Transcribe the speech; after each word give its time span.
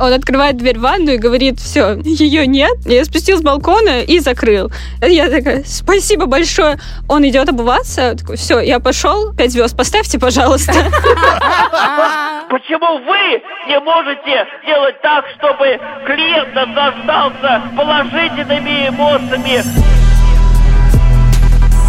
Он 0.00 0.14
открывает 0.14 0.56
дверь 0.56 0.78
в 0.78 0.80
ванну 0.80 1.12
и 1.12 1.18
говорит, 1.18 1.60
все, 1.60 2.00
ее 2.02 2.46
нет. 2.46 2.72
Я 2.86 3.04
спустил 3.04 3.36
с 3.36 3.42
балкона 3.42 4.00
и 4.00 4.18
закрыл. 4.18 4.72
Я 5.02 5.28
такая, 5.28 5.62
спасибо 5.66 6.24
большое. 6.24 6.78
Он 7.06 7.26
идет 7.28 7.50
обуваться. 7.50 8.16
Такой, 8.16 8.36
все, 8.36 8.60
я 8.60 8.80
пошел. 8.80 9.34
Пять 9.34 9.52
звезд 9.52 9.76
поставьте, 9.76 10.18
пожалуйста. 10.18 10.72
Почему 12.48 12.98
вы 13.04 13.42
не 13.68 13.78
можете 13.80 14.46
делать 14.66 15.00
так, 15.02 15.24
чтобы 15.38 15.78
клиент 16.06 16.54
наслаждался 16.54 17.62
положительными 17.76 18.88
эмоциями? 18.88 19.99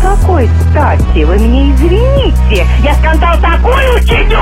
Какой 0.02 0.50
стати? 0.70 1.24
Вы 1.24 1.38
мне 1.38 1.72
извините. 1.72 2.66
Я 2.84 2.94
скандал 2.96 3.38
такой 3.40 3.96
учиню! 3.96 4.40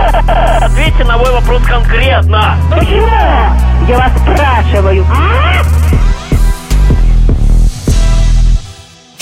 Ответьте 0.61 1.03
на 1.03 1.17
мой 1.17 1.31
вопрос 1.31 1.61
конкретно. 1.63 2.55
Почему? 2.71 3.07
Я 3.87 3.97
вас 3.97 4.11
спрашиваю. 4.21 5.05
А? 5.11 5.78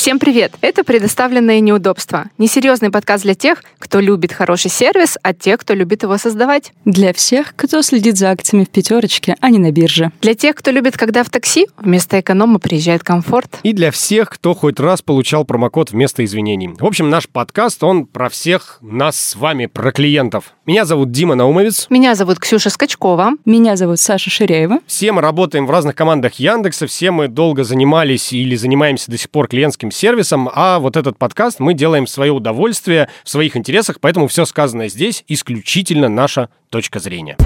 Всем 0.08 0.20
привет! 0.20 0.54
Это 0.62 0.86
«Предоставленные 0.86 1.60
неудобства». 1.60 2.28
Несерьезный 2.38 2.92
подкаст 2.92 3.26
для 3.26 3.36
тех, 3.36 3.62
кто 3.78 4.00
любит 4.00 4.32
хороший 4.32 4.72
сервис, 4.72 5.18
а 5.22 5.34
тех, 5.34 5.60
кто 5.60 5.74
любит 5.74 6.04
его 6.04 6.18
создавать. 6.18 6.72
Для 6.86 7.12
всех, 7.12 7.54
кто 7.58 7.82
следит 7.82 8.18
за 8.18 8.32
акциями 8.32 8.64
в 8.64 8.70
пятерочке, 8.70 9.36
а 9.42 9.50
не 9.50 9.60
на 9.60 9.70
бирже. 9.74 10.14
Для 10.22 10.34
тех, 10.34 10.56
кто 10.56 10.72
любит, 10.72 10.96
когда 10.96 11.26
в 11.26 11.30
такси 11.30 11.68
вместо 11.78 12.22
эконома 12.22 12.58
приезжает 12.60 13.04
комфорт. 13.04 13.60
И 13.64 13.74
для 13.74 13.92
всех, 13.92 14.30
кто 14.30 14.54
хоть 14.54 14.80
раз 14.80 15.02
получал 15.02 15.44
промокод 15.44 15.92
вместо 15.92 16.24
извинений. 16.24 16.70
В 16.80 16.86
общем, 16.86 17.10
наш 17.10 17.28
подкаст, 17.28 17.84
он 17.84 18.06
про 18.06 18.30
всех 18.30 18.78
нас 18.82 19.20
с 19.20 19.36
вами, 19.36 19.66
про 19.66 19.92
клиентов. 19.92 20.54
Меня 20.66 20.86
зовут 20.86 21.12
Дима 21.12 21.36
Наумовец. 21.36 21.88
Меня 21.90 22.16
зовут 22.16 22.40
Ксюша 22.40 22.70
Скачкова. 22.70 23.32
Меня 23.44 23.76
зовут 23.76 24.00
Саша 24.00 24.30
Ширяева. 24.30 24.80
Все 24.88 25.12
мы 25.12 25.22
работаем 25.22 25.66
в 25.66 25.72
разных 25.72 25.96
командах 25.96 26.36
Яндекса, 26.36 26.88
все 26.88 27.12
мы 27.12 27.28
долго 27.28 27.66
занимались 27.66 28.32
или 28.32 28.56
занимаемся 28.56 29.12
до 29.12 29.18
сих 29.18 29.30
пор 29.30 29.50
клиентским 29.50 29.92
сервисом, 29.98 30.50
а 30.54 30.80
вот 30.80 30.96
этот 30.96 31.18
подкаст 31.18 31.60
мы 31.60 31.74
делаем 31.74 32.06
в 32.06 32.10
свое 32.10 32.32
удовольствие, 32.32 33.10
в 33.24 33.30
своих 33.30 33.58
интересах, 33.58 34.00
поэтому 34.00 34.28
все 34.28 34.46
сказанное 34.46 34.90
здесь 34.90 35.24
исключительно 35.28 36.08
наша 36.08 36.50
точка 36.70 37.00
зрения. 37.00 37.38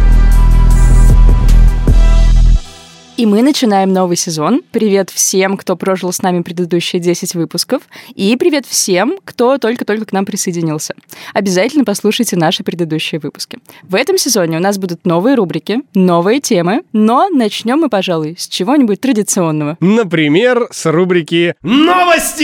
И 3.17 3.25
мы 3.25 3.41
начинаем 3.41 3.91
новый 3.91 4.15
сезон. 4.15 4.63
Привет 4.71 5.09
всем, 5.09 5.57
кто 5.57 5.75
прожил 5.75 6.13
с 6.13 6.21
нами 6.21 6.41
предыдущие 6.41 7.01
10 7.01 7.35
выпусков. 7.35 7.83
И 8.15 8.35
привет 8.37 8.65
всем, 8.65 9.17
кто 9.25 9.57
только-только 9.57 10.05
к 10.05 10.13
нам 10.13 10.25
присоединился. 10.25 10.95
Обязательно 11.33 11.83
послушайте 11.83 12.37
наши 12.37 12.63
предыдущие 12.63 13.19
выпуски. 13.19 13.59
В 13.83 13.95
этом 13.95 14.17
сезоне 14.17 14.57
у 14.57 14.61
нас 14.61 14.77
будут 14.77 15.05
новые 15.05 15.35
рубрики, 15.35 15.81
новые 15.93 16.39
темы, 16.39 16.83
но 16.93 17.27
начнем 17.29 17.79
мы, 17.79 17.89
пожалуй, 17.89 18.35
с 18.39 18.47
чего-нибудь 18.47 19.01
традиционного. 19.01 19.75
Например, 19.81 20.67
с 20.71 20.89
рубрики 20.89 21.55
«Новости!» 21.61 22.41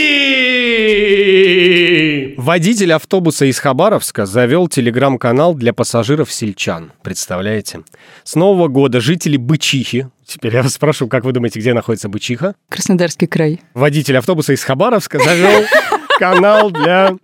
Водитель 2.38 2.94
автобуса 2.94 3.46
из 3.46 3.58
Хабаровска 3.60 4.26
завел 4.26 4.68
телеграм-канал 4.68 5.54
для 5.56 5.74
пассажиров 5.74 6.32
сельчан. 6.32 6.92
Представляете? 7.02 7.82
С 8.24 8.36
Нового 8.36 8.68
года 8.68 9.00
жители 9.00 9.38
Бычихи 9.38 10.08
Теперь 10.28 10.54
я 10.54 10.62
вас 10.62 10.74
спрашиваю, 10.74 11.10
как 11.10 11.24
вы 11.24 11.32
думаете, 11.32 11.60
где 11.60 11.74
находится 11.74 12.10
Бычиха? 12.10 12.56
Краснодарский 12.68 13.28
край. 13.28 13.62
Водитель 13.74 14.18
автобуса 14.18 14.52
из 14.52 14.62
Хабаровска 14.62 15.20
завел 15.20 15.64
канал 16.20 16.70
для 16.70 17.16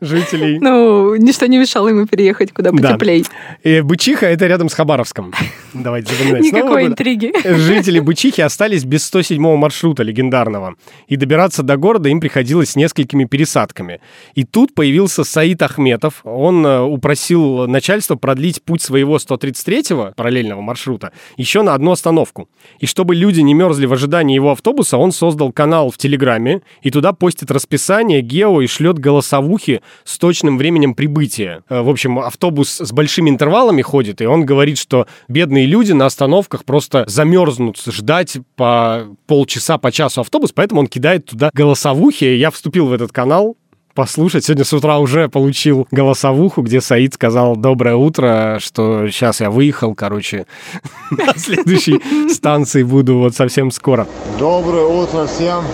жителей. 0.00 0.58
Ну, 0.58 1.14
ничто 1.16 1.46
не 1.46 1.58
мешало 1.58 1.88
ему 1.88 2.06
переехать 2.06 2.52
куда 2.52 2.72
потеплей. 2.72 3.24
Да. 3.64 3.70
И 3.70 3.80
Бычиха— 3.80 4.26
это 4.28 4.46
рядом 4.46 4.68
с 4.68 4.74
Хабаровском. 4.74 5.32
Давайте 5.74 6.14
запоминать. 6.14 6.42
Никакой 6.42 6.86
интриги. 6.86 7.32
Жители 7.44 8.00
Бычихи 8.00 8.40
остались 8.40 8.84
без 8.84 9.10
107-го 9.12 9.56
маршрута 9.56 10.02
легендарного. 10.02 10.74
И 11.06 11.16
добираться 11.16 11.62
до 11.62 11.76
города 11.76 12.08
им 12.08 12.20
приходилось 12.20 12.70
с 12.70 12.76
несколькими 12.76 13.24
пересадками. 13.24 14.00
И 14.34 14.44
тут 14.44 14.74
появился 14.74 15.24
Саид 15.24 15.62
Ахметов. 15.62 16.20
Он 16.24 16.64
э, 16.64 16.80
упросил 16.80 17.66
начальство 17.66 18.16
продлить 18.16 18.62
путь 18.62 18.82
своего 18.82 19.16
133-го 19.16 20.12
параллельного 20.16 20.60
маршрута 20.60 21.12
еще 21.36 21.62
на 21.62 21.74
одну 21.74 21.92
остановку. 21.92 22.47
И 22.78 22.86
чтобы 22.86 23.14
люди 23.14 23.40
не 23.40 23.54
мерзли 23.54 23.86
в 23.86 23.92
ожидании 23.92 24.34
его 24.34 24.52
автобуса, 24.52 24.98
он 24.98 25.12
создал 25.12 25.52
канал 25.52 25.90
в 25.90 25.98
Телеграме, 25.98 26.62
и 26.82 26.90
туда 26.90 27.12
постит 27.12 27.50
расписание, 27.50 28.20
гео 28.20 28.60
и 28.60 28.66
шлет 28.66 28.98
голосовухи 28.98 29.80
с 30.04 30.18
точным 30.18 30.58
временем 30.58 30.94
прибытия. 30.94 31.62
Э, 31.68 31.82
в 31.82 31.88
общем, 31.88 32.18
автобус 32.18 32.78
с 32.80 32.92
большими 32.92 33.30
интервалами 33.30 33.82
ходит, 33.82 34.20
и 34.20 34.26
он 34.26 34.44
говорит, 34.44 34.78
что 34.78 35.06
бедные 35.28 35.66
люди 35.66 35.92
на 35.92 36.06
остановках 36.06 36.64
просто 36.64 37.04
замерзнут 37.08 37.78
ждать 37.84 38.38
по 38.56 39.06
полчаса, 39.26 39.78
по 39.78 39.90
часу 39.90 40.20
автобус, 40.20 40.52
поэтому 40.52 40.80
он 40.80 40.86
кидает 40.86 41.26
туда 41.26 41.50
голосовухи. 41.52 42.24
Я 42.24 42.50
вступил 42.50 42.86
в 42.86 42.92
этот 42.92 43.12
канал, 43.12 43.56
послушать. 43.98 44.44
Сегодня 44.44 44.64
с 44.64 44.72
утра 44.72 44.98
уже 45.00 45.28
получил 45.28 45.88
голосовуху, 45.90 46.62
где 46.62 46.80
Саид 46.80 47.14
сказал 47.14 47.56
«Доброе 47.56 47.96
утро», 47.96 48.58
что 48.60 49.08
сейчас 49.08 49.40
я 49.40 49.50
выехал, 49.50 49.96
короче, 49.96 50.46
на 51.10 51.36
следующей 51.36 52.00
станции 52.32 52.84
буду 52.84 53.18
вот 53.18 53.34
совсем 53.34 53.72
скоро. 53.72 54.06
Доброе 54.38 54.84
утро 54.84 55.26
всем. 55.26 55.64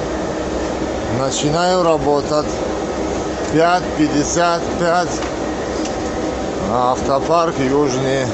Начинаю 1.21 1.83
работать. 1.83 2.47
5.55. 3.53 5.09
Автопарк 6.73 7.57
Южный. 7.59 8.25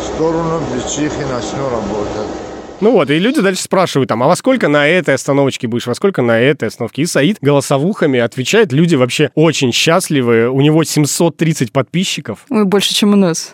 В 0.00 0.14
сторону 0.14 0.60
Бичихи 0.72 1.24
начну 1.28 1.70
работать. 1.70 2.43
Ну 2.80 2.90
вот, 2.90 3.08
и 3.08 3.18
люди 3.18 3.40
дальше 3.40 3.62
спрашивают 3.62 4.08
там, 4.08 4.22
а 4.22 4.26
во 4.26 4.36
сколько 4.36 4.68
на 4.68 4.86
этой 4.86 5.14
остановочке 5.14 5.68
будешь, 5.68 5.86
во 5.86 5.94
сколько 5.94 6.22
на 6.22 6.38
этой 6.38 6.68
остановке? 6.68 7.02
И 7.02 7.06
Саид 7.06 7.38
голосовухами 7.40 8.18
отвечает, 8.18 8.72
люди 8.72 8.94
вообще 8.94 9.30
очень 9.34 9.72
счастливы, 9.72 10.48
у 10.50 10.60
него 10.60 10.84
730 10.84 11.72
подписчиков. 11.72 12.40
Ой, 12.50 12.64
больше, 12.64 12.92
чем 12.94 13.12
у 13.12 13.16
нас. 13.16 13.52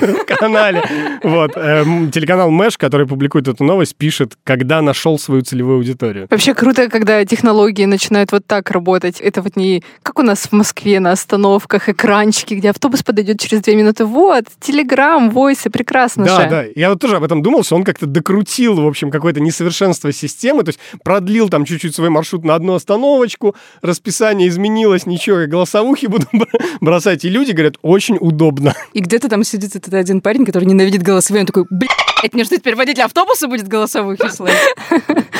В 0.00 0.24
канале. 0.24 0.82
Вот, 1.22 1.52
эм, 1.56 2.10
телеканал 2.10 2.50
Мэш, 2.50 2.78
который 2.78 3.06
публикует 3.06 3.48
эту 3.48 3.64
новость, 3.64 3.96
пишет, 3.96 4.38
когда 4.44 4.80
нашел 4.80 5.18
свою 5.18 5.42
целевую 5.42 5.76
аудиторию. 5.76 6.26
Вообще 6.30 6.54
круто, 6.54 6.88
когда 6.88 7.24
технологии 7.24 7.84
начинают 7.84 8.32
вот 8.32 8.46
так 8.46 8.70
работать. 8.70 9.20
Это 9.20 9.42
вот 9.42 9.56
не 9.56 9.82
как 10.02 10.18
у 10.18 10.22
нас 10.22 10.46
в 10.46 10.52
Москве 10.52 11.00
на 11.00 11.12
остановках, 11.12 11.88
экранчики, 11.88 12.54
где 12.54 12.70
автобус 12.70 13.02
подойдет 13.02 13.40
через 13.40 13.60
две 13.62 13.74
минуты. 13.76 14.04
Вот, 14.06 14.44
Телеграм, 14.60 15.28
войсы, 15.30 15.68
прекрасно 15.70 16.24
Да, 16.24 16.40
же. 16.42 16.48
да. 16.48 16.64
Я 16.74 16.90
вот 16.90 17.00
тоже 17.00 17.16
об 17.16 17.24
этом 17.24 17.42
думал, 17.42 17.62
что 17.64 17.76
он 17.76 17.84
как-то 17.84 18.06
докрутил, 18.06 18.69
в 18.78 18.86
общем, 18.86 19.10
какое-то 19.10 19.40
несовершенство 19.40 20.12
системы, 20.12 20.62
то 20.62 20.70
есть 20.70 20.80
продлил 21.02 21.48
там 21.48 21.64
чуть-чуть 21.64 21.94
свой 21.94 22.10
маршрут 22.10 22.44
на 22.44 22.54
одну 22.54 22.74
остановочку, 22.74 23.54
расписание 23.82 24.48
изменилось, 24.48 25.06
ничего, 25.06 25.40
я 25.40 25.46
голосовухи 25.46 26.06
буду 26.06 26.26
бросать, 26.80 27.24
и 27.24 27.28
люди 27.28 27.52
говорят, 27.52 27.76
очень 27.82 28.16
удобно. 28.20 28.74
И 28.92 29.00
где-то 29.00 29.28
там 29.28 29.44
сидит 29.44 29.76
этот 29.76 29.94
один 29.94 30.20
парень, 30.20 30.44
который 30.44 30.64
ненавидит 30.64 31.02
голосовые, 31.02 31.42
он 31.42 31.46
такой, 31.46 31.66
блядь, 31.70 32.34
мне 32.34 32.44
что, 32.44 32.56
теперь 32.56 32.76
водитель 32.76 33.02
автобуса 33.02 33.48
будет 33.48 33.68
голосовухи 33.68 34.28
слать? 34.28 34.54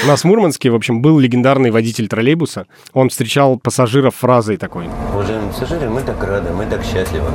У 0.02 0.06
нас 0.06 0.22
в 0.22 0.24
Мурманске, 0.24 0.70
в 0.70 0.74
общем, 0.74 1.02
был 1.02 1.18
легендарный 1.18 1.70
водитель 1.70 2.08
троллейбуса. 2.08 2.66
Он 2.92 3.10
встречал 3.10 3.58
пассажиров 3.58 4.16
фразой 4.16 4.56
такой. 4.56 4.86
Уважаемые 5.12 5.52
пассажиры, 5.52 5.90
мы 5.90 6.02
так 6.02 6.22
рады, 6.24 6.50
мы 6.50 6.64
так 6.66 6.82
счастливы 6.82 7.30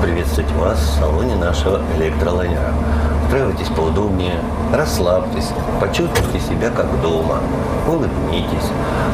приветствовать 0.00 0.50
вас 0.52 0.78
в 0.78 1.00
салоне 1.00 1.34
нашего 1.36 1.82
электролайнера. 1.98 2.72
Устраивайтесь 3.24 3.68
поудобнее, 3.68 4.38
расслабьтесь, 4.72 5.48
почувствуйте 5.80 6.38
себя 6.40 6.70
как 6.70 6.86
дома, 7.00 7.40
улыбнитесь. 7.88 8.68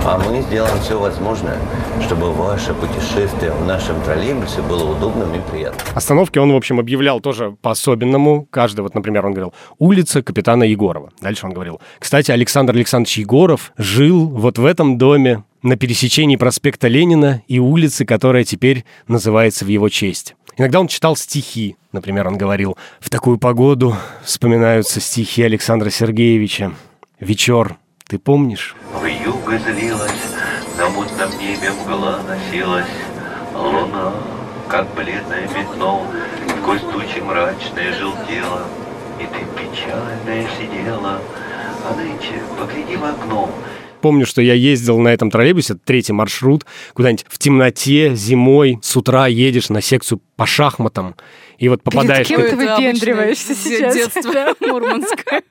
А 0.05 0.19
мы 0.19 0.41
сделаем 0.43 0.79
все 0.81 0.99
возможное, 0.99 1.57
чтобы 2.03 2.33
ваше 2.33 2.75
путешествие 2.75 3.53
в 3.53 3.67
нашем 3.67 4.01
троллейбусе 4.03 4.63
было 4.63 4.91
удобным 4.91 5.33
и 5.35 5.39
приятным. 5.51 5.81
Остановки 5.95 6.39
он, 6.39 6.53
в 6.53 6.57
общем, 6.57 6.81
объявлял 6.81 7.21
тоже 7.21 7.57
по-особенному. 7.63 8.47
Каждый, 8.51 8.81
вот, 8.81 8.95
например, 8.95 9.25
он 9.25 9.33
говорил, 9.33 9.55
улица 9.79 10.23
капитана 10.23 10.65
Егорова. 10.65 11.11
Дальше 11.21 11.47
он 11.47 11.53
говорил, 11.53 11.81
кстати, 11.99 12.31
Александр 12.31 12.75
Александрович 12.75 13.19
Егоров 13.19 13.73
жил 13.79 14.29
вот 14.29 14.59
в 14.59 14.67
этом 14.67 14.99
доме 14.99 15.45
на 15.63 15.77
пересечении 15.77 16.37
проспекта 16.37 16.89
Ленина 16.89 17.43
и 17.49 17.59
улицы, 17.59 18.05
которая 18.05 18.45
теперь 18.45 18.85
называется 19.09 19.65
в 19.65 19.69
его 19.69 19.89
честь. 19.89 20.35
Иногда 20.57 20.81
он 20.81 20.89
читал 20.89 21.17
стихи. 21.17 21.77
Например, 21.93 22.29
он 22.29 22.37
говорил, 22.37 22.77
«В 23.01 23.11
такую 23.11 23.39
погоду 23.39 23.97
вспоминаются 24.23 25.01
стихи 25.01 25.43
Александра 25.43 25.91
Сергеевича. 25.91 26.73
Вечер, 27.19 27.77
ты 28.07 28.19
помнишь?» 28.19 28.77
В 29.01 29.05
юго 29.05 29.59
злилась, 29.59 30.11
на 30.77 30.89
мутном 30.91 31.31
небе 31.39 31.71
мгла 31.73 32.21
носилась, 32.27 32.87
Луна, 33.55 34.13
как 34.69 34.95
бледное 34.95 35.49
пятно, 35.49 36.07
сквозь 36.61 36.81
тучи 36.81 37.21
мрачные 37.21 37.93
желтела, 37.93 38.67
И 39.19 39.25
ты 39.25 39.45
печальная 39.55 40.47
сидела, 40.59 41.21
а 41.85 41.95
нынче 41.95 42.41
погляди 42.59 42.97
в 42.97 43.05
окно, 43.05 43.51
помню, 44.01 44.27
что 44.27 44.43
я 44.43 44.55
ездил 44.55 44.99
на 44.99 45.09
этом 45.09 45.31
троллейбусе, 45.31 45.75
это 45.75 45.83
третий 45.85 46.13
маршрут, 46.13 46.65
куда-нибудь 46.95 47.25
в 47.29 47.39
темноте, 47.39 48.15
зимой, 48.15 48.79
с 48.83 48.97
утра 48.97 49.27
едешь 49.27 49.69
на 49.69 49.81
секцию 49.81 50.21
по 50.37 50.47
шахматам, 50.47 51.15
и 51.61 51.69
вот 51.69 51.83
попадаешь... 51.83 52.27
кем 52.27 52.41
ты 52.41 52.57
выпендриваешься 52.57 53.55
сейчас? 53.65 53.95
Детство 53.95 54.55
мурманское. 54.61 55.43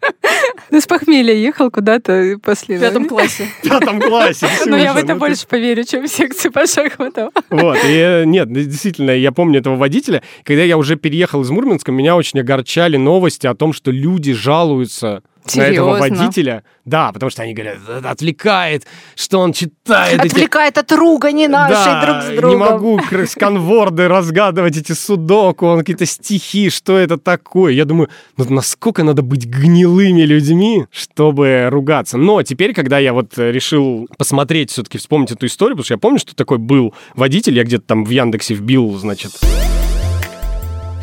Ну, 0.71 0.81
с 0.81 0.87
похмелья 0.87 1.35
ехал 1.35 1.69
куда-то 1.69 2.39
после... 2.41 2.77
В 2.77 2.81
пятом 2.81 3.07
классе. 3.07 3.45
В 3.61 3.69
пятом 3.69 4.01
классе. 4.01 4.47
Ну, 4.65 4.75
я 4.75 4.93
в 4.93 4.97
это 4.97 5.13
ну 5.13 5.19
больше 5.19 5.47
поверю, 5.47 5.83
чем 5.83 6.07
в 6.07 6.07
секцию 6.07 6.51
по 6.51 6.65
шахматам. 6.65 7.29
Вот, 7.49 7.77
и 7.85 7.93
э, 7.93 8.23
нет, 8.25 8.51
действительно, 8.51 9.11
я 9.11 9.31
помню 9.31 9.59
этого 9.59 9.75
водителя. 9.75 10.23
Когда 10.43 10.63
я 10.63 10.77
уже 10.77 10.95
переехал 10.95 11.41
из 11.41 11.49
Мурманска, 11.51 11.91
меня 11.91 12.15
очень 12.15 12.39
огорчали 12.39 12.97
новости 12.97 13.45
о 13.45 13.53
том, 13.53 13.71
что 13.71 13.91
люди 13.91 14.33
жалуются 14.33 15.21
на 15.55 15.61
этого 15.61 15.97
Серьезно? 15.97 16.17
водителя. 16.17 16.63
Да, 16.85 17.11
потому 17.11 17.29
что 17.29 17.43
они 17.43 17.53
говорят, 17.53 17.77
«Это 17.87 18.09
отвлекает, 18.09 18.85
что 19.15 19.39
он 19.39 19.53
читает. 19.53 20.19
эти 20.19 20.31
Отвлекает 20.33 20.77
от 20.77 20.91
ругани 20.91 21.47
нашей 21.47 21.75
да, 21.75 22.05
друг 22.05 22.21
с 22.23 22.39
другом. 22.39 22.49
не 22.49 22.55
могу 22.57 23.01
сканворды 23.27 24.07
разгадывать 24.07 24.77
эти 24.77 24.93
судоку, 24.93 25.67
он 25.67 25.79
какие-то 25.79 26.05
стихи, 26.05 26.69
что 26.69 26.97
это 26.97 27.17
такое. 27.17 27.73
Я 27.73 27.85
думаю, 27.85 28.09
ну 28.37 28.45
насколько 28.49 29.03
надо 29.03 29.21
быть 29.21 29.45
гнилыми 29.45 30.21
людьми, 30.21 30.85
чтобы 30.91 31.67
ругаться. 31.69 32.17
Но 32.17 32.41
теперь, 32.43 32.73
когда 32.73 32.97
я 32.99 33.13
вот 33.13 33.37
э, 33.37 33.51
решил 33.51 34.07
посмотреть, 34.17 34.71
все-таки 34.71 34.97
вспомнить 34.97 35.31
эту 35.31 35.45
историю, 35.45 35.75
потому 35.75 35.85
что 35.85 35.93
я 35.93 35.99
помню, 35.99 36.19
что 36.19 36.35
такой 36.35 36.57
был 36.57 36.93
водитель, 37.15 37.55
я 37.55 37.63
где-то 37.63 37.85
там 37.85 38.03
в 38.03 38.09
Яндексе 38.09 38.55
вбил, 38.55 38.97
значит... 38.97 39.31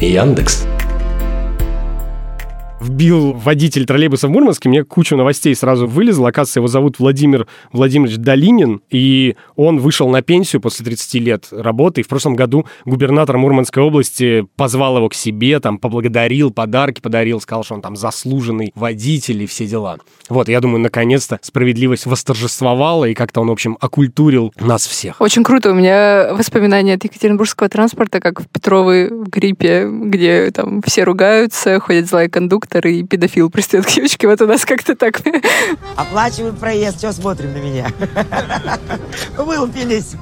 Яндекс 0.00 0.66
вбил 2.80 3.32
водитель 3.32 3.86
троллейбуса 3.86 4.28
в 4.28 4.30
Мурманске, 4.30 4.68
мне 4.68 4.84
кучу 4.84 5.16
новостей 5.16 5.54
сразу 5.54 5.86
вылезло. 5.86 6.28
Оказывается, 6.28 6.60
его 6.60 6.68
зовут 6.68 6.98
Владимир 6.98 7.46
Владимирович 7.72 8.16
Долинин, 8.18 8.82
и 8.90 9.36
он 9.56 9.78
вышел 9.78 10.08
на 10.08 10.22
пенсию 10.22 10.60
после 10.60 10.84
30 10.84 11.14
лет 11.14 11.48
работы. 11.50 12.00
И 12.00 12.04
в 12.04 12.08
прошлом 12.08 12.36
году 12.36 12.66
губернатор 12.84 13.38
Мурманской 13.38 13.82
области 13.82 14.46
позвал 14.56 14.96
его 14.98 15.08
к 15.08 15.14
себе, 15.14 15.60
там, 15.60 15.78
поблагодарил, 15.78 16.50
подарки 16.50 17.00
подарил, 17.00 17.40
сказал, 17.40 17.64
что 17.64 17.74
он 17.74 17.82
там 17.82 17.96
заслуженный 17.96 18.72
водитель 18.74 19.42
и 19.42 19.46
все 19.46 19.66
дела. 19.66 19.98
Вот, 20.28 20.48
я 20.48 20.60
думаю, 20.60 20.80
наконец-то 20.80 21.38
справедливость 21.42 22.06
восторжествовала, 22.06 23.04
и 23.06 23.14
как-то 23.14 23.40
он, 23.40 23.48
в 23.48 23.52
общем, 23.52 23.76
окультурил 23.80 24.52
нас 24.60 24.86
всех. 24.86 25.20
Очень 25.20 25.44
круто. 25.44 25.70
У 25.70 25.74
меня 25.74 26.32
воспоминания 26.32 26.94
от 26.94 27.04
екатеринбургского 27.04 27.68
транспорта, 27.68 28.20
как 28.20 28.40
в 28.40 28.48
Петровой 28.48 29.08
в 29.08 29.28
гриппе, 29.28 29.88
где 29.88 30.50
там 30.50 30.82
все 30.82 31.04
ругаются, 31.04 31.80
ходят 31.80 32.06
злые 32.06 32.28
кондукторы, 32.66 32.92
и 32.96 33.02
педофил 33.02 33.50
пристает 33.50 33.86
к 33.86 33.90
девочке. 33.90 34.26
Вот 34.26 34.40
у 34.40 34.46
нас 34.46 34.64
как-то 34.64 34.94
так. 34.94 35.20
Оплачивают 35.96 36.58
проезд, 36.58 36.98
что 36.98 37.12
смотрим 37.12 37.52
на 37.52 37.58
меня? 37.58 37.90
Вылупились. 39.36 40.14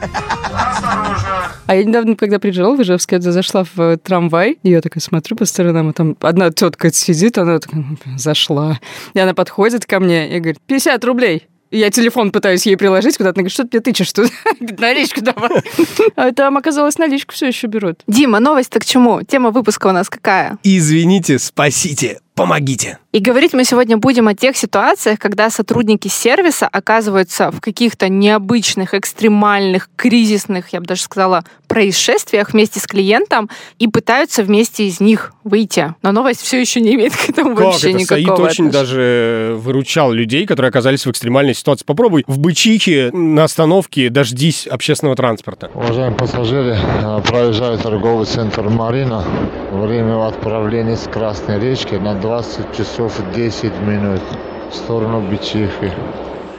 А 1.66 1.74
я 1.74 1.84
недавно, 1.84 2.16
когда 2.16 2.38
приезжала 2.38 2.76
в 2.76 2.82
Ижевск, 2.82 3.12
я 3.12 3.20
зашла 3.20 3.64
в 3.64 3.78
э, 3.80 3.96
трамвай, 3.96 4.58
и 4.62 4.70
я 4.70 4.80
такая 4.80 5.00
смотрю 5.00 5.36
по 5.36 5.44
сторонам, 5.44 5.90
и 5.90 5.92
там 5.92 6.16
одна 6.20 6.50
тетка 6.50 6.92
сидит, 6.92 7.38
она 7.38 7.58
такая 7.58 7.80
«М, 7.80 7.98
зашла. 8.16 8.78
И 9.14 9.18
она 9.18 9.34
подходит 9.34 9.86
ко 9.86 10.00
мне 10.00 10.36
и 10.36 10.38
говорит, 10.40 10.58
50 10.66 11.04
рублей. 11.04 11.48
Я 11.70 11.90
телефон 11.90 12.30
пытаюсь 12.30 12.66
ей 12.66 12.76
приложить 12.76 13.16
куда-то. 13.16 13.40
Она 13.40 13.42
говорит, 13.42 13.52
что 13.52 13.64
ты 13.64 13.78
мне 13.78 13.80
тычешь 13.80 14.12
тут? 14.12 14.30
Говорит, 14.60 14.78
Наличку 14.78 15.20
давай. 15.22 15.50
А 16.16 16.30
там, 16.32 16.56
оказалось, 16.56 16.98
наличку 16.98 17.34
все 17.34 17.48
еще 17.48 17.66
берут. 17.66 18.00
Дима, 18.06 18.38
новость-то 18.38 18.78
к 18.78 18.84
чему? 18.84 19.22
Тема 19.22 19.50
выпуска 19.50 19.88
у 19.88 19.92
нас 19.92 20.08
какая? 20.08 20.56
Извините, 20.62 21.40
спасите, 21.40 22.20
помогите. 22.34 22.98
И 23.12 23.20
говорить 23.20 23.52
мы 23.52 23.64
сегодня 23.64 23.96
будем 23.96 24.26
о 24.26 24.34
тех 24.34 24.56
ситуациях, 24.56 25.18
когда 25.20 25.50
сотрудники 25.50 26.08
сервиса 26.08 26.66
оказываются 26.66 27.50
в 27.52 27.60
каких-то 27.60 28.08
необычных, 28.08 28.92
экстремальных, 28.94 29.88
кризисных, 29.94 30.72
я 30.72 30.80
бы 30.80 30.86
даже 30.86 31.02
сказала, 31.02 31.44
происшествиях 31.68 32.52
вместе 32.52 32.80
с 32.80 32.86
клиентом 32.86 33.48
и 33.78 33.88
пытаются 33.88 34.42
вместе 34.42 34.86
из 34.86 35.00
них 35.00 35.32
выйти. 35.44 35.94
Но 36.02 36.12
новость 36.12 36.40
все 36.40 36.60
еще 36.60 36.80
не 36.80 36.94
имеет 36.94 37.16
к 37.16 37.30
этому 37.30 37.54
Как 37.54 37.66
вообще 37.66 37.90
это? 37.90 37.98
никакого 37.98 38.24
Саид 38.24 38.30
очень 38.30 38.66
отношения. 38.68 38.70
даже 38.70 39.56
выручал 39.58 40.12
людей, 40.12 40.46
которые 40.46 40.70
оказались 40.70 41.06
в 41.06 41.10
экстремальной 41.10 41.54
ситуации. 41.54 41.84
Попробуй 41.84 42.24
в 42.26 42.38
Бычихе 42.38 43.10
на 43.12 43.44
остановке 43.44 44.10
дождись 44.10 44.66
общественного 44.66 45.16
транспорта. 45.16 45.70
Уважаемые 45.74 46.16
пассажиры, 46.16 46.76
э, 46.76 47.20
проезжаю 47.26 47.78
торговый 47.78 48.26
центр 48.26 48.68
«Марина». 48.68 49.24
Время 49.72 50.26
отправления 50.26 50.96
с 50.96 51.08
Красной 51.08 51.60
речки 51.60 51.94
на 51.94 52.14
20 52.24 52.74
часов 52.74 53.12
10 53.34 53.80
минут 53.82 54.22
в 54.70 54.74
сторону 54.74 55.20
Бичихи. 55.20 55.92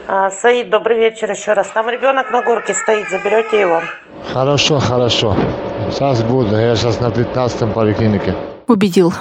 А, 0.07 0.29
Саид, 0.29 0.69
добрый 0.69 0.99
вечер 0.99 1.31
еще 1.31 1.53
раз. 1.53 1.67
Там 1.73 1.89
ребенок 1.89 2.29
на 2.29 2.43
горке 2.43 2.75
стоит, 2.75 3.09
заберете 3.09 3.61
его. 3.61 3.81
Хорошо, 4.31 4.77
хорошо. 4.79 5.35
Сейчас 5.89 6.21
буду. 6.21 6.55
Я 6.55 6.75
сейчас 6.75 6.99
на 6.99 7.07
15-м 7.07 7.73
поликлинике. 7.73 8.35
Убедил. 8.67 9.11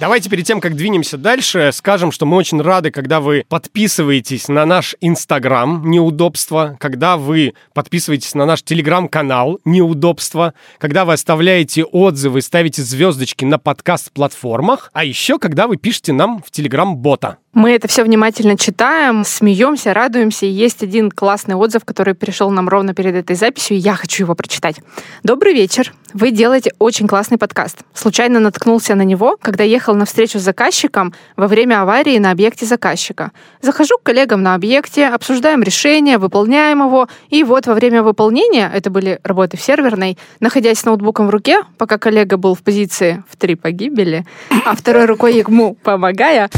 Давайте 0.00 0.30
перед 0.30 0.46
тем, 0.46 0.60
как 0.60 0.76
двинемся 0.76 1.18
дальше, 1.18 1.70
скажем, 1.72 2.12
что 2.12 2.24
мы 2.24 2.36
очень 2.36 2.62
рады, 2.62 2.92
когда 2.92 3.20
вы 3.20 3.44
подписываетесь 3.48 4.46
на 4.46 4.64
наш 4.64 4.94
Инстаграм 5.00 5.90
«Неудобства», 5.90 6.76
когда 6.78 7.16
вы 7.16 7.54
подписываетесь 7.74 8.34
на 8.36 8.46
наш 8.46 8.62
Телеграм-канал 8.62 9.58
«Неудобства», 9.64 10.54
когда 10.78 11.04
вы 11.04 11.14
оставляете 11.14 11.82
отзывы, 11.82 12.42
ставите 12.42 12.82
звездочки 12.82 13.44
на 13.44 13.58
подкаст-платформах, 13.58 14.90
а 14.92 15.04
еще 15.04 15.40
когда 15.40 15.66
вы 15.66 15.78
пишете 15.78 16.12
нам 16.12 16.44
в 16.46 16.52
Телеграм-бота. 16.52 17.38
Мы 17.58 17.72
это 17.72 17.88
все 17.88 18.04
внимательно 18.04 18.56
читаем, 18.56 19.24
смеемся, 19.24 19.92
радуемся. 19.92 20.46
И 20.46 20.48
есть 20.48 20.84
один 20.84 21.10
классный 21.10 21.56
отзыв, 21.56 21.84
который 21.84 22.14
пришел 22.14 22.50
нам 22.50 22.68
ровно 22.68 22.94
перед 22.94 23.16
этой 23.16 23.34
записью, 23.34 23.76
и 23.76 23.80
я 23.80 23.96
хочу 23.96 24.22
его 24.22 24.36
прочитать. 24.36 24.76
Добрый 25.24 25.54
вечер. 25.54 25.92
Вы 26.14 26.30
делаете 26.30 26.72
очень 26.78 27.08
классный 27.08 27.36
подкаст. 27.36 27.78
Случайно 27.94 28.38
наткнулся 28.38 28.94
на 28.94 29.02
него, 29.02 29.36
когда 29.42 29.64
ехал 29.64 29.96
на 29.96 30.04
встречу 30.04 30.38
с 30.38 30.42
заказчиком 30.42 31.12
во 31.36 31.48
время 31.48 31.82
аварии 31.82 32.16
на 32.18 32.30
объекте 32.30 32.64
заказчика. 32.64 33.32
Захожу 33.60 33.98
к 33.98 34.04
коллегам 34.04 34.40
на 34.44 34.54
объекте, 34.54 35.08
обсуждаем 35.08 35.64
решение, 35.64 36.18
выполняем 36.18 36.86
его, 36.86 37.08
и 37.28 37.42
вот 37.42 37.66
во 37.66 37.74
время 37.74 38.04
выполнения, 38.04 38.70
это 38.72 38.88
были 38.88 39.18
работы 39.24 39.56
в 39.56 39.60
серверной, 39.60 40.16
находясь 40.38 40.78
с 40.78 40.84
ноутбуком 40.84 41.26
в 41.26 41.30
руке, 41.30 41.64
пока 41.76 41.98
коллега 41.98 42.36
был 42.36 42.54
в 42.54 42.62
позиции 42.62 43.24
в 43.28 43.36
три 43.36 43.56
погибели, 43.56 44.24
а 44.64 44.76
второй 44.76 45.06
рукой 45.06 45.38
ему 45.38 45.74
помогая, 45.74 46.50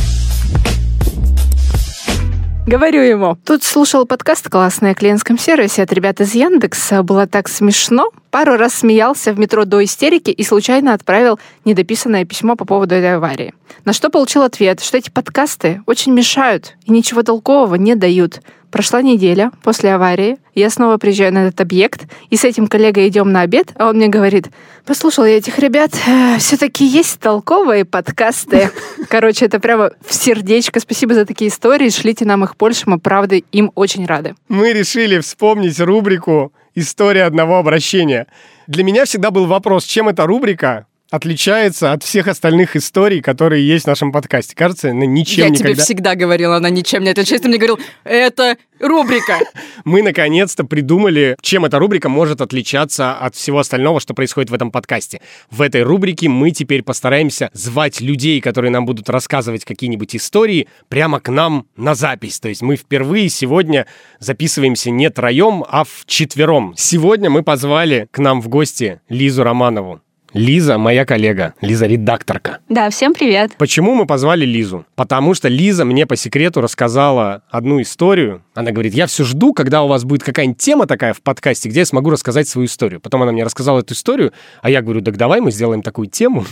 Говорю 2.70 3.02
ему. 3.02 3.36
Тут 3.44 3.64
слушал 3.64 4.06
подкаст 4.06 4.48
классный 4.48 4.92
о 4.92 4.94
клиентском 4.94 5.36
сервисе 5.36 5.82
от 5.82 5.92
ребят 5.92 6.20
из 6.20 6.36
Яндекса. 6.36 7.02
Было 7.02 7.26
так 7.26 7.48
смешно. 7.48 8.12
Пару 8.30 8.56
раз 8.56 8.74
смеялся 8.74 9.32
в 9.32 9.38
метро 9.40 9.64
до 9.64 9.82
истерики 9.82 10.30
и 10.30 10.44
случайно 10.44 10.94
отправил 10.94 11.40
недописанное 11.64 12.24
письмо 12.24 12.54
по 12.54 12.64
поводу 12.64 12.94
этой 12.94 13.16
аварии. 13.16 13.54
На 13.84 13.92
что 13.92 14.08
получил 14.08 14.42
ответ, 14.42 14.80
что 14.80 14.98
эти 14.98 15.10
подкасты 15.10 15.82
очень 15.86 16.12
мешают 16.12 16.76
и 16.84 16.92
ничего 16.92 17.24
толкового 17.24 17.74
не 17.74 17.96
дают. 17.96 18.40
Прошла 18.70 19.02
неделя 19.02 19.50
после 19.64 19.92
аварии, 19.92 20.38
я 20.54 20.70
снова 20.70 20.96
приезжаю 20.96 21.34
на 21.34 21.48
этот 21.48 21.60
объект, 21.60 22.06
и 22.28 22.36
с 22.36 22.44
этим 22.44 22.68
коллегой 22.68 23.08
идем 23.08 23.32
на 23.32 23.40
обед, 23.40 23.72
а 23.74 23.88
он 23.88 23.96
мне 23.96 24.06
говорит, 24.06 24.46
послушал 24.86 25.24
я 25.24 25.38
этих 25.38 25.58
ребят, 25.58 25.90
все-таки 26.38 26.84
есть 26.84 27.18
толковые 27.18 27.84
подкасты. 27.84 28.70
Короче, 29.08 29.46
это 29.46 29.58
прямо 29.58 29.90
в 30.06 30.14
сердечко. 30.14 30.78
Спасибо 30.78 31.14
за 31.14 31.26
такие 31.26 31.50
истории, 31.50 31.90
шлите 31.90 32.24
нам 32.24 32.44
их 32.44 32.56
больше, 32.56 32.84
мы 32.86 33.00
правда 33.00 33.34
им 33.34 33.72
очень 33.74 34.06
рады. 34.06 34.36
Мы 34.48 34.72
решили 34.72 35.18
вспомнить 35.18 35.80
рубрику 35.80 36.52
«История 36.74 37.24
одного 37.24 37.58
обращения». 37.58 38.26
Для 38.66 38.84
меня 38.84 39.04
всегда 39.04 39.30
был 39.30 39.46
вопрос, 39.46 39.84
чем 39.84 40.08
эта 40.08 40.26
рубрика 40.26 40.86
отличается 41.10 41.92
от 41.92 42.02
всех 42.02 42.28
остальных 42.28 42.76
историй, 42.76 43.20
которые 43.20 43.66
есть 43.66 43.84
в 43.84 43.88
нашем 43.88 44.12
подкасте. 44.12 44.54
Кажется, 44.54 44.90
она 44.90 45.06
ничем 45.06 45.44
Я 45.44 45.50
никогда... 45.50 45.72
тебе 45.74 45.82
всегда 45.82 46.14
говорила, 46.14 46.56
она 46.56 46.70
ничем 46.70 47.02
не 47.02 47.10
отличается. 47.10 47.44
Ты 47.44 47.48
мне 47.48 47.58
говорил, 47.58 47.78
это 48.04 48.56
рубрика. 48.78 49.38
Мы 49.84 50.02
наконец-то 50.02 50.64
придумали, 50.64 51.36
чем 51.42 51.64
эта 51.64 51.78
рубрика 51.78 52.08
может 52.08 52.40
отличаться 52.40 53.12
от 53.12 53.34
всего 53.34 53.58
остального, 53.58 54.00
что 54.00 54.14
происходит 54.14 54.50
в 54.50 54.54
этом 54.54 54.70
подкасте. 54.70 55.20
В 55.50 55.62
этой 55.62 55.82
рубрике 55.82 56.28
мы 56.28 56.50
теперь 56.50 56.82
постараемся 56.82 57.50
звать 57.52 58.00
людей, 58.00 58.40
которые 58.40 58.70
нам 58.70 58.86
будут 58.86 59.08
рассказывать 59.08 59.64
какие-нибудь 59.64 60.14
истории, 60.16 60.68
прямо 60.88 61.20
к 61.20 61.28
нам 61.30 61.66
на 61.76 61.94
запись. 61.94 62.40
То 62.40 62.48
есть 62.48 62.62
мы 62.62 62.76
впервые 62.76 63.28
сегодня 63.28 63.86
записываемся 64.18 64.90
не 64.90 65.10
троем, 65.10 65.64
а 65.68 65.84
в 65.84 66.04
четвером. 66.06 66.74
Сегодня 66.76 67.30
мы 67.30 67.42
позвали 67.42 68.08
к 68.10 68.18
нам 68.18 68.40
в 68.40 68.48
гости 68.48 69.00
Лизу 69.08 69.42
Романову. 69.42 70.00
Лиза 70.32 70.78
моя 70.78 71.04
коллега, 71.04 71.54
Лиза 71.60 71.86
редакторка. 71.86 72.58
Да, 72.68 72.88
всем 72.90 73.14
привет. 73.14 73.52
Почему 73.58 73.96
мы 73.96 74.06
позвали 74.06 74.44
Лизу? 74.44 74.86
Потому 74.94 75.34
что 75.34 75.48
Лиза 75.48 75.84
мне 75.84 76.06
по 76.06 76.14
секрету 76.14 76.60
рассказала 76.60 77.42
одну 77.50 77.82
историю. 77.82 78.44
Она 78.54 78.70
говорит, 78.70 78.94
я 78.94 79.06
все 79.06 79.24
жду, 79.24 79.52
когда 79.52 79.82
у 79.82 79.88
вас 79.88 80.04
будет 80.04 80.22
какая-нибудь 80.22 80.58
тема 80.58 80.86
такая 80.86 81.14
в 81.14 81.22
подкасте, 81.22 81.68
где 81.68 81.80
я 81.80 81.86
смогу 81.86 82.10
рассказать 82.10 82.46
свою 82.46 82.66
историю. 82.66 83.00
Потом 83.00 83.22
она 83.22 83.32
мне 83.32 83.42
рассказала 83.42 83.80
эту 83.80 83.94
историю, 83.94 84.32
а 84.62 84.70
я 84.70 84.82
говорю, 84.82 85.00
так 85.00 85.16
давай 85.16 85.40
мы 85.40 85.50
сделаем 85.50 85.82
такую 85.82 86.06
тему 86.06 86.44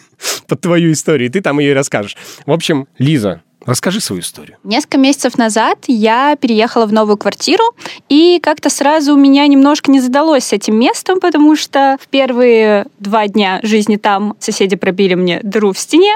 под 0.48 0.60
твою 0.62 0.92
историю, 0.92 1.28
и 1.28 1.30
ты 1.30 1.42
там 1.42 1.58
ее 1.58 1.74
расскажешь. 1.74 2.16
В 2.46 2.52
общем, 2.52 2.88
Лиза, 2.96 3.42
Расскажи 3.66 4.00
свою 4.00 4.22
историю. 4.22 4.56
Несколько 4.62 4.96
месяцев 4.98 5.36
назад 5.36 5.78
я 5.88 6.36
переехала 6.36 6.86
в 6.86 6.92
новую 6.92 7.16
квартиру, 7.16 7.64
и 8.08 8.38
как-то 8.40 8.70
сразу 8.70 9.14
у 9.14 9.16
меня 9.16 9.46
немножко 9.48 9.90
не 9.90 10.00
задалось 10.00 10.44
с 10.44 10.52
этим 10.52 10.78
местом, 10.78 11.18
потому 11.18 11.56
что 11.56 11.98
в 12.00 12.06
первые 12.06 12.86
два 13.00 13.26
дня 13.26 13.58
жизни 13.64 13.96
там 13.96 14.36
соседи 14.38 14.76
пробили 14.76 15.14
мне 15.14 15.40
дыру 15.42 15.72
в 15.72 15.78
стене, 15.78 16.14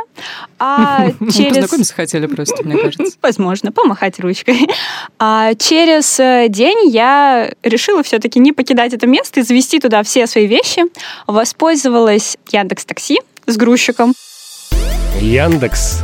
а 0.61 1.09
через... 1.33 1.54
Познакомиться 1.54 1.95
хотели 1.95 2.26
просто, 2.26 2.62
мне 2.62 2.76
кажется. 2.76 3.19
Возможно, 3.23 3.73
помахать 3.73 4.21
ручкой. 4.21 4.69
А 5.19 5.54
через 5.54 6.21
э, 6.21 6.47
день 6.49 6.88
я 6.88 7.52
решила 7.64 8.04
все-таки 8.04 8.38
не 8.38 8.52
покидать 8.52 8.95
это 8.95 9.09
место 9.09 9.40
и 9.40 9.42
завести 9.42 9.80
туда 9.80 10.04
все 10.04 10.28
свои 10.28 10.47
вещи. 10.47 10.83
Воспользовалась 11.26 12.37
Яндекс 12.52 12.85
Такси 12.85 13.21
с 13.47 13.57
грузчиком. 13.57 14.14
Яндекс. 15.21 16.02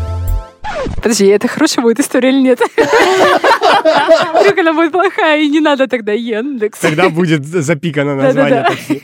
Подожди, 0.96 1.26
это 1.26 1.48
хорошая 1.48 1.82
будет 1.82 2.00
история 2.00 2.30
или 2.30 2.40
нет? 2.40 2.60
Вдруг 4.40 4.58
она 4.58 4.72
будет 4.72 4.92
плохая, 4.92 5.40
и 5.40 5.48
не 5.48 5.60
надо 5.60 5.86
тогда 5.86 6.12
Яндекс. 6.12 6.78
Тогда 6.78 7.08
будет 7.08 7.44
запикано 7.44 8.14
название 8.14 8.64
такси. 8.64 9.00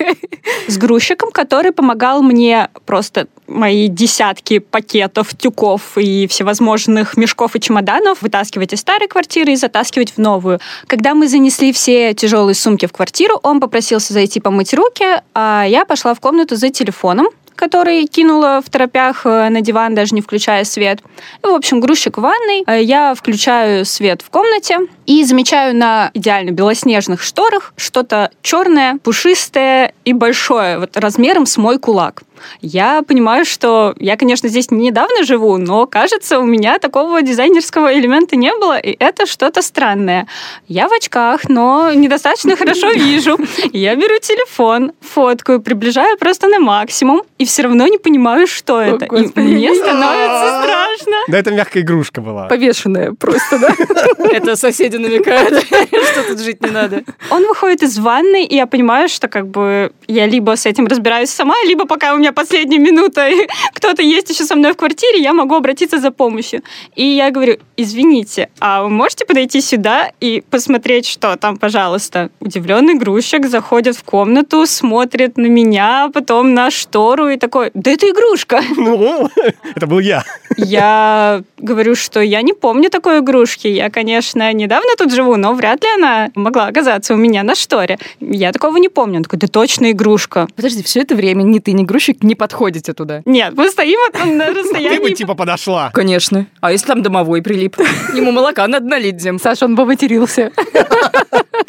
с 0.68 0.78
грузчиком, 0.78 1.30
который 1.30 1.72
помогал 1.72 2.22
мне 2.22 2.68
просто 2.86 3.28
мои 3.46 3.88
десятки 3.88 4.58
пакетов, 4.58 5.34
тюков 5.36 5.96
и 5.96 6.26
всевозможных 6.26 7.16
мешков 7.16 7.54
и 7.54 7.60
чемоданов 7.60 8.22
вытаскивать 8.22 8.72
из 8.72 8.80
старой 8.80 9.08
квартиры 9.08 9.52
и 9.52 9.56
затаскивать 9.56 10.12
в 10.12 10.18
новую. 10.18 10.60
Когда 10.86 11.14
мы 11.14 11.28
занесли 11.28 11.72
все 11.72 12.14
тяжелые 12.14 12.54
сумки 12.54 12.86
в 12.86 12.92
квартиру, 12.92 13.38
он 13.42 13.60
попросился 13.60 14.12
зайти 14.12 14.40
помыть 14.40 14.74
руки, 14.74 15.04
а 15.34 15.64
я 15.66 15.84
пошла 15.84 16.14
в 16.14 16.20
комнату 16.20 16.56
за 16.56 16.70
телефоном, 16.70 17.28
который 17.56 18.06
кинула 18.06 18.60
в 18.64 18.70
торопях 18.70 19.22
э, 19.24 19.48
на 19.48 19.60
диван, 19.60 19.94
даже 19.94 20.14
не 20.14 20.20
включая 20.20 20.64
свет. 20.64 21.00
И, 21.42 21.46
в 21.46 21.54
общем, 21.54 21.80
грузчик 21.80 22.18
в 22.18 22.20
ванной. 22.20 22.64
Э, 22.66 22.82
Я 22.82 23.14
включаю 23.14 23.84
свет 23.84 24.22
в 24.22 24.30
комнате 24.30 24.78
и 25.06 25.24
замечаю 25.24 25.76
на 25.76 26.10
идеально 26.14 26.50
белоснежных 26.50 27.22
шторах 27.22 27.72
что-то 27.76 28.30
черное, 28.42 28.98
пушистое 29.02 29.94
и 30.04 30.12
большое, 30.12 30.78
вот 30.78 30.96
размером 30.96 31.46
с 31.46 31.56
мой 31.56 31.78
кулак. 31.78 32.22
Я 32.60 33.02
понимаю, 33.02 33.44
что 33.44 33.94
я, 33.98 34.16
конечно, 34.16 34.48
здесь 34.48 34.70
недавно 34.70 35.24
живу, 35.24 35.56
но, 35.56 35.86
кажется, 35.86 36.38
у 36.38 36.44
меня 36.44 36.78
такого 36.78 37.22
дизайнерского 37.22 37.92
элемента 37.98 38.36
не 38.36 38.52
было, 38.52 38.78
и 38.78 38.96
это 38.98 39.26
что-то 39.26 39.62
странное. 39.62 40.26
Я 40.68 40.88
в 40.88 40.92
очках, 40.92 41.48
но 41.48 41.92
недостаточно 41.92 42.56
хорошо 42.56 42.90
вижу. 42.92 43.38
Я 43.72 43.94
беру 43.96 44.18
телефон, 44.20 44.92
фоткаю, 45.00 45.60
приближаю 45.60 46.16
просто 46.18 46.48
на 46.48 46.58
максимум, 46.58 47.22
и 47.38 47.44
все 47.44 47.62
равно 47.62 47.86
не 47.86 47.98
понимаю, 47.98 48.46
что 48.46 48.80
это. 48.80 49.04
И 49.06 49.40
мне 49.40 49.74
становится 49.74 50.62
страшно. 50.62 51.16
Да, 51.28 51.38
это 51.38 51.50
мягкая 51.50 51.82
игрушка 51.82 52.20
была. 52.20 52.48
Повешенная 52.48 53.12
просто, 53.12 53.58
да? 53.58 53.74
Это 54.32 54.56
соседи 54.56 54.96
намекают, 54.96 55.64
что 55.64 56.22
тут 56.28 56.40
жить 56.40 56.62
не 56.62 56.70
надо. 56.70 57.02
Он 57.30 57.46
выходит 57.46 57.82
из 57.82 57.98
ванной, 57.98 58.44
и 58.44 58.54
я 58.56 58.66
понимаю, 58.66 59.08
что 59.08 59.28
как 59.28 59.46
бы 59.48 59.92
я 60.06 60.26
либо 60.26 60.56
с 60.56 60.66
этим 60.66 60.86
разбираюсь 60.86 61.30
сама, 61.30 61.54
либо 61.66 61.86
пока 61.86 62.14
у 62.14 62.18
меня 62.18 62.31
последняя 62.32 62.78
минута, 62.78 63.28
и 63.28 63.46
кто-то 63.74 64.02
есть 64.02 64.30
еще 64.30 64.44
со 64.44 64.56
мной 64.56 64.72
в 64.72 64.76
квартире, 64.76 65.22
я 65.22 65.32
могу 65.32 65.54
обратиться 65.54 65.98
за 65.98 66.10
помощью. 66.10 66.62
И 66.96 67.04
я 67.04 67.30
говорю, 67.30 67.58
извините, 67.76 68.48
а 68.60 68.82
вы 68.82 68.90
можете 68.90 69.24
подойти 69.24 69.60
сюда 69.60 70.10
и 70.20 70.42
посмотреть, 70.50 71.06
что 71.06 71.36
там, 71.36 71.56
пожалуйста? 71.56 72.30
Удивленный 72.40 72.94
грузчик 72.94 73.46
заходит 73.46 73.96
в 73.96 74.04
комнату, 74.04 74.66
смотрит 74.66 75.36
на 75.36 75.46
меня, 75.46 76.10
потом 76.12 76.54
на 76.54 76.70
штору 76.70 77.28
и 77.28 77.36
такой, 77.36 77.70
да 77.74 77.90
это 77.90 78.06
игрушка. 78.06 78.60
Ну, 78.82 79.30
это 79.76 79.86
был 79.86 80.00
я. 80.00 80.24
Я 80.56 81.42
говорю, 81.58 81.94
что 81.94 82.20
я 82.20 82.42
не 82.42 82.52
помню 82.52 82.90
такой 82.90 83.20
игрушки. 83.20 83.68
Я, 83.68 83.90
конечно, 83.90 84.52
недавно 84.52 84.90
тут 84.98 85.12
живу, 85.12 85.36
но 85.36 85.54
вряд 85.54 85.82
ли 85.84 85.88
она 85.94 86.30
могла 86.34 86.66
оказаться 86.66 87.14
у 87.14 87.16
меня 87.16 87.42
на 87.42 87.54
шторе. 87.54 87.98
Я 88.20 88.52
такого 88.52 88.76
не 88.78 88.88
помню. 88.88 89.18
Он 89.18 89.22
такой, 89.22 89.38
да 89.38 89.46
точно 89.46 89.92
игрушка. 89.92 90.48
Подожди, 90.56 90.82
все 90.82 91.00
это 91.00 91.14
время 91.14 91.42
ни 91.42 91.58
ты, 91.58 91.72
ни 91.72 91.84
грузчик 91.84 92.21
не 92.22 92.34
подходите 92.34 92.92
туда. 92.92 93.22
Нет, 93.24 93.54
мы 93.56 93.68
стоим 93.68 93.98
вот 94.06 94.24
на 94.26 94.46
Ты 94.46 94.52
бы 94.52 94.60
расстоянии. 94.60 95.14
типа 95.14 95.34
подошла. 95.34 95.90
Конечно. 95.92 96.46
А 96.60 96.72
если 96.72 96.86
там 96.86 97.02
домовой 97.02 97.42
прилип? 97.42 97.76
Ему 98.14 98.32
молока 98.32 98.66
надо 98.68 98.86
налить, 98.86 99.20
Зем. 99.20 99.38
Саша, 99.38 99.64
он 99.64 99.74
бы 99.74 99.84
матерился. 99.84 100.52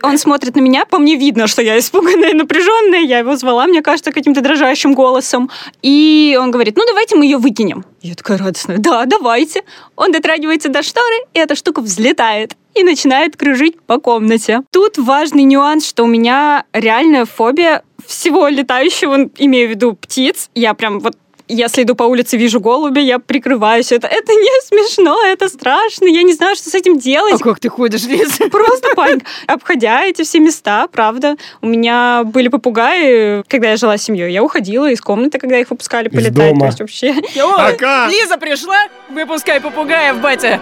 Он 0.01 0.17
смотрит 0.17 0.55
на 0.55 0.59
меня, 0.59 0.85
по 0.85 0.97
мне 0.97 1.15
видно, 1.15 1.47
что 1.47 1.61
я 1.61 1.79
испуганная 1.79 2.31
и 2.31 2.33
напряженная. 2.33 3.01
Я 3.01 3.19
его 3.19 3.37
звала, 3.37 3.67
мне 3.67 3.81
кажется, 3.81 4.11
каким-то 4.11 4.41
дрожащим 4.41 4.93
голосом. 4.93 5.49
И 5.81 6.37
он 6.39 6.51
говорит, 6.51 6.75
ну 6.75 6.83
давайте 6.85 7.15
мы 7.15 7.23
ее 7.25 7.37
выкинем. 7.37 7.85
Я 8.01 8.15
такая 8.15 8.37
радостная, 8.37 8.79
да, 8.79 9.05
давайте. 9.05 9.61
Он 9.95 10.11
дотрагивается 10.11 10.67
до 10.67 10.83
шторы, 10.83 11.15
и 11.33 11.39
эта 11.39 11.55
штука 11.55 11.79
взлетает 11.81 12.55
и 12.75 12.83
начинает 12.83 13.37
кружить 13.37 13.79
по 13.81 13.97
комнате. 13.99 14.61
Тут 14.71 14.97
важный 14.97 15.43
нюанс, 15.43 15.87
что 15.87 16.03
у 16.03 16.07
меня 16.07 16.65
реальная 16.73 17.23
фобия 17.25 17.83
всего 18.07 18.47
летающего, 18.47 19.29
имею 19.37 19.67
в 19.67 19.71
виду 19.71 19.93
птиц. 19.93 20.49
Я 20.55 20.73
прям 20.73 20.99
вот 20.99 21.15
если 21.49 21.83
иду 21.83 21.95
по 21.95 22.03
улице, 22.03 22.37
вижу 22.37 22.59
голубя, 22.59 23.01
я 23.01 23.19
прикрываюсь. 23.19 23.91
Это, 23.91 24.07
это 24.07 24.31
не 24.33 24.61
смешно, 24.65 25.21
это 25.25 25.49
страшно. 25.49 26.05
Я 26.05 26.23
не 26.23 26.33
знаю, 26.33 26.55
что 26.55 26.69
с 26.69 26.75
этим 26.75 26.97
делать. 26.97 27.33
А 27.33 27.43
как 27.43 27.59
ты 27.59 27.69
ходишь 27.69 28.03
в 28.03 28.09
лес? 28.09 28.37
Просто 28.51 28.95
паника. 28.95 29.25
Обходя 29.47 30.05
эти 30.05 30.23
все 30.23 30.39
места, 30.39 30.87
правда. 30.87 31.35
У 31.61 31.67
меня 31.67 32.23
были 32.25 32.47
попугаи, 32.47 33.43
когда 33.47 33.71
я 33.71 33.77
жила 33.77 33.97
с 33.97 34.03
семьей. 34.03 34.31
Я 34.31 34.43
уходила 34.43 34.89
из 34.89 35.01
комнаты, 35.01 35.37
когда 35.37 35.59
их 35.59 35.69
выпускали 35.69 36.07
Из 36.07 36.13
полетать. 36.13 36.33
дома. 36.33 36.59
То 36.61 36.65
есть 36.67 36.79
вообще... 36.79 37.15
О, 37.41 37.57
Пока! 37.57 38.07
Лиза 38.07 38.37
пришла? 38.37 38.87
Выпускай 39.09 39.59
попугаев, 39.59 40.21
батя. 40.21 40.61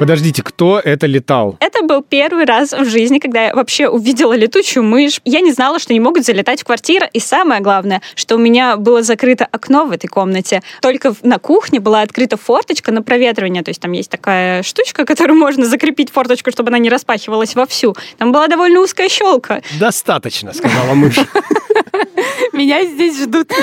Подождите, 0.00 0.42
кто 0.42 0.80
это 0.82 1.06
летал? 1.06 1.58
Это 1.60 1.82
был 1.82 2.02
первый 2.02 2.46
раз 2.46 2.72
в 2.72 2.86
жизни, 2.86 3.18
когда 3.18 3.48
я 3.48 3.54
вообще 3.54 3.86
увидела 3.86 4.32
летучую 4.32 4.82
мышь. 4.82 5.20
Я 5.26 5.40
не 5.40 5.52
знала, 5.52 5.78
что 5.78 5.92
они 5.92 6.00
могут 6.00 6.24
залетать 6.24 6.62
в 6.62 6.64
квартиру. 6.64 7.04
И 7.12 7.20
самое 7.20 7.60
главное, 7.60 8.00
что 8.14 8.36
у 8.36 8.38
меня 8.38 8.78
было 8.78 9.02
закрыто 9.02 9.46
окно 9.52 9.84
в 9.84 9.92
этой 9.92 10.06
комнате. 10.06 10.62
Только 10.80 11.14
на 11.22 11.38
кухне 11.38 11.80
была 11.80 12.00
открыта 12.00 12.38
форточка 12.38 12.92
на 12.92 13.02
проветривание. 13.02 13.62
То 13.62 13.68
есть 13.68 13.82
там 13.82 13.92
есть 13.92 14.10
такая 14.10 14.62
штучка, 14.62 15.04
которую 15.04 15.38
можно 15.38 15.66
закрепить 15.66 16.10
форточку, 16.10 16.50
чтобы 16.50 16.70
она 16.70 16.78
не 16.78 16.88
распахивалась 16.88 17.54
вовсю. 17.54 17.94
Там 18.16 18.32
была 18.32 18.48
довольно 18.48 18.80
узкая 18.80 19.10
щелка. 19.10 19.60
Достаточно, 19.78 20.54
сказала 20.54 20.94
мышь. 20.94 21.18
Меня 22.54 22.84
здесь 22.84 23.22
ждут. 23.22 23.52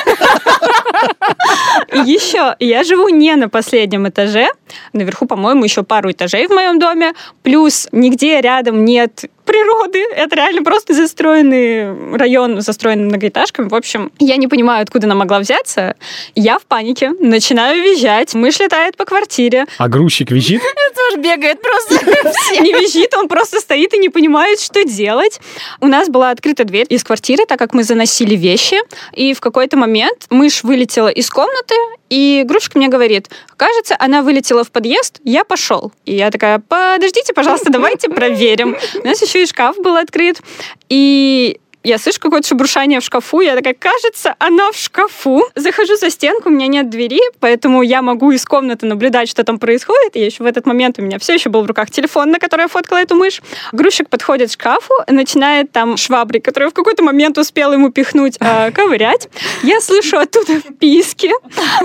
Еще, 1.94 2.56
я 2.60 2.84
живу 2.84 3.10
не 3.10 3.36
на 3.36 3.50
последнем 3.50 4.08
этаже. 4.08 4.50
Наверху, 4.94 5.25
по-моему, 5.25 5.63
еще 5.63 5.84
пару 5.84 6.12
этажей 6.12 6.26
в 6.48 6.51
моем 6.51 6.79
доме. 6.79 7.13
Плюс 7.43 7.88
нигде 7.91 8.41
рядом 8.41 8.86
нет 8.86 9.25
природы. 9.57 10.03
Это 10.15 10.35
реально 10.35 10.63
просто 10.63 10.93
застроенный 10.93 12.17
район, 12.17 12.61
застроенный 12.61 13.05
многоэтажками. 13.05 13.69
В 13.69 13.75
общем, 13.75 14.11
я 14.19 14.37
не 14.37 14.47
понимаю, 14.47 14.83
откуда 14.83 15.07
она 15.07 15.15
могла 15.15 15.39
взяться. 15.39 15.95
Я 16.35 16.59
в 16.59 16.65
панике, 16.65 17.11
начинаю 17.19 17.81
визжать. 17.83 18.33
Мышь 18.35 18.59
летает 18.59 18.97
по 18.97 19.05
квартире. 19.05 19.65
А 19.77 19.87
грузчик 19.87 20.31
визжит? 20.31 20.61
Тоже 20.95 21.21
бегает 21.21 21.61
просто. 21.61 21.95
Не 22.61 22.73
визжит, 22.73 23.13
он 23.15 23.27
просто 23.27 23.59
стоит 23.59 23.93
и 23.93 23.97
не 23.97 24.09
понимает, 24.09 24.59
что 24.59 24.83
делать. 24.83 25.39
У 25.79 25.87
нас 25.87 26.09
была 26.09 26.31
открыта 26.31 26.63
дверь 26.63 26.87
из 26.89 27.03
квартиры, 27.03 27.45
так 27.45 27.59
как 27.59 27.73
мы 27.73 27.83
заносили 27.83 28.35
вещи. 28.35 28.77
И 29.13 29.33
в 29.33 29.39
какой-то 29.39 29.77
момент 29.77 30.25
мышь 30.29 30.63
вылетела 30.63 31.09
из 31.09 31.29
комнаты, 31.29 31.75
и 32.09 32.43
грузчик 32.45 32.75
мне 32.75 32.87
говорит, 32.87 33.29
кажется, 33.57 33.95
она 33.99 34.21
вылетела 34.21 34.63
в 34.63 34.71
подъезд, 34.71 35.19
я 35.23 35.43
пошел. 35.43 35.91
И 36.05 36.15
я 36.15 36.31
такая, 36.31 36.59
подождите, 36.59 37.33
пожалуйста, 37.33 37.71
давайте 37.71 38.09
проверим. 38.09 38.77
У 39.03 39.07
нас 39.07 39.21
еще 39.21 39.43
и 39.43 39.45
шкаф 39.47 39.77
был 39.79 39.95
открыт. 39.95 40.41
И 40.89 41.59
я 41.84 41.98
слышу 41.98 42.19
какое-то 42.19 42.48
шебуршание 42.48 43.00
в 43.00 43.03
шкафу, 43.03 43.41
я 43.41 43.55
такая, 43.55 43.74
кажется, 43.74 44.36
она 44.39 44.72
в 44.72 44.75
шкафу. 44.75 45.43
Захожу 45.55 45.96
за 45.96 46.10
стенку, 46.10 46.50
у 46.50 46.51
меня 46.51 46.67
нет 46.67 46.89
двери, 46.89 47.19
поэтому 47.39 47.81
я 47.81 48.01
могу 48.01 48.31
из 48.31 48.46
комнаты 48.46 48.86
наблюдать, 48.86 49.29
что 49.29 49.43
там 49.43 49.57
происходит. 49.57 50.15
И 50.15 50.19
еще 50.19 50.43
в 50.43 50.46
этот 50.46 50.65
момент 50.65 51.00
у 51.00 51.01
меня 51.01 51.17
все 51.19 51.34
еще 51.34 51.50
был 51.50 51.62
в 51.62 51.65
руках 51.65 51.89
телефон, 51.91 52.31
на 52.31 52.39
который 52.39 52.63
я 52.63 52.67
фоткала 52.67 52.98
эту 52.98 53.15
мышь. 53.15 53.41
Грузчик 53.72 54.10
подходит 54.10 54.50
к 54.50 54.53
шкафу, 54.53 54.93
начинает 55.07 55.72
там 55.72 55.98
шваброй, 55.98 56.41
которую 56.41 56.72
в 56.72 56.74
какой-то 56.74 57.03
момент 57.03 57.38
успела 57.38 57.74
ему 57.74 57.91
пихнуть, 57.91 58.38
э, 58.39 58.72
ковырять. 58.72 59.29
Я 59.63 59.79
слышу 59.79 60.17
оттуда 60.17 60.62
писки. 60.79 61.31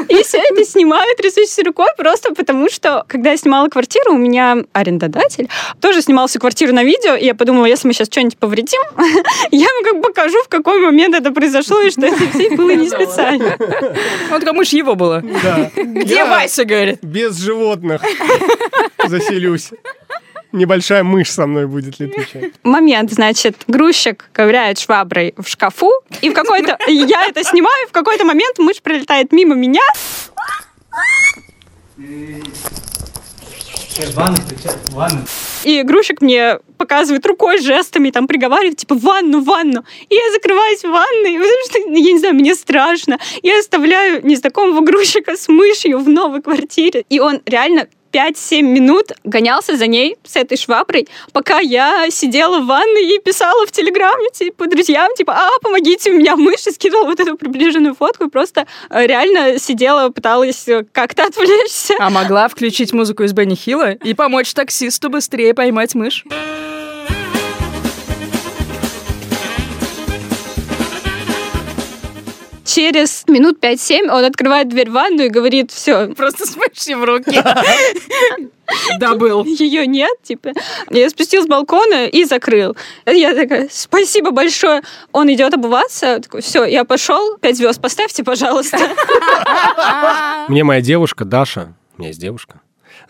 И 0.09 0.23
все 0.23 0.39
это 0.39 0.65
снимаю 0.65 1.15
трясущейся 1.17 1.63
рукой, 1.63 1.89
просто 1.97 2.35
потому 2.35 2.69
что, 2.71 3.05
когда 3.09 3.31
я 3.31 3.37
снимала 3.37 3.69
квартиру, 3.69 4.15
у 4.15 4.19
меня 4.19 4.59
арендодатель 4.73 5.49
тоже 5.81 6.03
снимал 6.03 6.27
всю 6.27 6.41
квартиру 6.41 6.73
на 6.73 6.83
видео, 6.83 7.15
и 7.15 7.25
я 7.25 7.35
подумала, 7.35 7.67
если 7.67 7.87
мы 7.87 7.95
сейчас 7.95 8.09
что-нибудь 8.09 8.39
повредим, 8.39 8.81
я 9.51 9.69
ему 9.83 9.93
как 9.93 10.01
бы 10.01 10.09
покажу, 10.09 10.43
в 10.43 10.49
какой 10.49 10.81
момент 10.81 11.15
это 11.15 11.31
произошло, 11.33 11.81
и 11.81 11.91
что 11.91 12.07
это 12.07 12.29
все 12.31 12.57
было 12.57 12.71
не 12.71 12.89
специально. 12.91 13.57
Вот 14.31 14.41
такая 14.41 14.53
мышь 14.53 14.71
его 14.71 14.95
была. 14.95 15.21
Да. 15.21 15.71
Где 15.77 16.25
Вася, 16.25 16.65
говорит? 16.65 16.99
Без 17.03 17.39
животных 17.39 18.03
заселюсь. 19.07 19.71
Небольшая 20.53 21.03
мышь 21.03 21.31
со 21.31 21.47
мной 21.47 21.67
будет 21.67 21.99
летучая. 21.99 22.53
Момент, 22.62 23.11
значит, 23.11 23.57
грузчик 23.69 24.29
ковыряет 24.33 24.79
шваброй 24.79 25.35
в 25.39 25.49
шкафу, 25.49 25.91
и 26.21 26.29
в 26.29 26.35
какой-то... 26.35 26.79
Я 26.89 27.27
это 27.27 27.43
снимаю, 27.43 27.89
в 27.89 27.93
какой-то 27.93 28.27
момент 28.27 28.59
мышь 28.59 28.83
пролетает 28.83 29.33
мимо 29.33 29.55
меня. 29.55 29.81
И 35.64 35.83
грузчик 35.83 36.21
мне 36.21 36.59
показывает 36.78 37.25
рукой, 37.26 37.59
жестами, 37.59 38.11
там 38.11 38.26
приговаривает, 38.26 38.78
типа, 38.78 38.95
ванну, 38.97 39.42
ванну. 39.42 39.85
И 40.09 40.14
я 40.14 40.33
закрываюсь 40.33 40.81
в 40.81 40.90
ванной, 40.90 41.38
потому 41.38 41.64
что, 41.66 41.78
я 41.78 42.12
не 42.12 42.19
знаю, 42.19 42.35
мне 42.35 42.54
страшно. 42.54 43.19
Я 43.42 43.59
оставляю 43.59 44.26
незнакомого 44.26 44.81
грузчика 44.81 45.37
с 45.37 45.49
мышью 45.49 45.99
в 45.99 46.09
новой 46.09 46.42
квартире. 46.42 47.04
И 47.09 47.21
он 47.21 47.40
реально 47.47 47.88
5-7 48.12 48.62
минут 48.62 49.12
гонялся 49.25 49.76
за 49.76 49.87
ней 49.87 50.16
с 50.25 50.37
этой 50.37 50.57
шваброй, 50.57 51.09
пока 51.33 51.61
я 51.61 52.11
сидела 52.11 52.61
в 52.61 52.66
ванной 52.66 53.14
и 53.14 53.19
писала 53.19 53.66
в 53.66 53.73
Телеграме, 53.73 54.28
типа, 54.33 54.66
друзьям, 54.66 55.14
типа, 55.16 55.35
а, 55.35 55.49
помогите, 55.62 56.11
у 56.11 56.14
меня 56.14 56.37
мышь, 56.37 56.66
и 56.66 56.71
скидывала 56.71 57.07
вот 57.07 57.21
эту 57.21 57.37
приближенную 57.37 57.95
фотку, 57.95 58.25
и 58.25 58.28
просто 58.28 58.66
э, 58.90 59.07
реально 59.07 59.59
сидела, 59.59 60.11
пыталась 60.11 60.69
э, 60.69 60.85
как-то 60.92 61.25
отвлечься. 61.25 61.95
А 61.99 62.11
могла 62.11 62.49
включить 62.49 62.92
музыку 62.92 63.23
из 63.23 63.33
Бенни 63.33 63.54
Хилла 63.54 63.92
и 63.92 64.14
помочь 64.14 64.52
таксисту 64.52 65.09
быстрее 65.09 65.54
поймать 65.54 65.95
мышь? 65.95 66.25
Через 72.73 73.25
минут 73.29 73.59
5-7 73.62 74.09
он 74.09 74.25
открывает 74.25 74.71
дверь 74.71 74.88
в 74.88 74.95
ванну 74.95 75.25
и 75.25 75.29
говорит, 75.29 75.71
все, 75.71 76.09
Просто 76.14 76.47
с 76.47 76.57
мышью 76.57 76.99
в 77.00 77.05
руки. 77.05 77.38
Добыл. 78.99 79.45
ее 79.45 79.87
нет, 79.87 80.17
типа. 80.23 80.52
Я 80.88 81.11
спустил 81.11 81.43
с 81.43 81.47
балкона 81.47 82.07
и 82.07 82.25
закрыл. 82.25 82.75
Я 83.05 83.35
такая, 83.35 83.69
спасибо 83.71 84.31
большое. 84.31 84.81
Он 85.12 85.31
идет 85.31 85.52
обуваться, 85.52 86.21
такой, 86.21 86.41
все, 86.41 86.64
я 86.64 86.85
пошел, 86.85 87.37
пять 87.37 87.59
звезд 87.59 87.79
поставьте, 87.79 88.25
пожалуйста. 88.25 88.79
Мне 90.49 90.64
моя 90.64 90.81
девушка, 90.81 91.26
Даша, 91.26 91.75
у 91.97 92.00
меня 92.00 92.09
есть 92.09 92.21
девушка, 92.21 92.62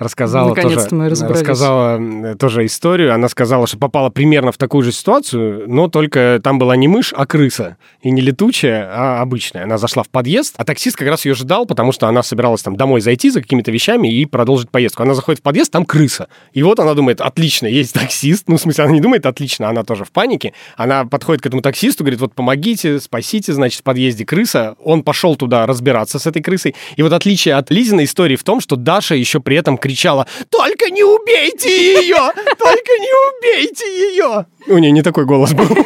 рассказала, 0.02 0.54
тоже, 0.54 0.88
мы 0.90 1.09
рассказала 1.09 2.35
тоже 2.37 2.66
историю. 2.66 3.14
Она 3.14 3.28
сказала, 3.28 3.66
что 3.66 3.78
попала 3.78 4.11
примерно 4.11 4.52
в 4.52 4.59
такую 4.59 4.82
же 4.82 4.92
ситуацию, 4.92 5.64
но 5.68 5.88
только 5.88 6.40
там 6.42 6.59
была 6.59 6.76
не 6.76 6.88
мышь, 6.88 7.12
а 7.16 7.26
крыса. 7.26 7.76
И 8.02 8.11
не 8.11 8.21
летучая, 8.21 8.88
а 8.90 9.21
обычная. 9.21 9.64
Она 9.64 9.78
зашла 9.78 10.02
в 10.02 10.09
подъезд, 10.09 10.54
а 10.56 10.64
таксист 10.64 10.97
как 10.97 11.09
раз 11.09 11.25
ее 11.25 11.35
ждал, 11.35 11.66
потому 11.66 11.92
что 11.92 12.09
она 12.09 12.23
собиралась 12.23 12.62
там 12.62 12.76
домой 12.76 13.00
зайти 13.00 13.30
за 13.30 13.40
какими-то 13.40 13.71
вещами 13.71 14.12
и 14.12 14.26
продолжить 14.26 14.71
поездку. 14.71 15.02
Она 15.02 15.14
заходит 15.14 15.40
в 15.40 15.42
подъезд, 15.42 15.73
там 15.73 15.85
крыса. 15.85 16.28
И 16.52 16.62
вот 16.62 16.80
она 16.80 16.94
думает, 16.94 17.21
отлично, 17.21 17.66
есть 17.66 17.94
таксист. 17.94 18.44
Ну, 18.49 18.56
в 18.56 18.61
смысле, 18.61 18.85
она 18.85 18.92
не 18.92 19.00
думает, 19.00 19.26
отлично, 19.26 19.68
она 19.68 19.85
тоже 19.85 20.04
в 20.04 20.11
панике. 20.11 20.52
Она 20.76 21.04
подходит 21.04 21.42
к 21.42 21.47
этому 21.47 21.62
таксисту, 21.62 22.04
говорит, 22.04 22.21
вот 22.21 22.35
помогите, 22.35 23.00
спасите, 23.00 23.52
значит, 23.52 23.80
в 23.80 23.82
подъезде 23.82 24.25
крыса. 24.25 24.76
Он 24.82 25.02
пошел 25.02 25.37
туда 25.37 25.66
разбираться 25.66 26.18
с 26.18 26.26
этой 26.26 26.42
крысой. 26.42 26.75
И 26.97 27.02
вот 27.02 27.12
отличие 27.12 27.54
от 27.54 27.71
Лизиной 27.71 28.04
истории 28.04 28.37
в 28.37 28.44
том, 28.44 28.61
что 28.61 28.76
Даша 28.76 29.14
еще 29.14 29.40
при 29.40 29.56
этом 29.56 29.78
кричала, 29.93 30.27
только 30.51 30.91
не 30.91 31.05
убейте 31.05 31.69
ее! 31.69 32.17
Только 32.59 32.93
не 32.99 33.13
убейте 33.29 33.85
ее! 33.85 34.47
У 34.69 34.79
нее 34.79 34.93
не 34.93 35.03
такой 35.03 35.25
голос 35.25 35.53
был. 35.53 35.67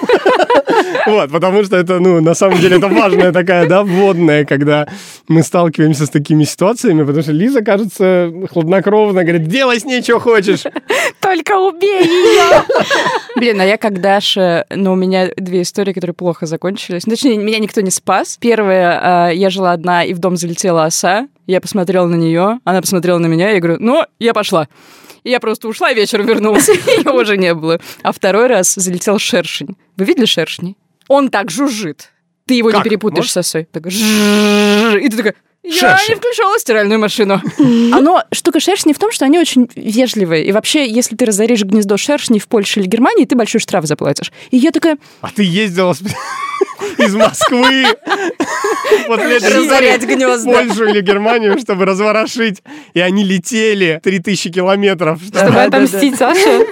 Вот, 1.07 1.31
потому 1.31 1.63
что 1.65 1.77
это, 1.77 2.01
ну, 2.01 2.21
на 2.21 2.35
самом 2.35 2.59
деле, 2.59 2.79
это 2.79 2.89
важная 2.89 3.33
такая, 3.33 3.69
да, 3.69 3.83
вводная, 3.83 4.45
когда 4.45 4.89
мы 5.29 5.43
сталкиваемся 5.43 6.05
с 6.07 6.11
такими 6.11 6.45
ситуациями, 6.45 7.05
потому 7.05 7.23
что 7.23 7.33
Лиза, 7.33 7.63
кажется, 7.63 8.33
хладнокровно 8.51 9.23
говорит, 9.23 9.47
делай 9.47 9.79
с 9.79 9.85
ней, 9.85 10.03
что 10.03 10.19
хочешь. 10.19 10.65
Только 11.37 11.59
убей 11.59 12.02
ее! 12.02 12.64
Блин, 13.37 13.61
а 13.61 13.64
я 13.64 13.76
как 13.76 14.00
Даша, 14.00 14.64
но 14.71 14.93
у 14.93 14.97
меня 14.97 15.31
две 15.37 15.62
истории, 15.62 15.93
которые 15.93 16.14
плохо 16.14 16.47
закончились. 16.47 17.07
Ну, 17.07 17.11
Точнее, 17.11 17.37
меня 17.37 17.59
никто 17.59 17.83
не 17.83 17.90
спас. 17.90 18.38
Первая, 18.40 19.31
э, 19.31 19.35
я 19.35 19.50
жила 19.50 19.73
одна, 19.73 20.02
и 20.02 20.14
в 20.14 20.19
дом 20.19 20.37
залетела 20.37 20.85
оса. 20.85 21.28
Я 21.47 21.61
посмотрела 21.61 22.07
на 22.07 22.14
нее, 22.14 22.61
она 22.64 22.81
посмотрела 22.81 23.19
на 23.19 23.26
меня, 23.26 23.50
я 23.50 23.61
говорю, 23.61 23.76
ну, 23.81 24.05
я 24.19 24.33
пошла. 24.33 24.69
И 25.25 25.31
я 25.31 25.38
просто 25.38 25.69
ушла, 25.69 25.90
и 25.90 25.95
вечером 25.95 26.26
вернулась, 26.26 26.69
ее 26.69 27.11
уже 27.11 27.37
не 27.37 27.52
было. 27.52 27.81
А 28.02 28.12
второй 28.12 28.47
раз 28.47 28.75
залетел 28.75 29.19
шершень. 29.19 29.76
Вы 29.97 30.07
видели 30.07 30.25
шершней? 30.25 30.76
Он 31.09 31.28
так 31.28 31.50
жужжит. 31.50 32.12
Ты 32.47 32.55
его 32.55 32.71
не 32.71 32.83
перепутаешь 32.83 33.31
с 33.31 33.37
осой. 33.37 33.69
И 33.75 35.09
ты 35.09 35.16
такая, 35.16 35.35
я 35.66 35.96
Шершень. 35.96 36.14
не 36.14 36.14
включала 36.16 36.59
стиральную 36.59 37.00
машину. 37.00 37.40
Оно, 37.92 38.22
штука 38.33 38.61
шершней 38.61 38.94
в 38.94 38.98
том, 38.98 39.11
что 39.12 39.24
они 39.24 39.38
очень 39.38 39.68
вежливые. 39.74 40.44
И 40.46 40.52
вообще, 40.52 40.88
если 40.88 41.16
ты 41.16 41.24
разоришь 41.24 41.62
гнездо 41.62 41.96
шершней 41.96 42.38
в 42.40 42.48
Польше 42.48 42.81
или 42.81 42.87
Германии, 42.87 43.24
ты 43.24 43.35
большой 43.37 43.61
штраф 43.61 43.85
заплатишь. 43.87 44.33
И 44.50 44.57
я 44.59 44.70
такая, 44.70 44.98
А 45.20 45.29
ты 45.31 45.42
ездила 45.42 45.94
из 46.98 47.14
Москвы 47.14 47.85
Разорять 49.09 50.02
гнезда. 50.05 50.37
в 50.38 50.66
Польшу 50.66 50.85
или 50.88 51.00
Германию, 51.00 51.59
чтобы 51.59 51.85
разворошить. 51.85 52.62
И 52.94 53.00
они 53.00 53.24
летели 53.24 54.00
3000 54.02 54.50
километров. 54.50 55.20
чтобы- 55.22 55.62
отомстить 55.62 56.16
Саше. 56.16 56.66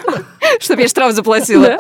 чтобы 0.61 0.83
я 0.83 0.89
штраф 0.89 1.13
заплатила. 1.13 1.79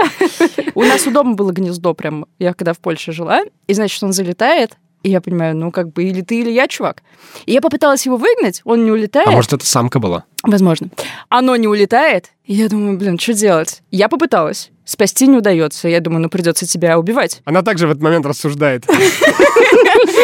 У 0.74 0.83
нас 0.83 1.07
у 1.07 1.11
дома 1.11 1.35
было 1.35 1.53
гнездо 1.53 1.94
прям, 1.94 2.27
я 2.38 2.53
когда 2.55 2.72
в 2.72 2.79
Польше 2.79 3.12
жила, 3.12 3.42
и, 3.66 3.74
значит, 3.74 4.03
он 4.03 4.12
залетает, 4.12 4.72
и 5.05 5.11
я 5.11 5.21
понимаю, 5.21 5.55
ну, 5.55 5.71
как 5.71 5.93
бы, 5.93 6.03
или 6.03 6.23
ты, 6.23 6.40
или 6.40 6.51
я, 6.51 6.67
чувак. 6.67 7.03
И 7.45 7.53
я 7.53 7.61
попыталась 7.61 8.07
его 8.07 8.17
выгнать, 8.17 8.62
он 8.64 8.85
не 8.87 8.90
улетает. 8.90 9.29
А 9.29 9.33
может, 9.33 9.53
это 9.53 9.67
самка 9.67 9.99
была? 9.99 10.25
Возможно. 10.43 10.88
Оно 11.29 11.55
не 11.57 11.69
улетает, 11.69 12.31
и 12.47 12.55
я 12.55 12.69
думаю, 12.71 12.97
блин, 12.97 13.19
что 13.19 13.35
делать? 13.35 13.83
Я 13.90 14.09
попыталась. 14.09 14.71
Спасти 14.87 15.27
не 15.27 15.37
удается. 15.37 15.88
Я 15.88 16.01
думаю, 16.01 16.23
ну, 16.23 16.29
придется 16.31 16.67
тебя 16.67 16.99
убивать. 16.99 17.43
Она 17.45 17.62
также 17.62 17.87
в 17.87 17.90
этот 17.90 18.03
момент 18.03 18.25
рассуждает. 18.25 18.87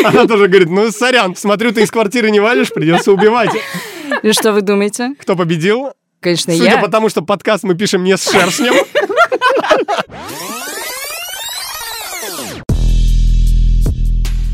Она 0.05 0.27
тоже 0.27 0.49
говорит, 0.49 0.71
ну, 0.71 0.91
сорян, 0.91 1.37
смотрю, 1.37 1.73
ты 1.73 1.83
из 1.83 1.91
квартиры 1.91 2.31
не 2.31 2.41
валишь, 2.41 2.73
придется 2.73 3.13
убивать. 3.13 3.51
И 4.23 4.33
что 4.33 4.53
вы 4.53 4.63
думаете? 4.63 5.15
Кто 5.21 5.37
победил? 5.37 5.93
Конечно, 6.21 6.55
Судя 6.55 6.73
я. 6.73 6.79
по 6.79 6.89
тому, 6.89 7.09
что 7.11 7.23
подкаст 7.23 7.65
мы 7.65 7.75
пишем 7.75 8.03
не 8.05 8.17
с 8.17 8.31
шершнем. 8.31 8.75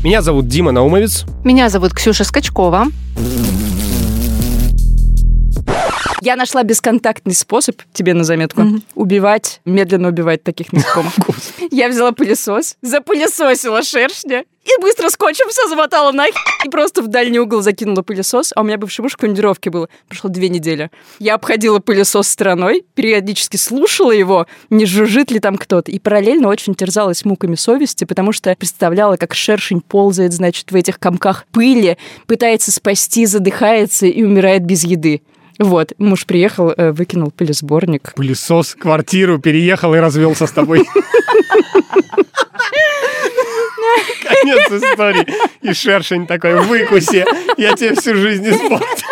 Меня 0.03 0.21
зовут 0.21 0.47
Дима 0.47 0.71
Наумовец. 0.71 1.25
Меня 1.43 1.69
зовут 1.69 1.93
Ксюша 1.93 2.23
Скачкова. 2.23 2.85
Я 6.27 6.35
нашла 6.35 6.63
бесконтактный 6.63 7.33
способ, 7.33 7.81
тебе 7.93 8.13
на 8.13 8.25
заметку, 8.25 8.61
убивать, 8.95 9.61
медленно 9.63 10.09
убивать 10.09 10.43
таких 10.43 10.73
насекомых. 10.73 11.13
Я 11.71 11.87
взяла 11.87 12.11
пылесос, 12.11 12.75
запылесосила 12.81 13.81
шершня 13.81 14.43
и 14.65 14.81
быстро 14.81 15.07
скотчем 15.07 15.47
все 15.47 15.69
замотала 15.69 16.11
нахер 16.11 16.35
и 16.65 16.69
просто 16.69 17.01
в 17.01 17.07
дальний 17.07 17.39
угол 17.39 17.61
закинула 17.61 18.01
пылесос, 18.01 18.51
а 18.53 18.59
у 18.59 18.65
меня 18.65 18.77
бывший 18.77 18.99
муж 19.03 19.13
в 19.13 19.15
командировке 19.15 19.69
был. 19.69 19.87
Прошло 20.09 20.29
две 20.29 20.49
недели. 20.49 20.91
Я 21.19 21.35
обходила 21.35 21.79
пылесос 21.79 22.27
стороной, 22.27 22.83
периодически 22.93 23.55
слушала 23.55 24.11
его, 24.11 24.47
не 24.69 24.85
жужжит 24.85 25.31
ли 25.31 25.39
там 25.39 25.55
кто-то, 25.55 25.91
и 25.91 25.97
параллельно 25.97 26.49
очень 26.49 26.75
терзалась 26.75 27.23
муками 27.23 27.55
совести, 27.55 28.03
потому 28.03 28.33
что 28.33 28.53
представляла, 28.53 29.15
как 29.15 29.33
шершень 29.33 29.79
ползает, 29.79 30.33
значит, 30.33 30.73
в 30.73 30.75
этих 30.75 30.99
комках 30.99 31.45
пыли, 31.53 31.97
пытается 32.25 32.73
спасти, 32.73 33.25
задыхается 33.25 34.07
и 34.07 34.23
умирает 34.23 34.65
без 34.65 34.83
еды. 34.83 35.21
Вот, 35.59 35.93
муж 35.97 36.25
приехал, 36.25 36.71
э, 36.75 36.91
выкинул 36.91 37.31
пылесборник. 37.31 38.13
Пылесос, 38.15 38.75
квартиру, 38.75 39.39
переехал 39.39 39.95
и 39.95 39.99
развелся 39.99 40.45
с 40.45 40.51
тобой. 40.51 40.85
Конец 44.23 44.71
истории. 44.71 45.25
И 45.61 45.73
шершень 45.73 46.27
такой, 46.27 46.61
выкуси, 46.61 47.25
я 47.57 47.73
тебе 47.73 47.95
всю 47.95 48.15
жизнь 48.15 48.47
испортил. 48.47 49.07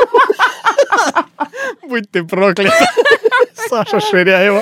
Будь 1.84 2.10
ты 2.12 2.24
проклят. 2.24 2.74
Саша 3.68 4.00
Ширяева. 4.00 4.62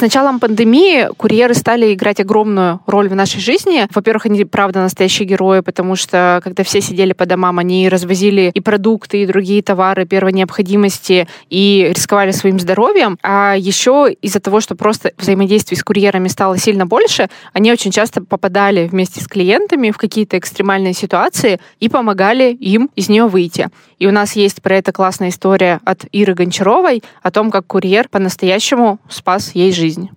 С 0.00 0.02
началом 0.02 0.40
пандемии 0.40 1.10
курьеры 1.18 1.52
стали 1.52 1.92
играть 1.92 2.20
огромную 2.20 2.80
роль 2.86 3.10
в 3.10 3.14
нашей 3.14 3.38
жизни. 3.38 3.86
Во-первых, 3.94 4.24
они, 4.24 4.46
правда, 4.46 4.80
настоящие 4.80 5.28
герои, 5.28 5.60
потому 5.60 5.94
что, 5.94 6.40
когда 6.42 6.64
все 6.64 6.80
сидели 6.80 7.12
по 7.12 7.26
домам, 7.26 7.58
они 7.58 7.86
развозили 7.86 8.50
и 8.54 8.60
продукты, 8.60 9.22
и 9.22 9.26
другие 9.26 9.62
товары 9.62 10.06
первой 10.06 10.32
необходимости, 10.32 11.28
и 11.50 11.92
рисковали 11.94 12.30
своим 12.30 12.58
здоровьем. 12.58 13.18
А 13.22 13.54
еще 13.58 14.08
из-за 14.22 14.40
того, 14.40 14.62
что 14.62 14.74
просто 14.74 15.12
взаимодействие 15.18 15.78
с 15.78 15.84
курьерами 15.84 16.28
стало 16.28 16.56
сильно 16.56 16.86
больше, 16.86 17.28
они 17.52 17.70
очень 17.70 17.90
часто 17.90 18.22
попадали 18.22 18.88
вместе 18.88 19.20
с 19.20 19.28
клиентами 19.28 19.90
в 19.90 19.98
какие-то 19.98 20.38
экстремальные 20.38 20.94
ситуации 20.94 21.60
и 21.78 21.90
помогали 21.90 22.54
им 22.54 22.88
из 22.96 23.10
нее 23.10 23.26
выйти. 23.26 23.68
И 23.98 24.06
у 24.06 24.12
нас 24.12 24.34
есть 24.34 24.62
про 24.62 24.78
это 24.78 24.92
классная 24.92 25.28
история 25.28 25.78
от 25.84 26.06
Иры 26.10 26.32
Гончаровой 26.32 27.02
о 27.22 27.30
том, 27.30 27.50
как 27.50 27.66
курьер 27.66 28.08
по-настоящему 28.08 28.98
спас 29.10 29.50
ей 29.54 29.72
жизнь 29.72 29.89
жизнь. 29.90 30.08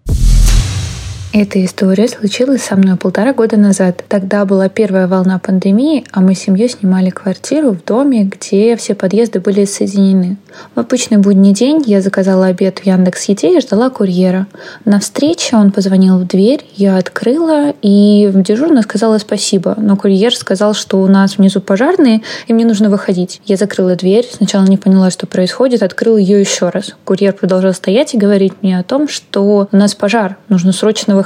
Эта 1.36 1.66
история 1.66 2.08
случилась 2.08 2.62
со 2.62 2.76
мной 2.76 2.96
полтора 2.96 3.34
года 3.34 3.58
назад. 3.58 4.04
Тогда 4.08 4.46
была 4.46 4.70
первая 4.70 5.08
волна 5.08 5.40
пандемии, 5.40 6.06
а 6.12 6.22
мы 6.22 6.36
с 6.36 6.42
семьей 6.42 6.70
снимали 6.70 7.10
квартиру 7.10 7.72
в 7.72 7.84
доме, 7.84 8.26
где 8.26 8.76
все 8.76 8.94
подъезды 8.94 9.40
были 9.40 9.66
соединены. 9.66 10.38
В 10.76 10.80
обычный 10.80 11.18
будний 11.18 11.52
день 11.52 11.82
я 11.88 12.02
заказала 12.02 12.46
обед 12.46 12.78
в 12.78 12.86
Яндекс 12.86 13.24
Еде 13.30 13.58
и 13.58 13.62
ждала 13.62 13.90
курьера. 13.90 14.46
На 14.86 15.00
встрече 15.00 15.56
он 15.56 15.72
позвонил 15.72 16.20
в 16.20 16.28
дверь, 16.28 16.64
я 16.76 16.98
открыла 16.98 17.74
и 17.82 18.30
дежурно 18.32 18.84
сказала 18.84 19.18
спасибо, 19.18 19.74
но 19.80 19.98
курьер 19.98 20.36
сказал, 20.36 20.76
что 20.76 21.02
у 21.02 21.08
нас 21.08 21.40
внизу 21.40 21.62
пожарные 21.62 22.22
и 22.46 22.54
мне 22.54 22.64
нужно 22.64 22.92
выходить. 22.92 23.42
Я 23.46 23.58
закрыла 23.58 23.96
дверь, 23.96 24.30
сначала 24.32 24.66
не 24.66 24.78
поняла, 24.78 25.10
что 25.10 25.26
происходит, 25.26 25.82
открыла 25.82 26.18
ее 26.18 26.40
еще 26.40 26.70
раз. 26.70 26.94
Курьер 27.06 27.34
продолжал 27.34 27.74
стоять 27.74 28.14
и 28.14 28.20
говорить 28.20 28.54
мне 28.62 28.78
о 28.78 28.84
том, 28.84 29.08
что 29.08 29.68
у 29.72 29.76
нас 29.76 29.96
пожар, 29.96 30.38
нужно 30.48 30.74
срочно 30.74 31.16
выходить. 31.16 31.23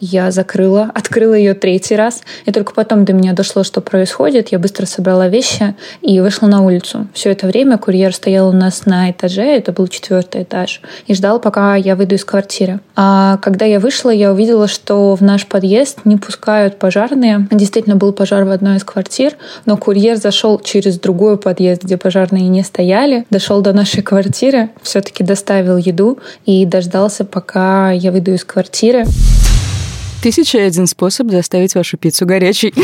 Я 0.00 0.30
закрыла, 0.30 0.90
открыла 0.94 1.34
ее 1.34 1.54
третий 1.54 1.96
раз, 1.96 2.22
и 2.44 2.52
только 2.52 2.72
потом 2.74 3.04
до 3.04 3.12
меня 3.12 3.32
дошло, 3.32 3.64
что 3.64 3.80
происходит. 3.80 4.48
Я 4.48 4.58
быстро 4.58 4.86
собрала 4.86 5.28
вещи 5.28 5.74
и 6.02 6.20
вышла 6.20 6.46
на 6.46 6.62
улицу. 6.62 7.06
Все 7.14 7.30
это 7.30 7.46
время 7.46 7.78
курьер 7.78 8.14
стоял 8.14 8.48
у 8.48 8.52
нас 8.52 8.86
на 8.86 9.10
этаже, 9.10 9.42
это 9.42 9.72
был 9.72 9.88
четвертый 9.88 10.42
этаж, 10.42 10.80
и 11.06 11.14
ждал, 11.14 11.40
пока 11.40 11.76
я 11.76 11.96
выйду 11.96 12.14
из 12.14 12.24
квартиры. 12.24 12.80
А 12.94 13.38
когда 13.38 13.64
я 13.64 13.80
вышла, 13.80 14.10
я 14.10 14.32
увидела, 14.32 14.68
что 14.68 15.14
в 15.14 15.22
наш 15.22 15.46
подъезд 15.46 16.00
не 16.04 16.16
пускают 16.16 16.78
пожарные. 16.78 17.46
Действительно 17.50 17.96
был 17.96 18.12
пожар 18.12 18.44
в 18.44 18.50
одной 18.50 18.76
из 18.76 18.84
квартир, 18.84 19.34
но 19.64 19.76
курьер 19.76 20.16
зашел 20.16 20.58
через 20.60 20.98
другой 20.98 21.38
подъезд, 21.38 21.84
где 21.84 21.96
пожарные 21.96 22.48
не 22.48 22.62
стояли, 22.62 23.26
дошел 23.30 23.60
до 23.60 23.72
нашей 23.72 24.02
квартиры, 24.02 24.70
все-таки 24.82 25.24
доставил 25.24 25.76
еду 25.76 26.18
и 26.44 26.64
дождался, 26.64 27.24
пока 27.24 27.90
я 27.90 28.12
выйду 28.12 28.32
из 28.32 28.44
квартиры. 28.44 28.95
Тысяча 30.22 30.58
и 30.58 30.62
один 30.62 30.86
способ 30.86 31.30
заставить 31.30 31.74
вашу 31.74 31.96
пиццу 31.98 32.26
горячей. 32.26 32.74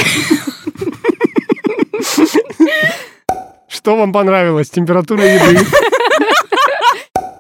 Что 3.68 3.96
вам 3.96 4.12
понравилось? 4.12 4.70
Температура 4.70 5.24
еды? 5.24 5.60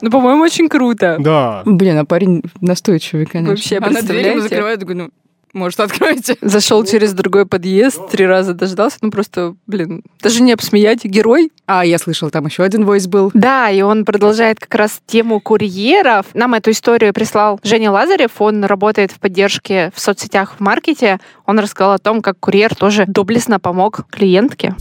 Ну, 0.00 0.10
по-моему, 0.10 0.42
очень 0.42 0.68
круто. 0.68 1.16
Да. 1.20 1.62
Блин, 1.64 1.96
а 1.98 2.04
парень 2.04 2.42
настойчивый, 2.60 3.26
конечно. 3.26 3.50
Вообще, 3.50 3.76
Она 3.76 3.88
дверь 3.88 4.00
ему 4.00 4.40
представляете? 4.40 4.40
закрывает, 4.42 4.80
такой, 4.80 4.94
ну, 4.96 5.10
может, 5.52 5.80
откройте. 5.80 6.36
Зашел 6.40 6.84
через 6.84 7.12
другой 7.12 7.46
подъезд, 7.46 8.00
три 8.10 8.26
раза 8.26 8.54
дождался. 8.54 8.98
Ну, 9.02 9.10
просто, 9.10 9.54
блин, 9.66 10.02
даже 10.22 10.42
не 10.42 10.52
обсмеять, 10.52 11.04
герой. 11.04 11.50
А, 11.66 11.84
я 11.84 11.98
слышал, 11.98 12.30
там 12.30 12.46
еще 12.46 12.62
один 12.62 12.84
войс 12.84 13.06
был. 13.06 13.30
Да, 13.34 13.70
и 13.70 13.82
он 13.82 14.04
продолжает 14.04 14.58
как 14.58 14.74
раз 14.74 15.00
тему 15.06 15.40
курьеров. 15.40 16.26
Нам 16.34 16.54
эту 16.54 16.70
историю 16.70 17.12
прислал 17.12 17.60
Женя 17.62 17.90
Лазарев. 17.90 18.40
Он 18.40 18.64
работает 18.64 19.12
в 19.12 19.20
поддержке 19.20 19.92
в 19.94 20.00
соцсетях 20.00 20.56
в 20.58 20.60
маркете. 20.60 21.18
Он 21.46 21.58
рассказал 21.58 21.92
о 21.92 21.98
том, 21.98 22.22
как 22.22 22.38
курьер 22.40 22.74
тоже 22.74 23.04
доблестно 23.06 23.60
помог 23.60 24.06
клиентке. 24.10 24.74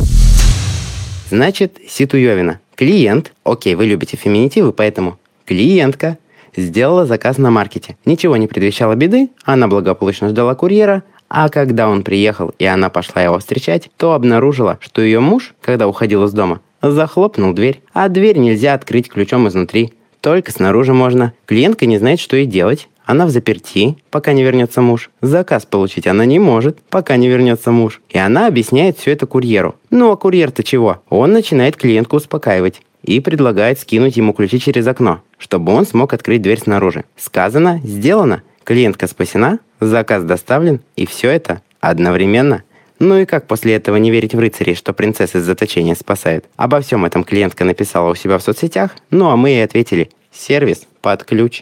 Значит, 1.29 1.77
Ситуевина. 1.88 2.60
Клиент, 2.75 3.34
окей, 3.43 3.75
вы 3.75 3.86
любите 3.86 4.17
феминитивы, 4.17 4.73
поэтому 4.73 5.17
клиентка 5.45 6.17
сделала 6.55 7.05
заказ 7.05 7.37
на 7.37 7.51
маркете. 7.51 7.97
Ничего 8.05 8.37
не 8.37 8.47
предвещало 8.47 8.95
беды, 8.95 9.29
она 9.43 9.67
благополучно 9.67 10.29
ждала 10.29 10.55
курьера, 10.55 11.03
а 11.29 11.49
когда 11.49 11.87
он 11.87 12.03
приехал 12.03 12.53
и 12.59 12.65
она 12.65 12.89
пошла 12.89 13.21
его 13.21 13.39
встречать, 13.39 13.89
то 13.97 14.13
обнаружила, 14.13 14.77
что 14.81 15.01
ее 15.01 15.19
муж, 15.19 15.53
когда 15.61 15.87
уходил 15.87 16.25
из 16.25 16.33
дома, 16.33 16.61
захлопнул 16.81 17.53
дверь, 17.53 17.81
а 17.93 18.09
дверь 18.09 18.37
нельзя 18.37 18.73
открыть 18.73 19.07
ключом 19.09 19.47
изнутри, 19.47 19.93
только 20.21 20.51
снаружи 20.51 20.93
можно. 20.93 21.33
Клиентка 21.45 21.87
не 21.87 21.97
знает, 21.97 22.19
что 22.19 22.35
ей 22.35 22.45
делать. 22.45 22.87
Она 23.05 23.25
в 23.25 23.31
заперти, 23.31 23.97
пока 24.11 24.33
не 24.33 24.43
вернется 24.43 24.81
муж. 24.81 25.09
Заказ 25.21 25.65
получить 25.65 26.05
она 26.05 26.23
не 26.25 26.37
может, 26.37 26.79
пока 26.89 27.17
не 27.17 27.27
вернется 27.27 27.71
муж. 27.71 28.01
И 28.09 28.17
она 28.19 28.45
объясняет 28.45 28.97
все 28.99 29.11
это 29.11 29.25
курьеру. 29.25 29.75
Ну 29.89 30.11
а 30.11 30.17
курьер-то 30.17 30.63
чего? 30.63 31.01
Он 31.09 31.31
начинает 31.31 31.75
клиентку 31.75 32.17
успокаивать 32.17 32.81
и 33.03 33.19
предлагает 33.19 33.79
скинуть 33.79 34.17
ему 34.17 34.33
ключи 34.33 34.59
через 34.59 34.87
окно, 34.87 35.21
чтобы 35.37 35.73
он 35.73 35.85
смог 35.85 36.13
открыть 36.13 36.41
дверь 36.41 36.59
снаружи. 36.59 37.05
Сказано, 37.15 37.81
сделано. 37.83 38.43
Клиентка 38.63 39.07
спасена, 39.07 39.59
заказ 39.79 40.23
доставлен, 40.23 40.81
и 40.95 41.05
все 41.05 41.29
это 41.29 41.61
одновременно. 41.79 42.63
Ну 42.99 43.17
и 43.17 43.25
как 43.25 43.47
после 43.47 43.73
этого 43.73 43.95
не 43.95 44.11
верить 44.11 44.35
в 44.35 44.39
рыцарей, 44.39 44.75
что 44.75 44.93
принцессы 44.93 45.39
из 45.39 45.43
заточения 45.43 45.95
спасают? 45.95 46.45
Обо 46.55 46.81
всем 46.81 47.03
этом 47.03 47.23
клиентка 47.23 47.65
написала 47.65 48.11
у 48.11 48.15
себя 48.15 48.37
в 48.37 48.43
соцсетях, 48.43 48.91
ну 49.09 49.29
а 49.29 49.35
мы 49.35 49.49
ей 49.49 49.63
ответили 49.63 50.11
«Сервис 50.31 50.87
под 51.01 51.23
ключ». 51.23 51.61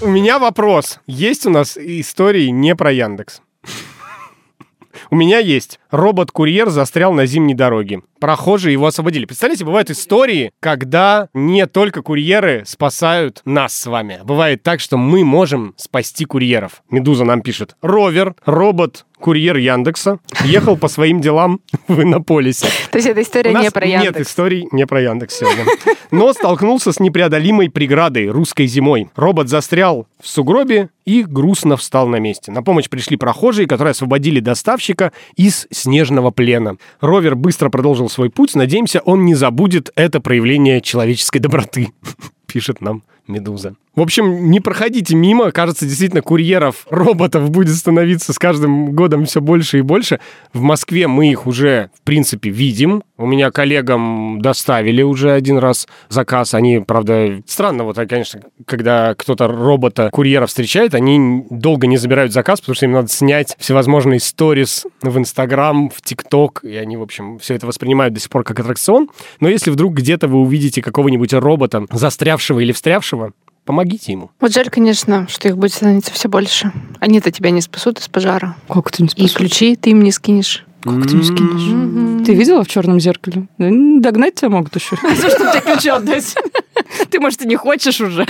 У 0.00 0.06
меня 0.06 0.38
вопрос. 0.38 1.00
Есть 1.06 1.46
у 1.46 1.50
нас 1.50 1.76
истории 1.76 2.48
не 2.48 2.76
про 2.76 2.92
Яндекс? 2.92 3.40
У 5.10 5.16
меня 5.16 5.38
есть. 5.38 5.80
Робот-курьер 5.94 6.70
застрял 6.70 7.12
на 7.12 7.24
зимней 7.24 7.54
дороге. 7.54 8.00
Прохожие 8.18 8.72
его 8.72 8.86
освободили. 8.88 9.26
Представляете, 9.26 9.64
бывают 9.64 9.90
истории, 9.90 10.50
когда 10.58 11.28
не 11.34 11.66
только 11.66 12.02
курьеры 12.02 12.64
спасают 12.66 13.42
нас 13.44 13.76
с 13.76 13.86
вами. 13.86 14.18
Бывает 14.24 14.64
так, 14.64 14.80
что 14.80 14.96
мы 14.96 15.24
можем 15.24 15.72
спасти 15.76 16.24
курьеров. 16.24 16.82
Медуза 16.90 17.24
нам 17.24 17.42
пишет. 17.42 17.76
Ровер, 17.80 18.34
робот, 18.44 19.06
курьер 19.20 19.56
Яндекса, 19.56 20.18
ехал 20.44 20.76
по 20.76 20.88
своим 20.88 21.20
делам 21.20 21.60
в 21.88 22.02
Иннополисе. 22.02 22.66
То 22.90 22.98
есть 22.98 23.08
эта 23.08 23.22
история 23.22 23.54
не 23.54 23.70
про 23.70 23.86
Нет 23.86 24.04
Яндекс. 24.04 24.28
историй 24.28 24.68
не 24.72 24.86
про 24.86 25.00
Яндекс 25.00 25.38
сегодня. 25.38 25.64
Но 26.10 26.32
столкнулся 26.32 26.92
с 26.92 27.00
непреодолимой 27.00 27.70
преградой 27.70 28.28
русской 28.28 28.66
зимой. 28.66 29.10
Робот 29.16 29.48
застрял 29.48 30.06
в 30.20 30.28
сугробе 30.28 30.90
и 31.04 31.22
грустно 31.22 31.76
встал 31.76 32.06
на 32.08 32.16
месте. 32.16 32.52
На 32.52 32.62
помощь 32.62 32.88
пришли 32.88 33.16
прохожие, 33.16 33.66
которые 33.66 33.92
освободили 33.92 34.40
доставщика 34.40 35.12
из 35.36 35.66
снежного 35.84 36.30
плена. 36.30 36.76
Ровер 37.00 37.36
быстро 37.36 37.68
продолжил 37.68 38.08
свой 38.08 38.30
путь. 38.30 38.54
Надеемся, 38.54 39.00
он 39.00 39.24
не 39.24 39.34
забудет 39.34 39.90
это 39.94 40.20
проявление 40.20 40.80
человеческой 40.80 41.38
доброты, 41.38 41.92
пишет 42.46 42.80
нам 42.80 43.02
Медуза. 43.26 43.74
В 43.94 44.00
общем, 44.00 44.50
не 44.50 44.60
проходите 44.60 45.14
мимо. 45.14 45.50
Кажется, 45.50 45.86
действительно, 45.86 46.20
курьеров, 46.20 46.86
роботов 46.90 47.48
будет 47.50 47.74
становиться 47.74 48.32
с 48.32 48.38
каждым 48.38 48.92
годом 48.92 49.24
все 49.24 49.40
больше 49.40 49.78
и 49.78 49.82
больше. 49.82 50.20
В 50.52 50.60
Москве 50.60 51.06
мы 51.06 51.30
их 51.30 51.46
уже, 51.46 51.90
в 51.94 52.02
принципе, 52.02 52.50
видим. 52.50 53.02
У 53.16 53.26
меня 53.26 53.52
коллегам 53.52 54.40
доставили 54.40 55.02
уже 55.02 55.30
один 55.30 55.58
раз 55.58 55.86
заказ. 56.08 56.52
Они, 56.52 56.80
правда, 56.80 57.42
странно, 57.46 57.84
вот, 57.84 57.96
конечно, 57.96 58.40
когда 58.66 59.14
кто-то 59.14 59.46
робота, 59.46 60.10
курьера 60.10 60.46
встречает, 60.46 60.94
они 60.94 61.44
долго 61.48 61.86
не 61.86 61.96
забирают 61.96 62.32
заказ, 62.32 62.60
потому 62.60 62.74
что 62.74 62.86
им 62.86 62.92
надо 62.92 63.08
снять 63.08 63.54
всевозможные 63.58 64.18
сторис 64.18 64.84
в 65.00 65.16
Инстаграм, 65.16 65.90
в 65.90 66.02
ТикТок, 66.02 66.64
и 66.64 66.74
они, 66.76 66.96
в 66.96 67.02
общем, 67.02 67.38
все 67.38 67.54
это 67.54 67.68
воспринимают 67.68 68.14
до 68.14 68.20
сих 68.20 68.30
пор 68.30 68.42
как 68.42 68.58
аттракцион. 68.58 69.08
Но 69.38 69.48
если 69.48 69.70
вдруг 69.70 69.94
где-то 69.94 70.26
вы 70.26 70.40
увидите 70.40 70.82
какого-нибудь 70.82 71.32
робота, 71.34 71.86
застрявшего 71.92 72.58
или 72.58 72.72
встрявшего, 72.72 73.32
помогите 73.64 74.12
ему. 74.12 74.30
Вот 74.40 74.52
жаль, 74.52 74.70
конечно, 74.70 75.26
что 75.28 75.48
их 75.48 75.56
будет 75.56 75.72
становиться 75.72 76.12
все 76.12 76.28
больше. 76.28 76.72
Они-то 76.98 77.30
тебя 77.30 77.50
не 77.50 77.60
спасут 77.60 78.00
из 78.00 78.08
пожара. 78.08 78.56
Как 78.68 78.90
ты 78.90 79.04
не 79.04 79.08
И 79.14 79.28
ключи 79.28 79.76
ты 79.76 79.90
им 79.90 80.02
не 80.02 80.10
скинешь. 80.10 80.64
Как 80.84 81.06
ты 81.06 81.14
не 81.14 81.24
скинешь? 81.24 82.26
Ты 82.26 82.34
видела 82.34 82.62
в 82.62 82.68
черном 82.68 83.00
зеркале? 83.00 83.46
Догнать 83.56 84.34
тебя 84.34 84.50
могут 84.50 84.76
еще. 84.76 84.96
За 84.96 85.30
что 85.30 85.50
тебе 85.50 85.62
ключи 85.62 85.88
отдать? 85.88 86.34
Ты, 87.10 87.20
может, 87.20 87.40
и 87.40 87.48
не 87.48 87.56
хочешь 87.56 88.02
уже. 88.02 88.26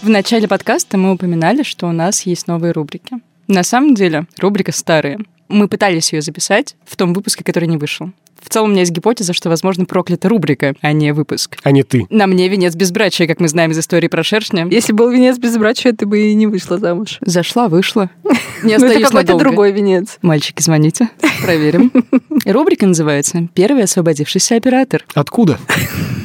В 0.00 0.08
начале 0.08 0.48
подкаста 0.48 0.96
мы 0.96 1.12
упоминали, 1.12 1.62
что 1.62 1.86
у 1.86 1.92
нас 1.92 2.22
есть 2.22 2.46
новые 2.46 2.72
рубрики. 2.72 3.18
На 3.46 3.62
самом 3.62 3.94
деле, 3.94 4.24
рубрика 4.38 4.72
старая. 4.72 5.18
Мы 5.50 5.66
пытались 5.66 6.12
ее 6.12 6.22
записать 6.22 6.76
в 6.86 6.96
том 6.96 7.12
выпуске, 7.12 7.42
который 7.42 7.66
не 7.66 7.76
вышел. 7.76 8.12
В 8.40 8.48
целом 8.48 8.68
у 8.68 8.70
меня 8.70 8.80
есть 8.80 8.92
гипотеза, 8.92 9.32
что, 9.32 9.48
возможно, 9.48 9.84
проклята 9.84 10.28
рубрика, 10.28 10.74
а 10.80 10.92
не 10.92 11.12
выпуск. 11.12 11.58
А 11.62 11.72
не 11.72 11.82
ты. 11.82 12.06
На 12.08 12.26
мне 12.26 12.48
венец 12.48 12.74
безбрачия, 12.74 13.26
как 13.26 13.40
мы 13.40 13.48
знаем 13.48 13.72
из 13.72 13.78
истории 13.78 14.08
про 14.08 14.22
шершня. 14.22 14.66
Если 14.70 14.92
был 14.92 15.10
венец 15.10 15.38
безбрачия, 15.38 15.92
ты 15.92 16.06
бы 16.06 16.20
и 16.20 16.34
не 16.34 16.46
вышла 16.46 16.78
замуж. 16.78 17.18
Зашла, 17.20 17.68
вышла. 17.68 18.10
Не 18.62 18.76
Ну, 18.76 18.86
это 18.86 18.86
остаюсь 18.86 19.06
какой-то 19.08 19.38
другой 19.38 19.72
венец. 19.72 20.18
Мальчики, 20.22 20.62
звоните, 20.62 21.08
проверим. 21.42 21.90
Рубрика 22.44 22.86
называется 22.86 23.48
«Первый 23.54 23.84
освободившийся 23.84 24.56
оператор». 24.56 25.04
Откуда? 25.14 25.58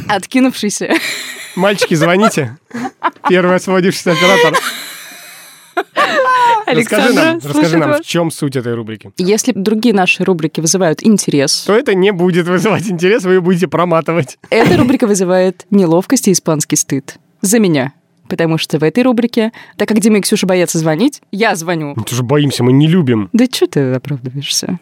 Откинувшийся. 0.08 0.94
Мальчики, 1.56 1.96
звоните. 1.96 2.58
Первый 3.30 3.56
освободившийся 3.56 4.12
оператор. 4.12 4.60
Расскажи 6.66 7.14
нам, 7.14 7.40
расскажи 7.44 7.78
нам, 7.78 7.94
в 7.96 8.02
чем 8.02 8.32
суть 8.32 8.56
этой 8.56 8.74
рубрики. 8.74 9.12
Если 9.18 9.52
другие 9.52 9.94
наши 9.94 10.24
рубрики 10.24 10.60
вызывают 10.62 11.04
интерес, 11.04 11.64
То 11.68 11.74
это 11.74 11.94
не 11.94 12.12
будет 12.12 12.48
вызывать 12.48 12.90
интерес, 12.90 13.24
вы 13.24 13.34
ее 13.36 13.42
будете 13.42 13.68
проматывать. 13.68 14.38
эта 14.50 14.78
рубрика 14.78 15.08
вызывает 15.08 15.66
неловкость 15.70 16.28
и 16.28 16.32
испанский 16.32 16.76
стыд. 16.76 17.18
За 17.42 17.60
меня. 17.60 17.94
Потому 18.28 18.58
что 18.58 18.80
в 18.80 18.84
этой 18.84 19.04
рубрике, 19.04 19.52
так 19.78 19.88
как 19.88 20.00
Дима 20.00 20.18
и 20.18 20.22
Ксюша 20.22 20.48
боятся 20.48 20.80
звонить, 20.80 21.22
я 21.32 21.56
звоню. 21.56 21.94
Мы 21.96 22.04
тоже 22.04 22.24
боимся, 22.24 22.64
мы 22.64 22.72
не 22.74 22.88
любим. 22.88 23.30
Да 23.34 23.46
что 23.46 23.68
ты 23.68 23.94
оправдываешься? 23.94 24.80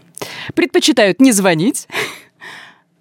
Предпочитают 0.56 1.19
не 1.19 1.34
звонить. 1.34 1.88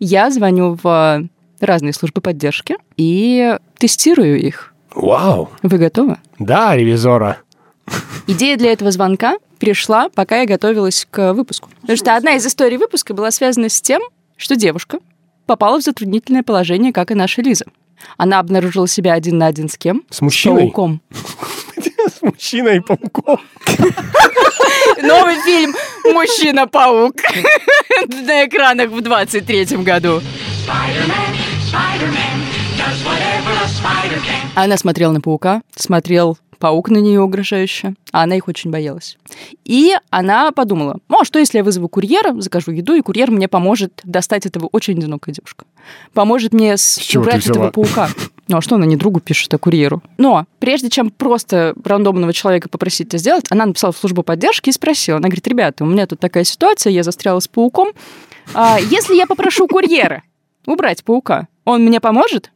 Я 0.00 0.30
звоню 0.30 0.76
в 0.82 1.28
разные 1.60 1.92
службы 1.92 2.20
поддержки 2.20 2.74
и 2.96 3.56
тестирую 3.78 4.40
их. 4.40 4.74
Вау! 4.94 5.48
Вы 5.62 5.78
готовы? 5.78 6.16
Да, 6.40 6.76
ревизора. 6.76 7.38
Идея 8.26 8.56
для 8.56 8.72
этого 8.72 8.90
звонка 8.90 9.36
пришла, 9.58 10.08
пока 10.08 10.40
я 10.40 10.46
готовилась 10.46 11.06
к 11.10 11.32
выпуску. 11.32 11.68
Потому 11.80 11.96
что 11.96 12.14
одна 12.14 12.34
из 12.34 12.46
историй 12.46 12.76
выпуска 12.76 13.14
была 13.14 13.30
связана 13.30 13.68
с 13.68 13.80
тем, 13.80 14.02
что 14.36 14.56
девушка 14.56 14.98
попала 15.46 15.80
в 15.80 15.82
затруднительное 15.82 16.42
положение, 16.42 16.92
как 16.92 17.10
и 17.10 17.14
наша 17.14 17.42
Лиза. 17.42 17.66
Она 18.16 18.38
обнаружила 18.38 18.88
себя 18.88 19.12
один 19.14 19.38
на 19.38 19.46
один 19.46 19.68
с 19.68 19.76
кем? 19.76 20.04
С 20.10 20.20
мужчиной? 20.20 20.62
пауком. 20.62 21.00
С 21.76 22.22
мужчиной 22.22 22.76
и 22.78 22.80
пауком. 22.80 23.40
Новый 25.02 25.40
фильм 25.42 25.74
«Мужчина-паук» 26.12 27.14
на 28.08 28.46
экранах 28.46 28.90
в 28.90 28.98
23-м 28.98 29.84
году. 29.84 30.20
Она 34.54 34.76
смотрела 34.76 35.12
на 35.12 35.20
паука, 35.20 35.62
смотрел 35.76 36.38
паук 36.62 36.90
на 36.90 36.98
нее 36.98 37.20
угрожающе, 37.20 37.94
а 38.12 38.22
она 38.22 38.36
их 38.36 38.46
очень 38.46 38.70
боялась. 38.70 39.18
И 39.64 39.94
она 40.10 40.52
подумала, 40.52 40.98
ну, 41.08 41.22
а 41.22 41.24
что 41.24 41.40
если 41.40 41.58
я 41.58 41.64
вызову 41.64 41.88
курьера, 41.88 42.40
закажу 42.40 42.70
еду, 42.70 42.94
и 42.94 43.00
курьер 43.00 43.32
мне 43.32 43.48
поможет 43.48 44.00
достать 44.04 44.46
этого 44.46 44.68
очень 44.70 44.96
одинокая 44.96 45.34
девушка. 45.34 45.64
Поможет 46.14 46.52
мне 46.52 46.76
с... 46.76 47.00
убрать 47.16 47.44
этого 47.48 47.72
паука. 47.72 48.10
Ну, 48.46 48.58
а 48.58 48.60
что 48.60 48.76
она 48.76 48.86
не 48.86 48.96
другу 48.96 49.18
пишет, 49.18 49.52
а 49.54 49.58
курьеру? 49.58 50.04
Но 50.18 50.46
прежде 50.60 50.88
чем 50.88 51.10
просто 51.10 51.74
рандомного 51.84 52.32
человека 52.32 52.68
попросить 52.68 53.08
это 53.08 53.18
сделать, 53.18 53.46
она 53.50 53.66
написала 53.66 53.92
в 53.92 53.96
службу 53.96 54.22
поддержки 54.22 54.68
и 54.68 54.72
спросила. 54.72 55.16
Она 55.16 55.26
говорит, 55.26 55.48
ребята, 55.48 55.82
у 55.82 55.88
меня 55.88 56.06
тут 56.06 56.20
такая 56.20 56.44
ситуация, 56.44 56.92
я 56.92 57.02
застряла 57.02 57.40
с 57.40 57.48
пауком. 57.48 57.88
А, 58.54 58.78
если 58.78 59.16
я 59.16 59.26
попрошу 59.26 59.66
курьера 59.66 60.22
убрать 60.66 61.02
паука, 61.02 61.48
он 61.64 61.84
мне 61.84 62.00
поможет? 62.00 62.52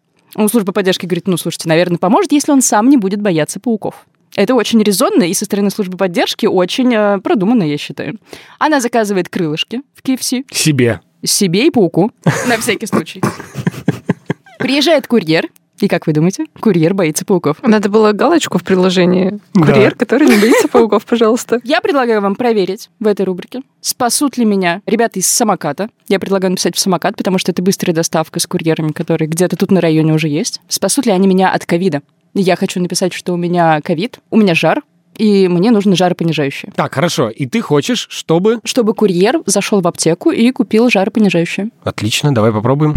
Служба 0.51 0.73
поддержки 0.73 1.07
говорит, 1.07 1.27
ну, 1.27 1.37
слушайте, 1.37 1.69
наверное, 1.69 1.99
поможет, 1.99 2.33
если 2.33 2.53
он 2.53 2.63
сам 2.63 2.89
не 2.91 2.97
будет 2.97 3.21
бояться 3.21 3.59
пауков. 3.61 4.07
Это 4.35 4.55
очень 4.55 4.83
резонно 4.83 5.23
и 5.23 5.35
со 5.35 5.47
стороны 5.47 5.71
службы 5.71 5.97
поддержки 5.97 6.47
очень 6.47 6.95
э, 6.95 7.19
продуманно, 7.21 7.63
я 7.63 7.79
считаю. 7.79 8.19
Она 8.59 8.81
заказывает 8.81 9.29
крылышки 9.31 9.81
в 9.95 10.07
KFC 10.07 10.45
Себе. 10.53 11.01
себе 11.25 11.67
и 11.67 11.71
пауку, 11.71 12.11
на 12.47 12.59
всякий 12.59 12.87
случай. 12.87 13.23
Приезжает 14.59 15.07
курьер, 15.07 15.49
и 15.81 15.89
как 15.89 16.07
вы 16.07 16.13
думаете, 16.13 16.47
курьер 16.61 16.95
боится 16.95 17.25
пауков. 17.25 17.59
Надо 17.63 17.89
было 17.89 18.13
галочку 18.13 18.59
в 18.59 18.65
приложении. 18.65 19.39
Да. 19.55 19.67
Курьер, 19.67 19.95
который 19.95 20.29
не 20.29 20.39
боится 20.39 20.69
пауков, 20.69 21.05
пожалуйста. 21.05 21.61
Я 21.65 21.81
предлагаю 21.81 22.21
вам 22.21 22.35
проверить 22.35 22.89
в 22.99 23.07
этой 23.07 23.27
рубрике, 23.27 23.61
спасут 23.81 24.39
ли 24.39 24.45
меня 24.45 24.81
ребята 24.87 25.19
из 25.19 25.27
самоката. 25.27 25.89
Я 26.09 26.19
предлагаю 26.19 26.53
написать 26.53 26.77
в 26.77 26.79
самокат, 26.79 27.17
потому 27.17 27.39
что 27.39 27.53
это 27.53 27.63
быстрая 27.63 27.95
доставка 27.95 28.41
с 28.41 28.47
курьерами, 28.47 28.93
которые 28.93 29.29
где-то 29.29 29.57
тут 29.57 29.71
на 29.71 29.81
районе 29.81 30.15
уже 30.15 30.29
есть. 30.29 30.61
Спасут 30.69 31.07
ли 31.07 31.13
они 31.13 31.27
меня 31.27 31.53
от 31.53 31.67
ковида? 31.67 32.03
Я 32.35 32.57
хочу 32.57 32.81
написать, 32.81 33.13
что 33.13 33.33
у 33.33 33.37
меня 33.37 33.81
ковид, 33.81 34.19
у 34.31 34.37
меня 34.37 34.55
жар, 34.55 34.83
и 35.17 35.49
мне 35.49 35.71
нужно 35.71 35.97
жаропонижающее. 35.97 36.73
Так, 36.77 36.95
хорошо. 36.95 37.31
И 37.31 37.47
ты 37.47 37.61
хочешь, 37.63 38.07
чтобы... 38.11 38.61
Чтобы 38.65 38.95
курьер 38.95 39.41
зашел 39.47 39.81
в 39.81 39.89
аптеку 39.89 40.31
и 40.31 40.51
купил 40.53 40.91
жаропонижающее. 40.91 41.71
Отлично, 41.83 42.35
давай 42.35 42.53
попробуем. 42.53 42.95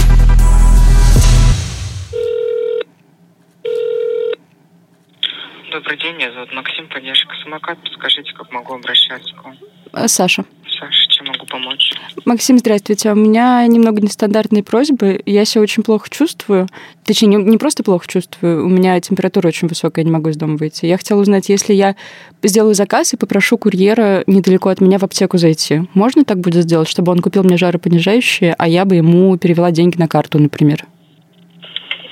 Добрый 5.72 5.98
день, 5.98 6.16
меня 6.16 6.32
зовут 6.32 6.52
Максим, 6.54 6.88
поддержка 6.88 7.36
самокат. 7.44 7.78
Подскажите, 7.84 8.34
как 8.34 8.52
могу 8.52 8.74
обращаться 8.74 9.36
к 9.36 9.44
вам? 9.44 9.56
Э, 9.94 10.08
Саша. 10.08 10.44
Саша, 10.80 11.10
чем 11.10 11.28
могу 11.28 11.46
помочь? 11.46 11.94
Максим, 12.26 12.58
здравствуйте. 12.58 13.12
У 13.12 13.16
меня 13.16 13.68
немного 13.68 14.02
нестандартные 14.02 14.64
просьбы. 14.64 15.22
Я 15.28 15.46
себя 15.46 15.62
очень 15.62 15.84
плохо 15.84 16.10
чувствую. 16.10 16.68
Точнее, 17.06 17.28
не, 17.28 17.36
не 17.36 17.58
просто 17.60 17.84
плохо 17.84 18.08
чувствую, 18.08 18.66
у 18.66 18.70
меня 18.70 19.00
температура 19.00 19.50
очень 19.50 19.68
высокая, 19.68 20.04
я 20.04 20.10
не 20.10 20.12
могу 20.12 20.30
из 20.30 20.38
дома 20.38 20.58
выйти. 20.58 20.88
Я 20.88 20.98
хотела 20.98 21.22
узнать, 21.22 21.50
если 21.50 21.74
я 21.74 21.96
сделаю 22.42 22.74
заказ 22.74 23.14
и 23.14 23.18
попрошу 23.18 23.60
курьера 23.60 24.24
недалеко 24.26 24.70
от 24.70 24.82
меня 24.82 24.98
в 24.98 25.04
аптеку 25.04 25.38
зайти, 25.38 25.82
можно 25.94 26.26
так 26.26 26.40
будет 26.40 26.64
сделать, 26.64 26.90
чтобы 26.90 27.12
он 27.12 27.20
купил 27.20 27.44
мне 27.44 27.58
жаропонижающее, 27.58 28.56
а 28.58 28.68
я 28.68 28.86
бы 28.86 28.96
ему 28.96 29.38
перевела 29.38 29.70
деньги 29.70 29.98
на 29.98 30.08
карту, 30.08 30.40
например? 30.40 30.86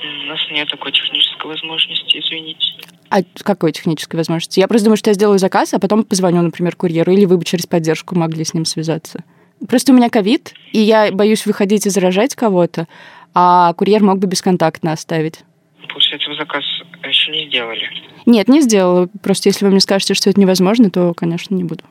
У 0.04 0.28
нас 0.28 0.38
нет 0.52 0.68
такой 0.68 0.92
технической 0.92 1.50
возможности, 1.50 2.18
извините. 2.18 2.68
А 3.10 3.22
какой 3.42 3.72
технической 3.72 4.16
возможности? 4.18 4.60
Я 4.60 4.68
просто 4.68 4.86
думаю, 4.86 4.96
что 4.96 5.10
я 5.10 5.14
сделаю 5.14 5.38
заказ, 5.38 5.72
а 5.74 5.78
потом 5.78 6.04
позвоню, 6.04 6.42
например, 6.42 6.76
курьеру, 6.76 7.12
или 7.12 7.24
вы 7.24 7.38
бы 7.38 7.44
через 7.44 7.66
поддержку 7.66 8.14
могли 8.14 8.44
с 8.44 8.54
ним 8.54 8.64
связаться. 8.64 9.24
Просто 9.66 9.92
у 9.92 9.96
меня 9.96 10.10
ковид, 10.10 10.54
и 10.72 10.78
я 10.78 11.10
боюсь 11.10 11.46
выходить 11.46 11.86
и 11.86 11.90
заражать 11.90 12.34
кого-то, 12.34 12.86
а 13.34 13.72
курьер 13.74 14.02
мог 14.02 14.18
бы 14.18 14.26
бесконтактно 14.26 14.92
оставить. 14.92 15.40
Получается, 15.88 16.30
вы 16.30 16.36
заказ 16.36 16.64
еще 17.02 17.32
не 17.32 17.48
сделали. 17.48 17.88
Нет, 18.26 18.48
не 18.48 18.60
сделала. 18.60 19.08
Просто 19.22 19.48
если 19.48 19.64
вы 19.64 19.70
мне 19.70 19.80
скажете, 19.80 20.14
что 20.14 20.30
это 20.30 20.38
невозможно, 20.38 20.90
то, 20.90 21.14
конечно, 21.14 21.54
не 21.54 21.64
буду. 21.64 21.84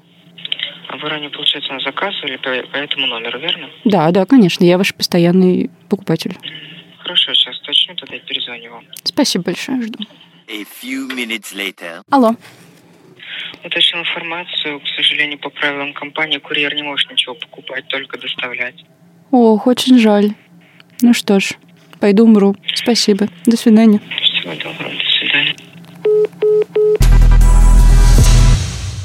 А 0.88 0.98
вы 0.98 1.10
ранее, 1.10 1.30
получается, 1.30 1.74
на 1.74 1.80
заказывали 1.80 2.38
по, 2.38 2.50
по 2.72 2.78
этому 2.78 3.08
номеру, 3.08 3.40
верно? 3.40 3.70
Да, 3.84 4.10
да, 4.12 4.26
конечно, 4.26 4.64
я 4.64 4.78
ваш 4.78 4.94
постоянный 4.94 5.70
покупатель. 5.90 6.38
Хорошо, 7.00 7.34
сейчас 7.34 7.60
точню, 7.60 7.96
тогда 7.96 8.16
я 8.16 8.22
перезвоню 8.22 8.72
вам. 8.72 8.86
Спасибо 9.04 9.46
большое, 9.46 9.82
жду. 9.82 10.00
A 10.50 10.64
few 10.64 11.10
minutes 11.10 11.54
later. 11.54 12.02
Алло. 12.10 12.34
Уточнил 13.66 14.00
информацию. 14.00 14.80
К 14.80 14.88
сожалению, 14.96 15.40
по 15.40 15.50
правилам 15.50 15.94
компании 15.94 16.38
курьер 16.38 16.74
не 16.74 16.84
может 16.84 17.12
ничего 17.12 17.36
покупать, 17.36 17.86
только 17.90 18.18
доставлять. 18.18 18.76
Ох, 19.32 19.68
очень 19.68 20.00
жаль. 20.00 20.32
Ну 21.02 21.14
что 21.14 21.42
ж, 21.42 21.52
пойду 22.00 22.24
умру. 22.24 22.56
Спасибо. 22.74 23.28
До 23.46 23.58
свидания. 23.58 24.00
Всего 24.22 24.54
доброго, 24.54 24.94
до 24.94 25.10
свидания. 25.20 25.56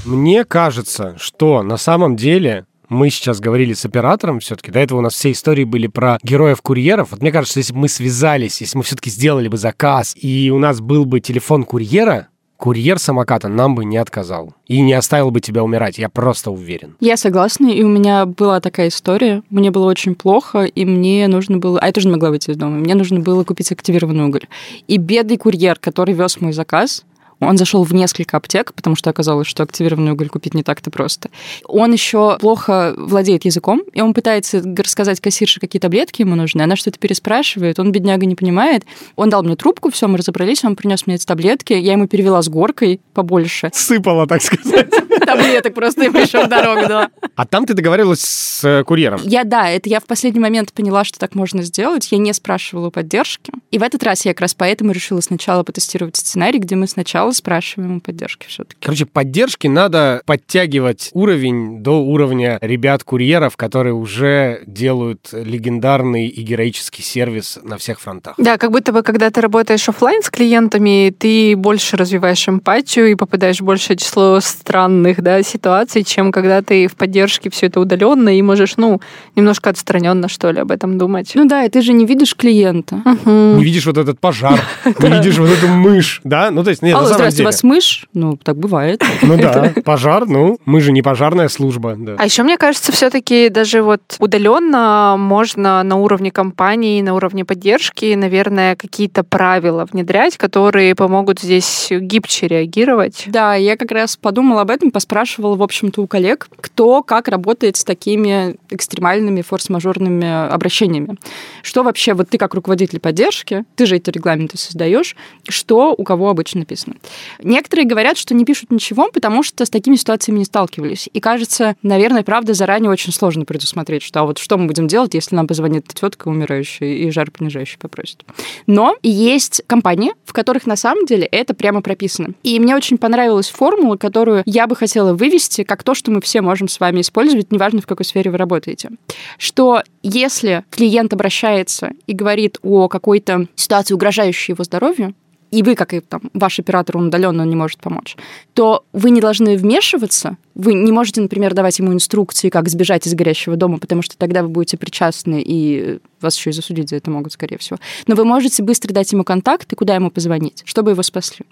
Мне 0.04 0.44
кажется, 0.44 1.16
что 1.18 1.64
на 1.64 1.76
самом 1.76 2.14
деле 2.14 2.66
мы 2.92 3.10
сейчас 3.10 3.40
говорили 3.40 3.72
с 3.72 3.84
оператором 3.84 4.40
все-таки. 4.40 4.70
До 4.70 4.78
этого 4.78 4.98
у 4.98 5.02
нас 5.02 5.14
все 5.14 5.32
истории 5.32 5.64
были 5.64 5.86
про 5.86 6.18
героев-курьеров. 6.22 7.10
Вот 7.10 7.20
мне 7.20 7.32
кажется, 7.32 7.58
если 7.58 7.72
бы 7.72 7.80
мы 7.80 7.88
связались, 7.88 8.60
если 8.60 8.76
мы 8.76 8.84
все-таки 8.84 9.10
сделали 9.10 9.48
бы 9.48 9.56
заказ, 9.56 10.14
и 10.16 10.50
у 10.50 10.58
нас 10.58 10.80
был 10.80 11.04
бы 11.04 11.20
телефон 11.20 11.64
курьера, 11.64 12.28
курьер 12.62 13.00
самоката 13.00 13.48
нам 13.48 13.74
бы 13.74 13.84
не 13.84 13.96
отказал. 13.96 14.54
И 14.68 14.80
не 14.80 14.92
оставил 14.92 15.32
бы 15.32 15.40
тебя 15.40 15.64
умирать, 15.64 15.98
я 15.98 16.08
просто 16.08 16.52
уверен. 16.52 16.96
Я 17.00 17.16
согласна, 17.16 17.66
и 17.66 17.82
у 17.82 17.88
меня 17.88 18.24
была 18.24 18.60
такая 18.60 18.86
история. 18.86 19.42
Мне 19.50 19.72
было 19.72 19.90
очень 19.90 20.14
плохо, 20.14 20.62
и 20.62 20.84
мне 20.84 21.26
нужно 21.26 21.58
было... 21.58 21.80
А 21.80 21.86
я 21.86 21.92
тоже 21.92 22.06
не 22.06 22.12
могла 22.12 22.30
выйти 22.30 22.50
из 22.50 22.56
дома. 22.56 22.76
Мне 22.76 22.94
нужно 22.94 23.18
было 23.18 23.42
купить 23.42 23.72
активированный 23.72 24.26
уголь. 24.26 24.46
И 24.86 24.96
бедный 24.96 25.38
курьер, 25.38 25.76
который 25.80 26.14
вез 26.14 26.40
мой 26.40 26.52
заказ, 26.52 27.04
он 27.46 27.58
зашел 27.58 27.82
в 27.84 27.92
несколько 27.92 28.36
аптек, 28.36 28.72
потому 28.74 28.96
что 28.96 29.10
оказалось, 29.10 29.46
что 29.46 29.62
активированный 29.62 30.12
уголь 30.12 30.28
купить 30.28 30.54
не 30.54 30.62
так-то 30.62 30.90
просто. 30.90 31.30
Он 31.64 31.92
еще 31.92 32.38
плохо 32.38 32.94
владеет 32.96 33.44
языком, 33.44 33.82
и 33.92 34.00
он 34.00 34.14
пытается 34.14 34.62
рассказать 34.76 35.20
кассирше, 35.20 35.60
какие 35.60 35.80
таблетки 35.80 36.22
ему 36.22 36.34
нужны. 36.34 36.62
Она 36.62 36.76
что-то 36.76 36.98
переспрашивает, 36.98 37.78
он, 37.78 37.92
бедняга, 37.92 38.26
не 38.26 38.34
понимает. 38.34 38.84
Он 39.16 39.30
дал 39.30 39.42
мне 39.42 39.56
трубку, 39.56 39.90
все, 39.90 40.08
мы 40.08 40.18
разобрались, 40.18 40.64
он 40.64 40.76
принес 40.76 41.06
мне 41.06 41.16
эти 41.16 41.26
таблетки, 41.26 41.72
я 41.72 41.92
ему 41.92 42.06
перевела 42.06 42.42
с 42.42 42.48
горкой 42.48 43.00
побольше. 43.14 43.70
Сыпала, 43.72 44.26
так 44.26 44.42
сказать. 44.42 44.88
Таблеток 45.26 45.74
просто 45.74 46.04
ему 46.04 46.18
еще 46.18 46.44
в 46.44 46.48
дорогу 46.48 46.86
дала. 46.86 47.10
А 47.36 47.46
там 47.46 47.66
ты 47.66 47.74
договаривалась 47.74 48.20
с 48.20 48.64
э, 48.64 48.84
курьером? 48.84 49.20
Я, 49.24 49.44
да, 49.44 49.68
это 49.68 49.88
я 49.88 50.00
в 50.00 50.04
последний 50.04 50.40
момент 50.40 50.72
поняла, 50.72 51.04
что 51.04 51.18
так 51.18 51.34
можно 51.34 51.62
сделать. 51.62 52.10
Я 52.10 52.18
не 52.18 52.32
спрашивала 52.32 52.88
у 52.88 52.90
поддержки. 52.90 53.52
И 53.70 53.78
в 53.78 53.82
этот 53.82 54.02
раз 54.02 54.24
я 54.24 54.32
как 54.32 54.42
раз 54.42 54.54
поэтому 54.54 54.92
решила 54.92 55.20
сначала 55.20 55.62
потестировать 55.62 56.16
сценарий, 56.16 56.58
где 56.58 56.76
мы 56.76 56.86
сначала 56.86 57.31
спрашиваем 57.32 57.96
у 57.96 58.00
поддержки 58.00 58.46
все-таки. 58.48 58.78
Короче, 58.80 59.06
поддержки 59.06 59.66
надо 59.66 60.22
подтягивать 60.26 61.10
уровень 61.12 61.82
до 61.82 62.02
уровня 62.02 62.58
ребят-курьеров, 62.60 63.56
которые 63.56 63.94
уже 63.94 64.62
делают 64.66 65.30
легендарный 65.32 66.26
и 66.26 66.42
героический 66.42 67.02
сервис 67.02 67.58
на 67.62 67.78
всех 67.78 68.00
фронтах. 68.00 68.34
Да, 68.38 68.58
как 68.58 68.70
будто 68.70 68.92
бы, 68.92 69.02
когда 69.02 69.30
ты 69.30 69.40
работаешь 69.40 69.88
оффлайн 69.88 70.22
с 70.22 70.30
клиентами, 70.30 71.14
ты 71.16 71.56
больше 71.56 71.96
развиваешь 71.96 72.48
эмпатию 72.48 73.10
и 73.10 73.14
попадаешь 73.14 73.60
в 73.60 73.64
большее 73.64 73.96
число 73.96 74.40
странных 74.40 75.22
да, 75.22 75.42
ситуаций, 75.42 76.04
чем 76.04 76.32
когда 76.32 76.62
ты 76.62 76.86
в 76.86 76.96
поддержке 76.96 77.50
все 77.50 77.66
это 77.66 77.80
удаленно 77.80 78.36
и 78.36 78.42
можешь, 78.42 78.76
ну, 78.76 79.00
немножко 79.36 79.70
отстраненно, 79.70 80.28
что 80.28 80.50
ли, 80.50 80.60
об 80.60 80.70
этом 80.70 80.98
думать. 80.98 81.32
Ну 81.34 81.46
да, 81.46 81.64
и 81.64 81.68
ты 81.68 81.82
же 81.82 81.92
не 81.92 82.06
видишь 82.06 82.34
клиента. 82.34 83.02
Не 83.24 83.64
видишь 83.64 83.86
вот 83.86 83.98
этот 83.98 84.20
пожар, 84.20 84.60
не 84.84 85.08
видишь 85.08 85.38
вот 85.38 85.50
эту 85.50 85.68
мышь, 85.68 86.20
да? 86.24 86.50
Ну, 86.50 86.64
то 86.64 86.70
есть, 86.70 86.82
нет, 86.82 86.94
на 86.94 87.00
Алло, 87.00 87.08
самом 87.08 87.21
Здравствуйте, 87.22 87.36
деле. 87.36 87.44
у 87.44 87.48
вас 87.48 87.62
мышь? 87.62 88.06
Ну, 88.14 88.36
так 88.36 88.56
бывает. 88.56 89.02
Ну 89.22 89.36
да, 89.36 89.72
пожар, 89.84 90.26
ну, 90.26 90.58
мы 90.64 90.80
же 90.80 90.92
не 90.92 91.00
пожарная 91.00 91.48
служба. 91.48 91.94
Да. 91.96 92.16
А 92.18 92.24
еще, 92.24 92.42
мне 92.42 92.58
кажется, 92.58 92.92
все-таки 92.92 93.48
даже 93.48 93.82
вот 93.82 94.00
удаленно 94.18 95.14
можно 95.16 95.82
на 95.82 95.96
уровне 95.96 96.30
компании, 96.30 97.00
на 97.02 97.14
уровне 97.14 97.44
поддержки, 97.44 98.14
наверное, 98.14 98.74
какие-то 98.76 99.22
правила 99.22 99.86
внедрять, 99.90 100.36
которые 100.36 100.94
помогут 100.94 101.40
здесь 101.40 101.88
гибче 101.90 102.48
реагировать. 102.48 103.24
Да, 103.26 103.54
я 103.54 103.76
как 103.76 103.92
раз 103.92 104.16
подумала 104.16 104.62
об 104.62 104.70
этом, 104.70 104.90
поспрашивала, 104.90 105.56
в 105.56 105.62
общем-то, 105.62 106.02
у 106.02 106.06
коллег, 106.06 106.48
кто 106.60 107.02
как 107.02 107.28
работает 107.28 107.76
с 107.76 107.84
такими 107.84 108.56
экстремальными 108.70 109.42
форс-мажорными 109.42 110.48
обращениями. 110.52 111.16
Что 111.62 111.82
вообще, 111.82 112.14
вот 112.14 112.28
ты 112.28 112.38
как 112.38 112.54
руководитель 112.54 113.00
поддержки, 113.00 113.64
ты 113.76 113.86
же 113.86 113.96
эти 113.96 114.10
регламенты 114.10 114.58
создаешь, 114.58 115.16
что 115.48 115.94
у 115.96 116.04
кого 116.04 116.28
обычно 116.28 116.60
написано. 116.60 116.96
Некоторые 117.42 117.86
говорят, 117.86 118.16
что 118.16 118.34
не 118.34 118.44
пишут 118.44 118.70
ничего, 118.70 119.10
потому 119.10 119.42
что 119.42 119.64
с 119.64 119.70
такими 119.70 119.96
ситуациями 119.96 120.40
не 120.40 120.44
сталкивались. 120.44 121.08
И 121.12 121.20
кажется, 121.20 121.76
наверное, 121.82 122.22
правда, 122.22 122.54
заранее 122.54 122.90
очень 122.90 123.12
сложно 123.12 123.44
предусмотреть, 123.44 124.02
что 124.02 124.20
а 124.20 124.24
вот 124.24 124.38
что 124.38 124.56
мы 124.56 124.66
будем 124.66 124.86
делать, 124.86 125.14
если 125.14 125.34
нам 125.34 125.46
позвонит 125.46 125.88
тетка 125.88 126.28
умирающая 126.28 126.88
и 126.88 127.10
жар 127.10 127.30
понижающий 127.30 127.78
попросит. 127.78 128.24
Но 128.66 128.96
есть 129.02 129.62
компании, 129.66 130.12
в 130.24 130.32
которых 130.32 130.66
на 130.66 130.76
самом 130.76 131.06
деле 131.06 131.24
это 131.24 131.54
прямо 131.54 131.82
прописано. 131.82 132.34
И 132.42 132.58
мне 132.60 132.76
очень 132.76 132.98
понравилась 132.98 133.48
формула, 133.48 133.96
которую 133.96 134.42
я 134.46 134.66
бы 134.66 134.76
хотела 134.76 135.14
вывести, 135.14 135.64
как 135.64 135.82
то, 135.82 135.94
что 135.94 136.10
мы 136.10 136.20
все 136.20 136.40
можем 136.40 136.68
с 136.68 136.80
вами 136.80 137.00
использовать, 137.00 137.50
неважно, 137.52 137.80
в 137.80 137.86
какой 137.86 138.04
сфере 138.04 138.30
вы 138.30 138.38
работаете. 138.38 138.90
Что 139.38 139.82
если 140.02 140.64
клиент 140.70 141.12
обращается 141.12 141.92
и 142.06 142.12
говорит 142.12 142.58
о 142.62 142.88
какой-то 142.88 143.46
ситуации, 143.54 143.94
угрожающей 143.94 144.52
его 144.52 144.64
здоровью, 144.64 145.14
и 145.52 145.62
вы, 145.62 145.74
как 145.74 145.94
и 145.94 146.00
там, 146.00 146.22
ваш 146.32 146.58
оператор, 146.58 146.96
он 146.96 147.08
удаленно 147.08 147.42
не 147.42 147.54
может 147.54 147.78
помочь, 147.78 148.16
то 148.54 148.84
вы 148.92 149.10
не 149.10 149.20
должны 149.20 149.56
вмешиваться, 149.56 150.38
вы 150.54 150.74
не 150.74 150.90
можете, 150.90 151.20
например, 151.20 151.54
давать 151.54 151.78
ему 151.78 151.92
инструкции, 151.92 152.48
как 152.48 152.68
сбежать 152.68 153.06
из 153.06 153.14
горящего 153.14 153.56
дома, 153.56 153.78
потому 153.78 154.02
что 154.02 154.16
тогда 154.16 154.42
вы 154.42 154.48
будете 154.48 154.76
причастны, 154.76 155.42
и 155.44 155.98
вас 156.20 156.36
еще 156.36 156.50
и 156.50 156.52
засудить 156.52 156.88
за 156.88 156.96
это 156.96 157.10
могут, 157.10 157.32
скорее 157.32 157.58
всего. 157.58 157.78
Но 158.06 158.14
вы 158.14 158.24
можете 158.24 158.62
быстро 158.62 158.92
дать 158.92 159.12
ему 159.12 159.24
контакт 159.24 159.72
и 159.72 159.76
куда 159.76 159.94
ему 159.94 160.10
позвонить, 160.10 160.62
чтобы 160.64 160.92
его 160.92 161.02
спасли. 161.02 161.44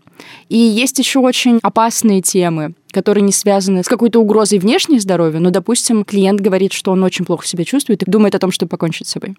И 0.48 0.56
есть 0.56 0.98
еще 0.98 1.18
очень 1.20 1.58
опасные 1.62 2.22
темы, 2.22 2.74
которые 2.90 3.22
не 3.22 3.32
связаны 3.32 3.84
с 3.84 3.88
какой-то 3.88 4.20
угрозой 4.20 4.58
внешней 4.58 4.98
здоровью, 4.98 5.40
но, 5.40 5.50
допустим, 5.50 6.04
клиент 6.04 6.40
говорит, 6.40 6.72
что 6.72 6.92
он 6.92 7.02
очень 7.02 7.24
плохо 7.24 7.46
себя 7.46 7.64
чувствует 7.64 8.02
и 8.02 8.10
думает 8.10 8.34
о 8.34 8.38
том, 8.38 8.50
чтобы 8.50 8.70
покончить 8.70 9.08
с 9.08 9.12
собой. 9.12 9.36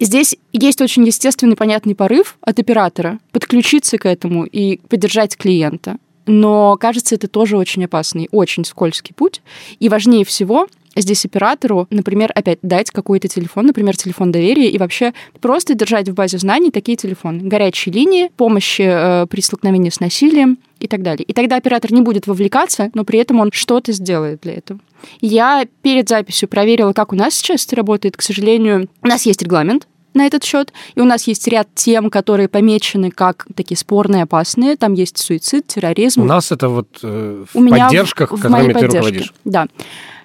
Здесь 0.00 0.36
есть 0.52 0.80
очень 0.80 1.04
естественный, 1.04 1.56
понятный 1.56 1.94
порыв 1.94 2.36
от 2.40 2.58
оператора 2.58 3.18
подключиться 3.32 3.98
к 3.98 4.06
этому 4.06 4.44
и 4.44 4.78
поддержать 4.88 5.36
клиента. 5.36 5.96
Но, 6.26 6.76
кажется, 6.76 7.14
это 7.14 7.26
тоже 7.26 7.56
очень 7.56 7.84
опасный, 7.86 8.28
очень 8.30 8.64
скользкий 8.64 9.14
путь. 9.14 9.40
И 9.80 9.88
важнее 9.88 10.24
всего 10.24 10.68
здесь 10.94 11.24
оператору, 11.24 11.86
например, 11.90 12.30
опять 12.34 12.58
дать 12.62 12.90
какой-то 12.90 13.28
телефон, 13.28 13.66
например, 13.66 13.96
телефон 13.96 14.32
доверия, 14.32 14.70
и 14.70 14.78
вообще 14.78 15.14
просто 15.40 15.74
держать 15.74 16.08
в 16.08 16.14
базе 16.14 16.38
знаний 16.38 16.70
такие 16.70 16.96
телефоны. 16.96 17.42
Горячие 17.42 17.94
линии, 17.94 18.30
помощи 18.36 18.82
э, 18.82 19.26
при 19.26 19.40
столкновении 19.40 19.90
с 19.90 20.00
насилием 20.00 20.58
и 20.80 20.86
так 20.86 21.02
далее. 21.02 21.24
И 21.24 21.32
тогда 21.32 21.56
оператор 21.56 21.92
не 21.92 22.02
будет 22.02 22.26
вовлекаться, 22.26 22.90
но 22.94 23.04
при 23.04 23.18
этом 23.18 23.40
он 23.40 23.50
что-то 23.52 23.92
сделает 23.92 24.40
для 24.42 24.54
этого. 24.54 24.80
Я 25.20 25.66
перед 25.82 26.08
записью 26.08 26.48
проверила, 26.48 26.92
как 26.92 27.12
у 27.12 27.16
нас 27.16 27.34
сейчас 27.34 27.66
это 27.66 27.76
работает. 27.76 28.16
К 28.16 28.22
сожалению, 28.22 28.88
у 29.02 29.06
нас 29.06 29.26
есть 29.26 29.42
регламент, 29.42 29.86
на 30.14 30.26
этот 30.26 30.44
счет. 30.44 30.72
И 30.94 31.00
у 31.00 31.04
нас 31.04 31.26
есть 31.26 31.46
ряд 31.48 31.68
тем, 31.74 32.10
которые 32.10 32.48
помечены 32.48 33.10
как 33.10 33.46
такие 33.54 33.76
спорные, 33.76 34.24
опасные. 34.24 34.76
Там 34.76 34.94
есть 34.94 35.18
суицид, 35.18 35.66
терроризм. 35.66 36.22
У 36.22 36.24
нас 36.24 36.52
это 36.52 36.68
вот 36.68 36.88
э, 37.02 37.44
в 37.52 37.56
У 37.56 37.68
поддержках, 37.68 38.32
в, 38.32 38.36
в 38.36 38.42
которыми 38.42 38.72
моей 38.72 38.74
ты 38.74 38.86
руководишь. 38.86 39.32
Да. 39.44 39.66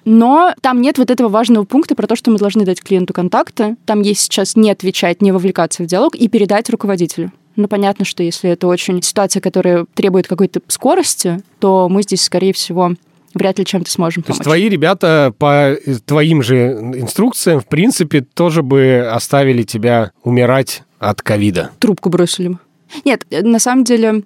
Но 0.04 0.52
там 0.60 0.82
нет 0.82 0.98
вот 0.98 1.10
этого 1.10 1.28
важного 1.28 1.64
пункта 1.64 1.94
про 1.94 2.06
то, 2.06 2.16
что 2.16 2.30
мы 2.30 2.38
должны 2.38 2.64
дать 2.64 2.82
клиенту 2.82 3.14
контакты. 3.14 3.76
Там 3.86 4.02
есть 4.02 4.20
сейчас 4.20 4.54
не 4.56 4.70
отвечать, 4.70 5.22
не 5.22 5.32
вовлекаться 5.32 5.82
в 5.82 5.86
диалог 5.86 6.14
и 6.14 6.28
передать 6.28 6.68
руководителю. 6.68 7.32
Ну, 7.56 7.68
понятно, 7.68 8.04
что 8.04 8.22
если 8.22 8.50
это 8.50 8.66
очень 8.66 9.00
ситуация, 9.00 9.40
которая 9.40 9.86
требует 9.94 10.26
какой-то 10.26 10.60
скорости, 10.66 11.40
то 11.60 11.88
мы 11.88 12.02
здесь, 12.02 12.22
скорее 12.22 12.52
всего, 12.52 12.94
вряд 13.34 13.58
ли 13.58 13.64
чем-то 13.64 13.90
сможем 13.90 14.22
То 14.22 14.28
помочь. 14.28 14.38
есть 14.38 14.44
твои 14.44 14.68
ребята 14.68 15.34
по 15.38 15.72
э, 15.72 15.76
твоим 16.04 16.42
же 16.42 16.72
инструкциям, 16.94 17.60
в 17.60 17.66
принципе, 17.66 18.22
тоже 18.22 18.62
бы 18.62 19.08
оставили 19.10 19.62
тебя 19.62 20.12
умирать 20.22 20.82
от 20.98 21.22
ковида. 21.22 21.70
Трубку 21.78 22.08
бросили 22.08 22.48
бы. 22.48 22.58
Нет, 23.04 23.26
э, 23.30 23.42
на 23.42 23.58
самом 23.58 23.84
деле, 23.84 24.22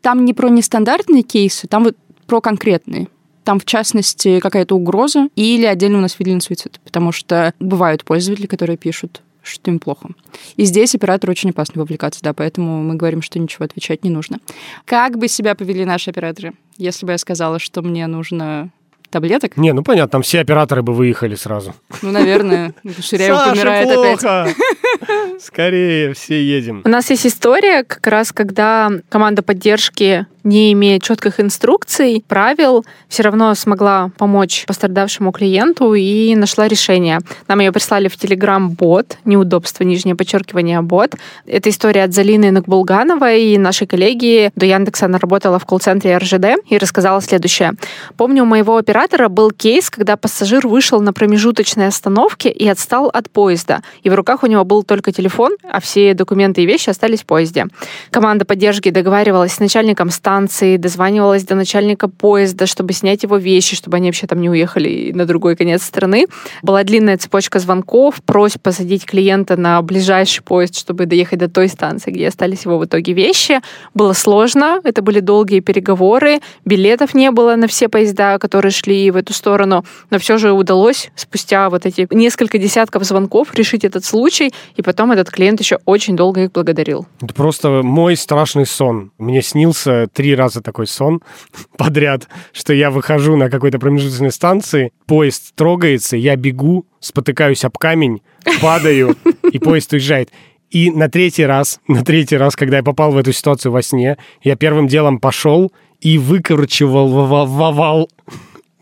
там 0.00 0.24
не 0.24 0.34
про 0.34 0.48
нестандартные 0.48 1.22
кейсы, 1.22 1.66
там 1.66 1.84
вот 1.84 1.96
про 2.26 2.40
конкретные. 2.40 3.08
Там, 3.44 3.58
в 3.58 3.64
частности, 3.64 4.38
какая-то 4.38 4.76
угроза 4.76 5.28
или 5.34 5.66
отдельно 5.66 5.98
у 5.98 6.00
нас 6.00 6.16
ввели 6.18 6.32
на 6.34 6.40
суицид, 6.40 6.80
потому 6.84 7.10
что 7.10 7.52
бывают 7.58 8.04
пользователи, 8.04 8.46
которые 8.46 8.76
пишут, 8.76 9.20
что 9.42 9.70
им 9.70 9.78
плохо. 9.78 10.10
И 10.56 10.64
здесь 10.64 10.94
оператор 10.94 11.30
очень 11.30 11.50
опасно 11.50 11.80
вовлекаться, 11.80 12.20
да, 12.22 12.32
поэтому 12.32 12.82
мы 12.82 12.94
говорим, 12.94 13.22
что 13.22 13.38
ничего 13.38 13.64
отвечать 13.64 14.04
не 14.04 14.10
нужно. 14.10 14.38
Как 14.84 15.18
бы 15.18 15.28
себя 15.28 15.54
повели 15.54 15.84
наши 15.84 16.10
операторы, 16.10 16.52
если 16.78 17.06
бы 17.06 17.12
я 17.12 17.18
сказала, 17.18 17.58
что 17.58 17.82
мне 17.82 18.06
нужно 18.06 18.70
таблеток? 19.10 19.56
Не, 19.56 19.72
ну 19.72 19.82
понятно, 19.82 20.10
там 20.10 20.22
все 20.22 20.40
операторы 20.40 20.82
бы 20.82 20.92
выехали 20.92 21.36
сразу. 21.36 21.74
Ну, 22.00 22.10
наверное, 22.10 22.74
Ширяев 23.00 23.50
помирает 23.50 23.92
плохо! 23.92 24.42
опять. 24.42 25.42
Скорее, 25.42 26.14
все 26.14 26.42
едем. 26.42 26.82
У 26.84 26.88
нас 26.88 27.10
есть 27.10 27.26
история, 27.26 27.84
как 27.84 28.06
раз 28.06 28.32
когда 28.32 28.90
команда 29.08 29.42
поддержки, 29.42 30.26
не 30.44 30.72
имея 30.72 30.98
четких 30.98 31.40
инструкций, 31.40 32.24
правил, 32.26 32.84
все 33.08 33.22
равно 33.22 33.54
смогла 33.54 34.10
помочь 34.18 34.64
пострадавшему 34.66 35.32
клиенту 35.32 35.94
и 35.94 36.34
нашла 36.34 36.68
решение. 36.68 37.20
Нам 37.48 37.60
ее 37.60 37.72
прислали 37.72 38.08
в 38.08 38.16
Телеграм-бот, 38.16 39.18
неудобство, 39.24 39.84
нижнее 39.84 40.14
подчеркивание, 40.14 40.80
бот. 40.80 41.14
Это 41.46 41.70
история 41.70 42.04
от 42.04 42.14
Залины 42.14 42.50
Нагбулгановой, 42.50 43.56
нашей 43.58 43.86
коллеги. 43.86 44.50
До 44.56 44.66
Яндекса 44.66 45.06
она 45.06 45.18
работала 45.18 45.58
в 45.58 45.66
колл-центре 45.66 46.16
РЖД 46.16 46.62
и 46.68 46.78
рассказала 46.78 47.20
следующее. 47.20 47.72
Помню, 48.16 48.42
у 48.42 48.46
моего 48.46 48.76
оператора 48.76 49.28
был 49.28 49.50
кейс, 49.50 49.90
когда 49.90 50.16
пассажир 50.16 50.66
вышел 50.66 51.00
на 51.00 51.12
промежуточной 51.12 51.88
остановке 51.88 52.50
и 52.50 52.66
отстал 52.68 53.08
от 53.08 53.30
поезда. 53.30 53.82
И 54.02 54.10
в 54.10 54.14
руках 54.14 54.42
у 54.42 54.46
него 54.46 54.64
был 54.64 54.82
только 54.82 55.12
телефон, 55.12 55.56
а 55.70 55.80
все 55.80 56.14
документы 56.14 56.62
и 56.62 56.66
вещи 56.66 56.90
остались 56.90 57.22
в 57.22 57.26
поезде. 57.26 57.66
Команда 58.10 58.44
поддержки 58.44 58.90
договаривалась 58.90 59.52
с 59.54 59.60
начальником 59.60 60.10
станции, 60.10 60.31
дозванивалась 60.78 61.44
до 61.44 61.54
начальника 61.54 62.08
поезда, 62.08 62.66
чтобы 62.66 62.92
снять 62.92 63.22
его 63.22 63.36
вещи, 63.36 63.76
чтобы 63.76 63.96
они 63.96 64.08
вообще 64.08 64.26
там 64.26 64.40
не 64.40 64.50
уехали 64.50 65.12
на 65.14 65.26
другой 65.26 65.56
конец 65.56 65.82
страны. 65.82 66.26
Была 66.62 66.84
длинная 66.84 67.18
цепочка 67.18 67.58
звонков, 67.58 68.22
просьб 68.24 68.60
посадить 68.62 69.04
клиента 69.04 69.56
на 69.56 69.80
ближайший 69.82 70.42
поезд, 70.42 70.78
чтобы 70.78 71.06
доехать 71.06 71.38
до 71.38 71.48
той 71.48 71.68
станции, 71.68 72.10
где 72.10 72.28
остались 72.28 72.64
его 72.64 72.78
в 72.78 72.84
итоге 72.84 73.12
вещи. 73.12 73.60
Было 73.94 74.12
сложно, 74.12 74.80
это 74.84 75.02
были 75.02 75.20
долгие 75.20 75.60
переговоры, 75.60 76.40
билетов 76.64 77.14
не 77.14 77.30
было 77.30 77.56
на 77.56 77.66
все 77.66 77.88
поезда, 77.88 78.38
которые 78.38 78.72
шли 78.72 79.10
в 79.10 79.16
эту 79.16 79.32
сторону, 79.32 79.84
но 80.10 80.18
все 80.18 80.38
же 80.38 80.52
удалось 80.52 81.10
спустя 81.14 81.68
вот 81.70 81.86
эти 81.86 82.06
несколько 82.10 82.58
десятков 82.58 83.04
звонков 83.04 83.54
решить 83.54 83.84
этот 83.84 84.04
случай, 84.04 84.52
и 84.76 84.82
потом 84.82 85.12
этот 85.12 85.30
клиент 85.30 85.60
еще 85.60 85.78
очень 85.84 86.16
долго 86.16 86.44
их 86.44 86.52
благодарил. 86.52 87.06
Это 87.20 87.34
просто 87.34 87.82
мой 87.82 88.16
страшный 88.16 88.66
сон. 88.66 89.10
Мне 89.18 89.42
снился 89.42 90.08
три 90.22 90.36
раза 90.36 90.62
такой 90.62 90.86
сон 90.86 91.20
подряд, 91.76 92.28
что 92.52 92.72
я 92.72 92.92
выхожу 92.92 93.36
на 93.36 93.50
какой-то 93.50 93.80
промежуточной 93.80 94.30
станции, 94.30 94.92
поезд 95.06 95.52
трогается, 95.56 96.16
я 96.16 96.36
бегу, 96.36 96.86
спотыкаюсь 97.00 97.64
об 97.64 97.76
камень, 97.76 98.22
падаю, 98.60 99.16
и 99.50 99.58
поезд 99.58 99.92
уезжает. 99.92 100.30
И 100.70 100.92
на 100.92 101.08
третий 101.08 101.44
раз, 101.44 101.80
на 101.88 102.04
третий 102.04 102.36
раз, 102.36 102.54
когда 102.54 102.76
я 102.76 102.82
попал 102.84 103.10
в 103.10 103.16
эту 103.16 103.32
ситуацию 103.32 103.72
во 103.72 103.82
сне, 103.82 104.16
я 104.42 104.54
первым 104.54 104.86
делом 104.86 105.18
пошел 105.18 105.72
и 106.00 106.18
выкорчевал 106.18 107.08
вовал. 107.08 108.08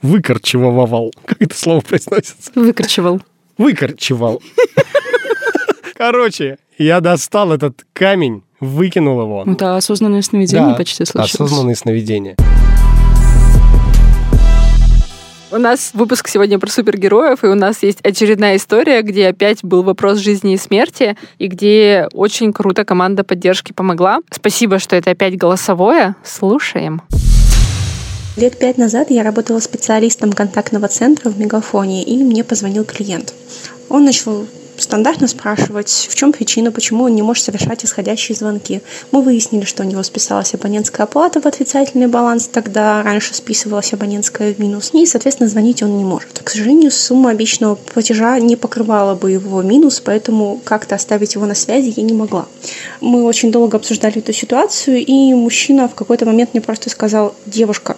Выкорчевал. 0.02 1.10
Как 1.24 1.40
это 1.40 1.56
слово 1.56 1.80
произносится? 1.80 2.52
Выкорчевал. 2.54 3.22
Выкорчевал. 3.56 4.42
Короче, 6.00 6.56
я 6.78 7.02
достал 7.02 7.52
этот 7.52 7.84
камень, 7.92 8.42
выкинул 8.58 9.20
его. 9.20 9.44
Это 9.46 9.76
осознанное 9.76 10.22
сновидение 10.22 10.70
Да, 10.70 10.74
почти 10.74 11.04
случилось. 11.04 11.34
осознанные 11.34 11.76
сновидения. 11.76 12.36
У 15.52 15.58
нас 15.58 15.90
выпуск 15.92 16.28
сегодня 16.28 16.58
про 16.58 16.70
супергероев, 16.70 17.44
и 17.44 17.48
у 17.48 17.54
нас 17.54 17.82
есть 17.82 18.00
очередная 18.00 18.56
история, 18.56 19.02
где 19.02 19.28
опять 19.28 19.62
был 19.62 19.82
вопрос 19.82 20.20
жизни 20.20 20.54
и 20.54 20.56
смерти, 20.56 21.18
и 21.38 21.48
где 21.48 22.08
очень 22.14 22.54
круто 22.54 22.86
команда 22.86 23.22
поддержки 23.22 23.74
помогла. 23.74 24.20
Спасибо, 24.30 24.78
что 24.78 24.96
это 24.96 25.10
опять 25.10 25.36
голосовое. 25.36 26.14
Слушаем. 26.24 27.02
Лет 28.38 28.58
пять 28.58 28.78
назад 28.78 29.10
я 29.10 29.22
работала 29.22 29.60
специалистом 29.60 30.32
контактного 30.32 30.88
центра 30.88 31.28
в 31.28 31.38
Мегафоне, 31.38 32.02
и 32.04 32.24
мне 32.24 32.42
позвонил 32.42 32.86
клиент. 32.86 33.34
Он 33.90 34.06
начал 34.06 34.46
стандартно 34.82 35.28
спрашивать, 35.28 36.08
в 36.10 36.14
чем 36.14 36.32
причина, 36.32 36.72
почему 36.72 37.04
он 37.04 37.14
не 37.14 37.22
может 37.22 37.44
совершать 37.44 37.84
исходящие 37.84 38.36
звонки. 38.36 38.82
Мы 39.12 39.22
выяснили, 39.22 39.64
что 39.64 39.82
у 39.82 39.86
него 39.86 40.02
списалась 40.02 40.54
абонентская 40.54 41.06
оплата 41.06 41.40
в 41.40 41.46
отрицательный 41.46 42.06
баланс, 42.06 42.48
тогда 42.48 43.02
раньше 43.02 43.34
списывалась 43.34 43.92
абонентская 43.92 44.54
в 44.54 44.58
минус, 44.58 44.90
и, 44.92 45.06
соответственно, 45.06 45.48
звонить 45.48 45.82
он 45.82 45.96
не 45.96 46.04
может. 46.04 46.40
К 46.42 46.50
сожалению, 46.50 46.90
сумма 46.90 47.30
обещанного 47.30 47.74
платежа 47.74 48.38
не 48.38 48.56
покрывала 48.56 49.14
бы 49.14 49.30
его 49.30 49.62
минус, 49.62 50.00
поэтому 50.00 50.60
как-то 50.64 50.94
оставить 50.94 51.34
его 51.34 51.46
на 51.46 51.54
связи 51.54 51.92
я 51.96 52.02
не 52.02 52.14
могла. 52.14 52.46
Мы 53.00 53.24
очень 53.24 53.52
долго 53.52 53.76
обсуждали 53.76 54.18
эту 54.18 54.32
ситуацию, 54.32 55.04
и 55.04 55.34
мужчина 55.34 55.88
в 55.88 55.94
какой-то 55.94 56.26
момент 56.26 56.50
мне 56.52 56.60
просто 56.60 56.90
сказал, 56.90 57.34
девушка, 57.46 57.96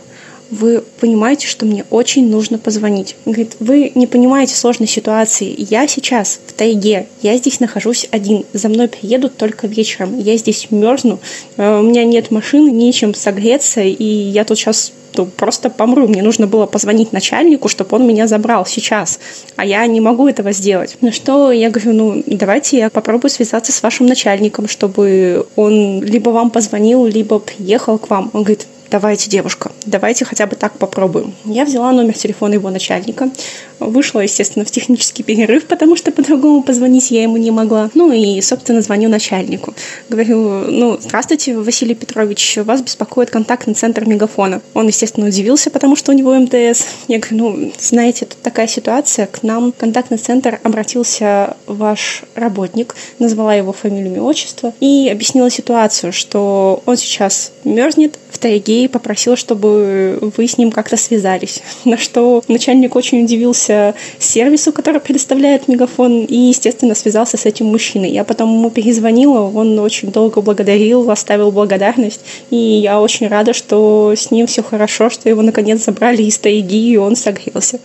вы 0.53 0.85
понимаете, 1.01 1.47
что 1.47 1.65
мне 1.65 1.87
очень 1.89 2.29
нужно 2.29 2.59
позвонить. 2.59 3.17
Он 3.25 3.33
говорит, 3.33 3.57
вы 3.59 3.91
не 3.95 4.07
понимаете 4.07 4.55
сложной 4.55 4.87
ситуации. 4.87 5.55
Я 5.57 5.89
сейчас 5.89 6.39
в 6.47 6.53
тайге, 6.53 7.07
я 7.23 7.37
здесь 7.39 7.59
нахожусь 7.59 8.07
один. 8.11 8.45
За 8.53 8.69
мной 8.69 8.89
приедут 8.89 9.39
только 9.39 9.67
вечером. 9.67 10.19
Я 10.19 10.37
здесь 10.37 10.69
мерзну, 10.71 11.21
э, 11.57 11.79
у 11.79 11.83
меня 11.83 12.05
нет 12.05 12.31
машины, 12.31 12.71
нечем 12.71 13.15
согреться, 13.15 13.81
и 13.81 14.05
я 14.05 14.45
тут 14.45 14.59
сейчас 14.59 14.93
ну, 15.17 15.25
просто 15.25 15.71
помру. 15.71 16.07
Мне 16.07 16.23
нужно 16.23 16.47
было 16.47 16.67
позвонить 16.67 17.15
начальнику, 17.15 17.69
чтобы 17.69 17.97
он 17.97 18.07
меня 18.07 18.27
забрал 18.27 18.67
сейчас. 18.67 19.21
А 19.57 19.65
я 19.65 19.87
не 19.87 20.03
могу 20.03 20.29
этого 20.29 20.53
сделать. 20.53 20.99
На 21.01 21.13
что 21.13 21.51
я 21.51 21.71
говорю, 21.71 21.95
ну, 21.95 22.23
давайте 22.27 22.77
я 22.77 22.91
попробую 22.91 23.31
связаться 23.31 23.73
с 23.73 23.83
вашим 23.83 24.07
начальником, 24.07 24.69
чтобы 24.69 25.47
он 25.57 26.03
либо 26.03 26.29
вам 26.29 26.51
позвонил, 26.51 27.07
либо 27.07 27.39
приехал 27.39 27.99
к 27.99 28.11
вам. 28.11 28.31
Он 28.35 28.43
говорит, 28.43 28.67
давайте, 28.91 29.31
девушка, 29.31 29.72
давайте 29.87 30.25
хотя 30.25 30.47
бы 30.47 30.57
так 30.57 30.79
попробуем. 30.79 31.35
Я 31.45 31.65
взяла 31.65 31.93
номер 31.93 32.15
телефона 32.15 32.55
его 32.55 32.71
начальника, 32.71 33.31
вышла, 33.81 34.21
естественно, 34.21 34.65
в 34.65 34.71
технический 34.71 35.23
перерыв, 35.23 35.67
потому 35.67 35.97
что 35.97 36.13
по-другому 36.13 36.63
позвонить 36.63 37.11
я 37.11 37.23
ему 37.23 37.37
не 37.37 37.51
могла. 37.51 37.91
Ну 37.95 38.13
и, 38.13 38.41
собственно, 38.41 38.83
звоню 38.83 39.09
начальнику. 39.09 39.75
Говорю, 40.09 40.39
ну, 40.69 40.99
здравствуйте, 41.01 41.57
Василий 41.57 41.95
Петрович, 41.95 42.59
вас 42.59 42.83
беспокоит 42.83 43.31
контактный 43.31 43.75
центр 43.75 44.07
Мегафона. 44.07 44.63
Он, 44.75 44.87
естественно, 44.87 45.27
удивился, 45.27 45.71
потому 45.71 45.97
что 45.97 46.13
у 46.13 46.15
него 46.15 46.35
МТС. 46.35 46.85
Я 47.09 47.19
говорю, 47.19 47.37
ну, 47.37 47.73
знаете, 47.79 48.27
тут 48.27 48.39
такая 48.43 48.69
ситуация, 48.69 49.27
к 49.27 49.43
нам 49.43 49.73
контактный 49.73 50.19
центр 50.19 50.61
обратился 50.63 51.57
ваш 51.67 52.23
работник, 52.35 52.95
назвала 53.19 53.55
его 53.55 53.73
фамилию, 53.73 54.13
имя, 54.13 54.23
отчество 54.23 54.73
и 54.81 55.09
объяснила 55.11 55.51
ситуацию, 55.51 56.13
что 56.13 56.83
он 56.87 56.97
сейчас 56.97 57.53
мерзнет 57.65 58.19
в 58.31 58.39
тайге 58.39 58.85
и 58.85 58.89
попросил, 58.89 59.37
чтобы 59.37 59.72
вы 59.73 60.47
с 60.47 60.59
ним 60.59 60.71
как-то 60.71 60.97
связались. 60.97 61.63
На 61.85 61.97
что 61.97 62.43
начальник 62.49 62.97
очень 62.97 63.25
удивился 63.25 63.95
сервису, 64.19 64.73
который 64.73 65.01
предоставляет 65.01 65.69
Мегафон, 65.69 66.25
и, 66.25 66.37
естественно, 66.37 66.95
связался 66.95 67.37
с 67.37 67.47
этим 67.47 67.67
мужчиной. 67.67 68.11
Я 68.11 68.25
потом 68.25 68.53
ему 68.55 68.71
перезвонила, 68.71 69.51
он 69.51 69.79
очень 69.79 70.11
долго 70.11 70.41
благодарил, 70.41 71.11
оставил 71.11 71.51
благодарность, 71.51 72.21
и 72.51 72.57
я 72.57 73.01
очень 73.01 73.29
рада, 73.29 73.53
что 73.53 74.15
с 74.17 74.31
ним 74.31 74.47
все 74.47 74.63
хорошо, 74.63 75.11
что 75.11 75.29
его 75.29 75.43
наконец 75.43 75.85
забрали 75.85 76.23
из 76.23 76.39
тайги, 76.39 76.93
и 76.93 76.97
он 76.97 77.17
согрелся. 77.17 77.79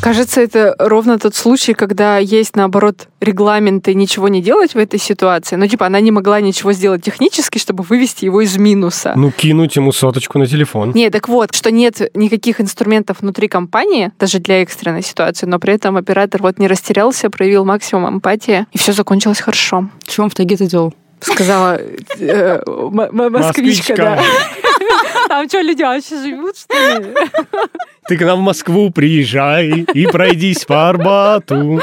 Кажется, 0.00 0.40
это 0.40 0.76
ровно 0.78 1.18
тот 1.18 1.34
случай, 1.34 1.74
когда 1.74 2.18
есть, 2.18 2.54
наоборот, 2.54 3.08
регламенты 3.20 3.94
ничего 3.94 4.28
не 4.28 4.40
делать 4.40 4.74
в 4.74 4.78
этой 4.78 5.00
ситуации. 5.00 5.56
Ну, 5.56 5.66
типа, 5.66 5.86
она 5.86 6.00
не 6.00 6.12
могла 6.12 6.40
ничего 6.40 6.72
сделать 6.72 7.02
технически, 7.02 7.58
чтобы 7.58 7.82
вывести 7.82 8.24
его 8.24 8.40
из 8.40 8.56
минуса. 8.56 9.12
Ну, 9.16 9.30
кинуть 9.32 9.76
ему 9.76 9.92
соточку 9.92 10.38
на 10.38 10.46
телефон. 10.46 10.92
Не, 10.94 11.10
так 11.10 11.28
вот, 11.28 11.54
что 11.54 11.70
нет 11.70 12.10
никаких 12.14 12.60
инструментов 12.60 13.18
внутри 13.20 13.48
компании, 13.48 14.12
даже 14.18 14.38
для 14.38 14.62
экстренной 14.62 15.02
ситуации, 15.02 15.46
но 15.46 15.58
при 15.58 15.74
этом 15.74 15.96
оператор 15.96 16.42
вот 16.42 16.58
не 16.58 16.68
растерялся, 16.68 17.28
проявил 17.28 17.64
максимум 17.64 18.08
эмпатии, 18.08 18.66
и 18.72 18.78
все 18.78 18.92
закончилось 18.92 19.40
хорошо. 19.40 19.88
Чего 20.06 20.24
он 20.24 20.30
в 20.30 20.34
тайге 20.34 20.56
ты 20.56 20.66
делал? 20.66 20.94
Сказала 21.20 21.80
э, 22.20 22.62
москвичка, 22.66 23.96
да. 23.96 24.22
Там 25.28 25.48
что, 25.48 25.60
люди 25.60 25.82
вообще 25.82 26.16
живут, 26.16 26.56
что 26.56 26.98
ли? 26.98 27.14
Ты 28.08 28.16
к 28.16 28.22
нам 28.22 28.40
в 28.40 28.42
Москву 28.42 28.90
приезжай 28.90 29.68
и 29.92 30.06
пройдись 30.06 30.64
по 30.64 30.88
Арбату. 30.88 31.80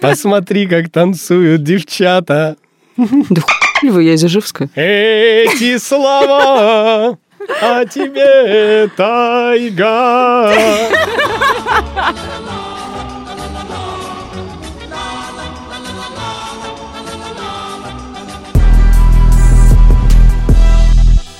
Посмотри, 0.00 0.66
как 0.66 0.90
танцуют 0.90 1.62
девчата. 1.62 2.56
Да 2.96 3.42
хуй 3.80 3.90
вы, 3.90 4.02
я 4.04 4.14
из 4.14 4.24
Ижевска. 4.24 4.68
Эти 4.74 5.78
слова 5.78 7.16
о 7.62 7.84
тебе 7.84 8.88
тайга. 8.96 10.52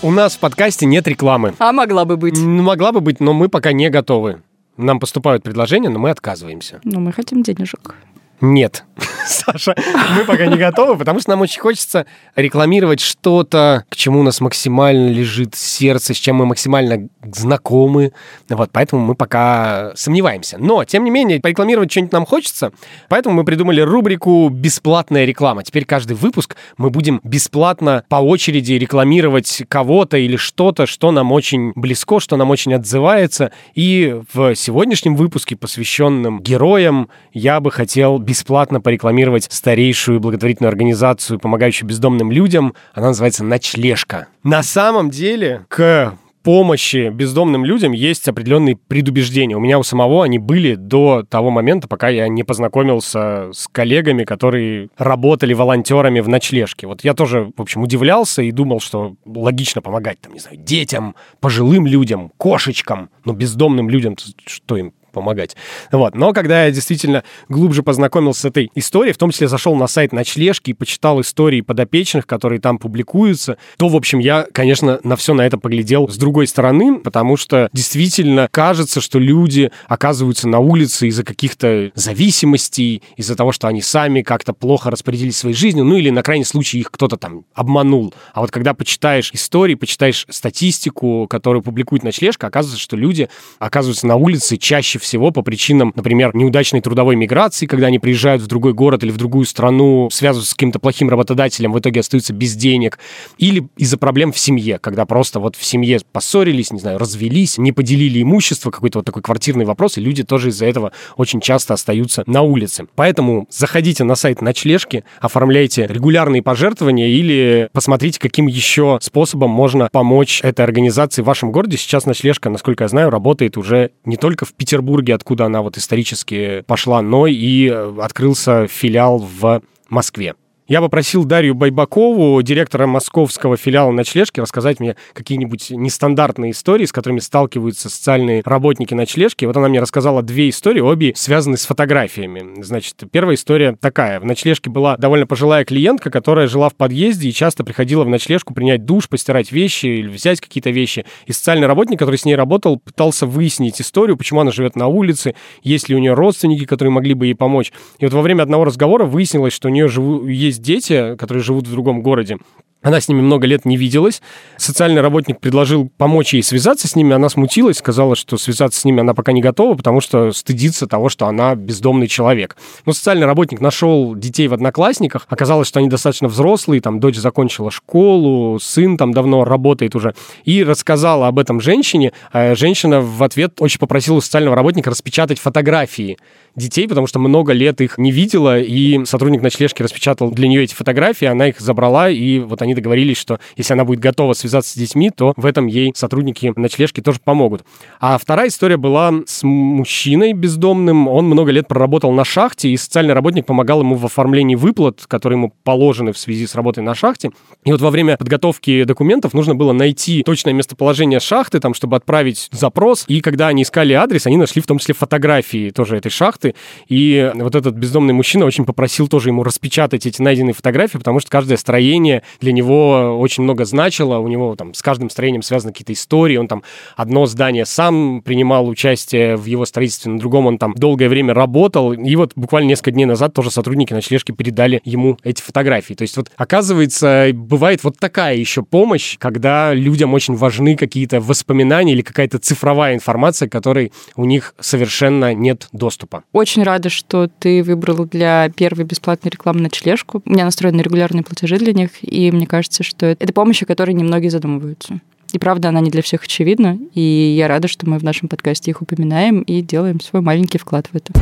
У 0.01 0.12
нас 0.12 0.36
в 0.36 0.38
подкасте 0.38 0.86
нет 0.86 1.09
рекламы. 1.09 1.55
А 1.59 1.72
могла 1.72 2.05
бы 2.05 2.16
быть. 2.16 2.38
Могла 2.38 2.92
бы 2.92 3.01
быть, 3.01 3.18
но 3.18 3.32
мы 3.32 3.49
пока 3.49 3.72
не 3.72 3.90
готовы. 3.90 4.42
Нам 4.76 5.01
поступают 5.01 5.42
предложения, 5.42 5.88
но 5.88 5.99
мы 5.99 6.11
отказываемся. 6.11 6.80
Но 6.84 7.01
мы 7.01 7.12
хотим 7.12 7.42
денежек. 7.42 7.96
Нет, 8.41 8.84
Саша, 9.26 9.74
мы 10.16 10.24
пока 10.24 10.47
не 10.47 10.57
готовы, 10.57 10.97
потому 10.97 11.20
что 11.20 11.30
нам 11.30 11.41
очень 11.41 11.61
хочется 11.61 12.07
рекламировать 12.34 13.01
что-то, 13.01 13.84
к 13.89 13.97
чему 13.97 14.20
у 14.20 14.22
нас 14.22 14.41
максимально 14.41 15.09
лежит 15.09 15.55
сердце, 15.55 16.14
с 16.14 16.16
чем 16.16 16.36
мы 16.36 16.47
максимально 16.47 17.09
знакомы. 17.22 18.12
Вот, 18.49 18.70
поэтому 18.72 19.05
мы 19.05 19.14
пока 19.14 19.93
сомневаемся. 19.95 20.57
Но, 20.59 20.84
тем 20.84 21.05
не 21.05 21.11
менее, 21.11 21.41
порекламировать 21.41 21.91
что-нибудь 21.91 22.12
нам 22.12 22.26
хочется, 22.26 22.72
поэтому 23.09 23.36
мы 23.36 23.45
придумали 23.45 23.80
рубрику 23.80 24.49
«Бесплатная 24.49 25.24
реклама». 25.24 25.62
Теперь 25.62 25.84
каждый 25.84 26.16
выпуск 26.16 26.57
мы 26.76 26.91
будем 26.91 27.20
бесплатно 27.22 28.05
по 28.09 28.16
очереди 28.16 28.74
рекламировать 28.74 29.62
кого-то 29.68 30.16
или 30.16 30.36
что-то, 30.36 30.86
что 30.86 31.11
нам 31.11 31.32
очень 31.32 31.72
близко, 31.74 32.20
что 32.20 32.36
нам 32.36 32.51
очень 32.51 32.74
отзывается. 32.74 33.53
И 33.74 34.20
в 34.32 34.55
сегодняшнем 34.55 35.16
выпуске, 35.16 35.57
посвященном 35.57 36.41
героям, 36.41 37.09
я 37.32 37.61
бы 37.61 37.70
хотел 37.70 38.18
бесплатно 38.29 38.83
порекламировать 38.83 39.49
старейшую 39.51 40.20
благотворительную 40.20 40.68
организацию, 40.68 41.39
помогающую 41.39 41.89
бездомным 41.89 42.31
людям. 42.31 42.74
Она 42.93 43.09
называется 43.09 43.43
«Ночлежка». 43.43 44.26
На 44.45 44.62
самом 44.62 45.09
деле, 45.09 45.64
к 45.68 46.12
помощи 46.43 47.11
бездомным 47.11 47.64
людям 47.64 47.93
есть 47.93 48.29
определенные 48.29 48.76
предубеждения. 48.76 49.57
У 49.57 49.61
меня 49.61 49.79
у 49.79 49.83
самого 49.83 50.24
они 50.24 50.39
были 50.39 50.74
до 50.74 51.24
того 51.29 51.51
момента, 51.51 51.89
пока 51.89 52.09
я 52.09 52.29
не 52.29 52.45
познакомился 52.45 53.51
с 53.53 53.66
коллегами, 53.68 54.24
которые 54.24 54.89
работали 54.99 55.55
волонтерами 55.55 56.20
в 56.20 56.29
ночлежке. 56.29 56.87
Вот 56.87 57.05
я 57.05 57.14
тоже, 57.14 57.51
в 57.57 57.62
общем, 57.62 57.83
удивлялся 57.83 58.43
и 58.43 58.51
думал, 58.51 58.81
что 58.81 59.16
логично 59.26 59.83
помогать, 59.83 60.20
там, 60.20 60.35
не 60.35 60.41
знаю, 60.41 60.59
детям, 60.59 61.14
пожилым 61.41 61.87
людям, 61.87 62.31
кошечкам, 62.37 63.11
но 63.24 63.33
бездомным 63.33 63.89
людям, 63.89 64.16
что 64.47 64.76
им 64.76 64.93
помогать. 65.18 65.56
Вот. 65.90 66.14
Но 66.14 66.32
когда 66.32 66.64
я 66.66 66.70
действительно 66.70 67.24
глубже 67.48 67.82
познакомился 67.82 68.42
с 68.42 68.44
этой 68.44 68.70
историей, 68.76 69.12
в 69.12 69.18
том 69.18 69.30
числе 69.30 69.48
зашел 69.48 69.74
на 69.74 69.88
сайт 69.88 70.12
ночлежки 70.12 70.70
и 70.70 70.74
почитал 70.74 71.20
истории 71.20 71.60
подопечных, 71.60 72.24
которые 72.26 72.60
там 72.60 72.78
публикуются, 72.78 73.58
то, 73.78 73.88
в 73.88 73.96
общем, 73.96 74.20
я, 74.20 74.46
конечно, 74.52 75.00
на 75.02 75.16
все 75.16 75.34
на 75.34 75.42
это 75.42 75.58
поглядел 75.58 76.08
с 76.08 76.16
другой 76.16 76.46
стороны, 76.46 77.00
потому 77.00 77.36
что 77.36 77.68
действительно 77.72 78.48
кажется, 78.50 79.00
что 79.00 79.18
люди 79.18 79.72
оказываются 79.88 80.48
на 80.48 80.60
улице 80.60 81.08
из-за 81.08 81.24
каких-то 81.24 81.90
зависимостей, 81.94 83.02
из-за 83.16 83.34
того, 83.34 83.50
что 83.50 83.66
они 83.66 83.82
сами 83.82 84.22
как-то 84.22 84.52
плохо 84.52 84.90
распорядились 84.90 85.36
своей 85.36 85.56
жизнью, 85.56 85.84
ну 85.84 85.96
или 85.96 86.10
на 86.10 86.22
крайний 86.22 86.46
случай 86.46 86.78
их 86.78 86.92
кто-то 86.92 87.16
там 87.16 87.44
обманул. 87.54 88.14
А 88.32 88.40
вот 88.40 88.52
когда 88.52 88.72
почитаешь 88.72 89.32
истории, 89.32 89.74
почитаешь 89.74 90.26
статистику, 90.30 91.26
которую 91.28 91.62
публикует 91.62 92.04
ночлежка, 92.04 92.46
оказывается, 92.46 92.80
что 92.80 92.96
люди 92.96 93.28
оказываются 93.58 94.06
на 94.06 94.14
улице 94.16 94.56
чаще 94.56 94.98
всего 94.98 95.07
по 95.16 95.42
причинам, 95.42 95.92
например, 95.94 96.34
неудачной 96.34 96.80
трудовой 96.80 97.16
миграции, 97.16 97.66
когда 97.66 97.86
они 97.86 97.98
приезжают 97.98 98.42
в 98.42 98.46
другой 98.46 98.72
город 98.74 99.04
или 99.04 99.11
в 99.11 99.16
другую 99.16 99.46
страну, 99.46 100.09
связываются 100.11 100.52
с 100.52 100.54
каким-то 100.54 100.78
плохим 100.78 101.09
работодателем, 101.09 101.72
в 101.72 101.78
итоге 101.78 102.00
остаются 102.00 102.32
без 102.32 102.54
денег, 102.54 102.98
или 103.38 103.68
из-за 103.76 103.98
проблем 103.98 104.32
в 104.32 104.38
семье, 104.38 104.78
когда 104.78 105.06
просто 105.06 105.40
вот 105.40 105.56
в 105.56 105.64
семье 105.64 106.00
поссорились, 106.12 106.72
не 106.72 106.80
знаю, 106.80 106.98
развелись, 106.98 107.59
не 107.59 107.72
поделили 107.72 108.22
имущество, 108.22 108.70
какой-то 108.70 108.98
вот 108.98 109.06
такой 109.06 109.22
квартирный 109.22 109.64
вопрос, 109.64 109.98
и 109.98 110.00
люди 110.00 110.24
тоже 110.24 110.48
из-за 110.48 110.66
этого 110.66 110.92
очень 111.16 111.40
часто 111.40 111.74
остаются 111.74 112.24
на 112.26 112.42
улице. 112.42 112.86
Поэтому 112.94 113.46
заходите 113.50 114.04
на 114.04 114.14
сайт 114.14 114.42
ночлежки, 114.42 115.04
оформляйте 115.20 115.86
регулярные 115.86 116.42
пожертвования 116.42 117.09
или 117.09 117.68
посмотрите, 117.72 118.18
каким 118.20 118.46
еще 118.46 118.98
способом 119.00 119.50
можно 119.50 119.88
помочь 119.92 120.40
этой 120.42 120.64
организации 120.64 121.22
в 121.22 121.26
вашем 121.26 121.52
городе. 121.52 121.76
Сейчас 121.76 122.06
ночлежка, 122.06 122.50
насколько 122.50 122.84
я 122.84 122.88
знаю, 122.88 123.11
работает 123.11 123.56
уже 123.56 123.90
не 124.04 124.16
только 124.16 124.44
в 124.44 124.52
Петербурге, 124.54 124.97
откуда 125.12 125.46
она 125.46 125.62
вот 125.62 125.76
исторически 125.78 126.62
пошла, 126.66 127.03
но 127.03 127.26
и 127.26 127.68
э, 127.68 127.94
открылся 128.01 128.66
филиал 128.66 129.18
в 129.18 129.62
Москве. 129.88 130.34
Я 130.68 130.82
попросил 130.82 131.24
Дарью 131.24 131.54
Байбакову, 131.54 132.42
директора 132.42 132.86
московского 132.86 133.56
филиала 133.56 133.90
ночлежки, 133.90 134.38
рассказать 134.38 134.80
мне 134.80 134.96
какие-нибудь 135.14 135.70
нестандартные 135.70 136.50
истории, 136.50 136.84
с 136.84 136.92
которыми 136.92 137.20
сталкиваются 137.20 137.88
социальные 137.88 138.42
работники 138.44 138.92
ночлежки. 138.92 139.46
Вот 139.46 139.56
она 139.56 139.70
мне 139.70 139.80
рассказала 139.80 140.20
две 140.20 140.50
истории, 140.50 140.80
обе 140.80 141.14
связаны 141.16 141.56
с 141.56 141.64
фотографиями. 141.64 142.62
Значит, 142.62 142.96
первая 143.10 143.36
история 143.36 143.78
такая. 143.80 144.20
В 144.20 144.26
ночлежке 144.26 144.68
была 144.68 144.98
довольно 144.98 145.26
пожилая 145.26 145.64
клиентка, 145.64 146.10
которая 146.10 146.48
жила 146.48 146.68
в 146.68 146.74
подъезде 146.74 147.30
и 147.30 147.32
часто 147.32 147.64
приходила 147.64 148.04
в 148.04 148.10
ночлежку 148.10 148.52
принять 148.52 148.84
душ, 148.84 149.08
постирать 149.08 149.50
вещи 149.50 149.86
или 149.86 150.08
взять 150.08 150.38
какие-то 150.38 150.68
вещи. 150.68 151.06
И 151.24 151.32
социальный 151.32 151.66
работник, 151.66 151.98
который 151.98 152.16
с 152.16 152.26
ней 152.26 152.34
работал, 152.34 152.78
пытался 152.78 153.24
выяснить 153.24 153.80
историю, 153.80 154.18
почему 154.18 154.42
она 154.42 154.50
живет 154.50 154.76
на 154.76 154.88
улице, 154.88 155.34
есть 155.62 155.88
ли 155.88 155.94
у 155.94 155.98
нее 155.98 156.12
родственники, 156.12 156.66
которые 156.66 156.92
могли 156.92 157.14
бы 157.14 157.24
ей 157.24 157.34
помочь. 157.34 157.72
И 158.00 158.04
вот 158.04 158.12
во 158.12 158.20
время 158.20 158.42
одного 158.42 158.66
разговора 158.66 159.06
выяснилось, 159.06 159.54
что 159.54 159.68
у 159.68 159.70
нее 159.70 159.88
живу, 159.88 160.26
есть 160.26 160.57
дети, 160.59 161.16
которые 161.16 161.42
живут 161.42 161.66
в 161.66 161.70
другом 161.70 162.02
городе. 162.02 162.38
Она 162.81 163.01
с 163.01 163.09
ними 163.09 163.20
много 163.20 163.47
лет 163.49 163.64
не 163.64 163.76
виделась. 163.76 164.22
Социальный 164.57 165.01
работник 165.01 165.41
предложил 165.41 165.91
помочь 165.97 166.33
ей 166.35 166.45
связаться 166.45 166.87
с 166.87 166.95
ними. 166.95 167.12
Она 167.12 167.29
смутилась, 167.29 167.79
сказала, 167.79 168.14
что 168.14 168.39
связаться 168.39 168.81
с 168.81 168.85
ними 168.85 169.01
она 169.01 169.14
пока 169.14 169.33
не 169.33 169.41
готова, 169.41 169.74
потому 169.76 170.01
что 170.01 170.31
стыдится 170.31 170.87
того, 170.87 171.09
что 171.09 171.26
она 171.26 171.57
бездомный 171.57 172.07
человек. 172.07 172.57
Но 172.87 172.93
социальный 172.93 173.26
работник 173.26 173.61
нашел 173.61 174.14
детей 174.14 174.47
в 174.47 174.55
одноклассниках. 174.55 175.26
Оказалось, 175.29 175.66
что 175.66 175.81
они 175.81 175.89
достаточно 175.89 176.29
взрослые. 176.29 176.81
Там 176.81 177.01
дочь 177.01 177.16
закончила 177.16 177.72
школу, 177.72 178.61
сын 178.61 178.97
там 178.97 179.12
давно 179.12 179.45
работает 179.45 179.97
уже. 179.97 180.14
И 180.45 180.62
рассказала 180.62 181.26
об 181.26 181.41
этом 181.41 181.61
женщине. 181.61 182.12
А 182.33 182.55
женщина 182.55 183.01
в 183.01 183.24
ответ 183.24 183.55
очень 183.59 183.81
попросила 183.81 184.20
социального 184.20 184.55
работника 184.55 184.91
распечатать 184.91 185.41
фотографии 185.41 186.16
детей, 186.59 186.87
потому 186.89 187.07
что 187.07 187.18
много 187.18 187.53
лет 187.53 187.81
их 187.81 187.99
не 187.99 188.11
видела, 188.11 188.59
и 188.59 189.05
сотрудник 189.05 189.43
ночлежки 189.43 189.83
распечатал 189.83 190.31
для 190.31 190.49
нее 190.49 190.64
эти 190.64 190.74
фотографии, 190.74 191.26
она 191.26 191.49
их 191.49 191.61
забрала, 191.61 192.11
и 192.11 192.41
вот 192.41 192.61
они 192.62 192.67
договорились, 192.74 193.16
что 193.16 193.38
если 193.56 193.72
она 193.74 193.84
будет 193.84 194.00
готова 194.00 194.32
связаться 194.32 194.72
с 194.72 194.74
детьми, 194.74 195.10
то 195.10 195.32
в 195.36 195.46
этом 195.46 195.66
ей 195.66 195.92
сотрудники 195.94 196.52
ночлежки 196.56 197.00
тоже 197.00 197.18
помогут. 197.22 197.64
А 198.00 198.18
вторая 198.18 198.48
история 198.48 198.76
была 198.76 199.12
с 199.26 199.42
мужчиной 199.42 200.32
бездомным. 200.32 201.08
Он 201.08 201.26
много 201.26 201.50
лет 201.52 201.68
проработал 201.68 202.12
на 202.12 202.24
шахте, 202.24 202.70
и 202.70 202.76
социальный 202.76 203.14
работник 203.14 203.46
помогал 203.46 203.80
ему 203.80 203.96
в 203.96 204.04
оформлении 204.04 204.54
выплат, 204.54 205.04
которые 205.06 205.36
ему 205.36 205.52
положены 205.64 206.12
в 206.12 206.18
связи 206.18 206.46
с 206.46 206.54
работой 206.54 206.82
на 206.82 206.94
шахте. 206.94 207.30
И 207.64 207.72
вот 207.72 207.80
во 207.80 207.90
время 207.90 208.16
подготовки 208.16 208.84
документов 208.84 209.34
нужно 209.34 209.54
было 209.54 209.72
найти 209.72 210.22
точное 210.22 210.52
местоположение 210.52 211.20
шахты, 211.20 211.60
там, 211.60 211.74
чтобы 211.74 211.96
отправить 211.96 212.48
запрос. 212.52 213.04
И 213.08 213.20
когда 213.20 213.48
они 213.48 213.62
искали 213.62 213.92
адрес, 213.92 214.26
они 214.26 214.36
нашли 214.36 214.62
в 214.62 214.66
том 214.66 214.78
числе 214.78 214.94
фотографии 214.94 215.70
тоже 215.70 215.96
этой 215.96 216.10
шахты. 216.10 216.54
И 216.88 217.30
вот 217.34 217.54
этот 217.54 217.74
бездомный 217.74 218.14
мужчина 218.14 218.44
очень 218.44 218.64
попросил 218.64 219.08
тоже 219.08 219.30
ему 219.30 219.42
распечатать 219.42 220.06
эти 220.06 220.20
найденные 220.20 220.54
фотографии, 220.54 220.98
потому 220.98 221.20
что 221.20 221.30
каждое 221.30 221.56
строение 221.56 222.22
для 222.40 222.52
него 222.59 223.18
очень 223.18 223.44
много 223.44 223.64
значило. 223.64 224.18
У 224.18 224.28
него 224.28 224.54
там 224.56 224.74
с 224.74 224.82
каждым 224.82 225.11
строением 225.11 225.42
связаны 225.42 225.72
какие-то 225.72 225.92
истории. 225.92 226.36
Он 226.36 226.48
там 226.48 226.62
одно 226.96 227.26
здание 227.26 227.64
сам 227.64 228.22
принимал 228.22 228.68
участие 228.68 229.36
в 229.36 229.44
его 229.46 229.64
строительстве, 229.64 230.12
на 230.12 230.18
другом 230.18 230.46
он 230.46 230.59
там 230.59 230.74
долгое 230.74 231.09
время 231.09 231.34
работал. 231.34 231.92
И 231.92 232.16
вот 232.16 232.32
буквально 232.36 232.68
несколько 232.68 232.90
дней 232.90 233.04
назад 233.04 233.34
тоже 233.34 233.50
сотрудники 233.50 233.92
ночлежки 233.92 234.32
передали 234.32 234.80
ему 234.84 235.18
эти 235.22 235.40
фотографии. 235.40 235.94
То 235.94 236.02
есть 236.02 236.16
вот 236.16 236.30
оказывается, 236.36 237.28
бывает 237.32 237.84
вот 237.84 237.98
такая 237.98 238.36
еще 238.36 238.62
помощь, 238.62 239.16
когда 239.18 239.72
людям 239.74 240.14
очень 240.14 240.34
важны 240.34 240.76
какие-то 240.76 241.20
воспоминания 241.20 241.92
или 241.92 242.02
какая-то 242.02 242.38
цифровая 242.38 242.94
информация, 242.94 243.48
которой 243.48 243.92
у 244.16 244.24
них 244.24 244.54
совершенно 244.59 245.34
нет 245.34 245.68
доступа. 245.72 246.24
Очень 246.32 246.62
рада, 246.64 246.88
что 246.88 247.28
ты 247.28 247.62
выбрал 247.62 248.04
для 248.04 248.48
первой 248.50 248.84
бесплатной 248.84 249.30
рекламы 249.30 249.61
ночлежку. 249.61 250.22
У 250.24 250.30
меня 250.30 250.44
настроены 250.44 250.80
регулярные 250.80 251.22
платежи 251.22 251.59
для 251.59 251.72
них, 251.72 251.90
и 252.02 252.30
мне 252.30 252.46
кажется, 252.49 252.82
что 252.82 253.07
это 253.07 253.32
помощь, 253.32 253.62
о 253.62 253.66
которой 253.66 253.92
немногие 253.92 254.30
задумываются. 254.30 255.01
И 255.32 255.38
правда, 255.38 255.68
она 255.68 255.80
не 255.80 255.90
для 255.90 256.03
всех 256.03 256.24
очевидна, 256.24 256.78
и 256.94 257.01
я 257.01 257.49
рада, 257.49 257.68
что 257.68 257.88
мы 257.88 257.99
в 257.99 258.03
нашем 258.03 258.28
подкасте 258.28 258.70
их 258.70 258.80
упоминаем 258.80 259.42
и 259.42 259.61
делаем 259.61 260.01
свой 260.01 260.22
маленький 260.22 260.59
вклад 260.59 260.88
в 260.90 260.96
это. 260.96 261.12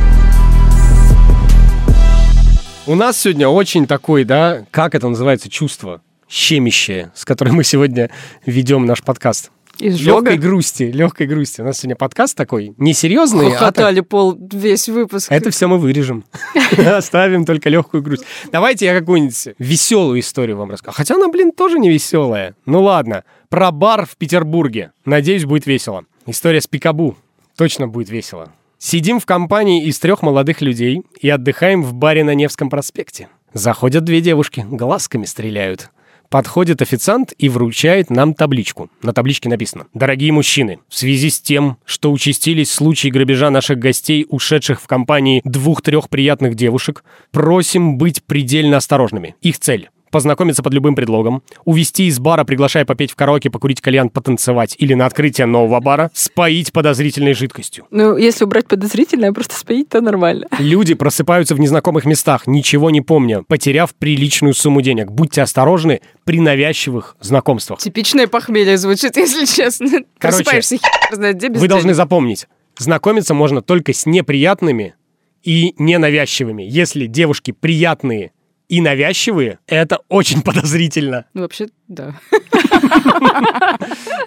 У 2.85 2.95
нас 2.95 3.19
сегодня 3.19 3.49
очень 3.49 3.85
такой, 3.85 4.23
да, 4.23 4.65
как 4.71 4.95
это 4.95 5.09
называется, 5.09 5.49
чувство 5.49 6.01
щемящее, 6.29 7.11
с 7.15 7.25
которым 7.25 7.55
мы 7.55 7.63
сегодня 7.65 8.09
ведем 8.45 8.85
наш 8.85 9.03
подкаст. 9.03 9.51
Изжога? 9.79 10.31
Легкой 10.31 10.37
грусти, 10.37 10.83
легкой 10.83 11.27
грусти. 11.27 11.61
У 11.61 11.63
нас 11.63 11.77
сегодня 11.79 11.95
подкаст 11.95 12.35
такой 12.35 12.73
несерьезный. 12.77 13.51
Хохотали 13.51 13.99
а 13.99 14.01
так... 14.01 14.09
пол 14.09 14.37
весь 14.51 14.89
выпуск. 14.89 15.31
Это 15.31 15.51
все 15.51 15.67
мы 15.67 15.77
вырежем. 15.77 16.23
Оставим 16.77 17.45
только 17.45 17.69
легкую 17.69 18.03
грусть. 18.03 18.23
Давайте 18.51 18.85
я 18.85 18.99
какую-нибудь 18.99 19.55
веселую 19.59 20.19
историю 20.19 20.57
вам 20.57 20.71
расскажу. 20.71 20.95
Хотя 20.95 21.15
она, 21.15 21.27
блин, 21.27 21.51
тоже 21.51 21.79
не 21.79 21.89
веселая. 21.89 22.55
Ну 22.65 22.81
ладно. 22.81 23.23
Про 23.49 23.71
бар 23.71 24.05
в 24.05 24.17
Петербурге. 24.17 24.91
Надеюсь, 25.05 25.45
будет 25.45 25.65
весело. 25.67 26.05
История 26.25 26.59
с 26.59 26.67
Пикабу. 26.67 27.15
Точно 27.55 27.87
будет 27.87 28.09
весело. 28.09 28.51
Сидим 28.79 29.19
в 29.19 29.25
компании 29.25 29.85
из 29.85 29.97
трех 29.99 30.21
молодых 30.21 30.61
людей 30.61 31.01
и 31.19 31.29
отдыхаем 31.29 31.81
в 31.81 31.93
баре 31.93 32.23
на 32.23 32.35
Невском 32.35 32.69
проспекте. 32.69 33.27
Заходят 33.53 34.03
две 34.03 34.21
девушки, 34.21 34.65
глазками 34.69 35.25
стреляют. 35.25 35.89
Подходит 36.29 36.81
официант 36.81 37.33
и 37.37 37.47
вручает 37.47 38.09
нам 38.09 38.33
табличку. 38.33 38.89
На 39.01 39.13
табличке 39.13 39.47
написано 39.47 39.87
«Дорогие 39.93 40.31
мужчины, 40.33 40.79
в 40.89 40.95
связи 40.95 41.29
с 41.29 41.39
тем, 41.39 41.77
что 41.85 42.11
участились 42.11 42.71
случаи 42.71 43.07
грабежа 43.07 43.49
наших 43.49 43.79
гостей, 43.79 44.25
ушедших 44.27 44.81
в 44.81 44.87
компании 44.87 45.41
двух-трех 45.45 46.09
приятных 46.09 46.55
девушек, 46.55 47.03
просим 47.31 47.97
быть 47.97 48.23
предельно 48.23 48.77
осторожными. 48.77 49.35
Их 49.41 49.59
цель 49.59 49.89
познакомиться 50.11 50.63
под 50.63 50.73
любым 50.73 50.95
предлогом, 50.95 51.43
увести 51.65 52.07
из 52.07 52.19
бара, 52.19 52.43
приглашая 52.43 52.85
попеть 52.85 53.11
в 53.11 53.15
караоке, 53.15 53.49
покурить 53.49 53.81
кальян, 53.81 54.09
потанцевать 54.09 54.75
или 54.77 54.93
на 54.93 55.05
открытие 55.05 55.47
нового 55.47 55.79
бара, 55.79 56.11
споить 56.13 56.71
подозрительной 56.71 57.33
жидкостью. 57.33 57.85
Ну, 57.91 58.17
если 58.17 58.45
убрать 58.45 58.67
подозрительное, 58.67 59.31
просто 59.33 59.55
споить, 59.55 59.89
то 59.89 60.01
нормально. 60.01 60.47
Люди 60.59 60.93
просыпаются 60.93 61.55
в 61.55 61.59
незнакомых 61.59 62.05
местах, 62.05 62.47
ничего 62.47 62.89
не 62.89 63.01
помня, 63.01 63.43
потеряв 63.43 63.93
приличную 63.95 64.53
сумму 64.53 64.81
денег. 64.81 65.11
Будьте 65.11 65.41
осторожны 65.41 66.01
при 66.23 66.39
навязчивых 66.39 67.15
знакомствах. 67.21 67.79
Типичное 67.79 68.27
похмелье 68.27 68.77
звучит, 68.77 69.17
если 69.17 69.45
честно. 69.45 69.87
Короче, 69.87 70.03
Просыпаешься, 70.43 70.77
хер 70.77 71.15
знает, 71.15 71.37
где 71.37 71.49
без 71.49 71.59
Вы 71.61 71.67
должны 71.67 71.89
денег. 71.89 71.97
запомнить, 71.97 72.47
знакомиться 72.77 73.33
можно 73.33 73.61
только 73.61 73.93
с 73.93 74.05
неприятными 74.05 74.95
и 75.43 75.73
ненавязчивыми. 75.77 76.63
Если 76.63 77.05
девушки 77.05 77.51
приятные 77.51 78.31
и 78.69 78.81
навязчивые, 78.81 79.59
это 79.67 79.99
очень 80.09 80.41
подозрительно. 80.43 81.25
Ну, 81.33 81.41
вообще, 81.41 81.67
да. 81.87 82.15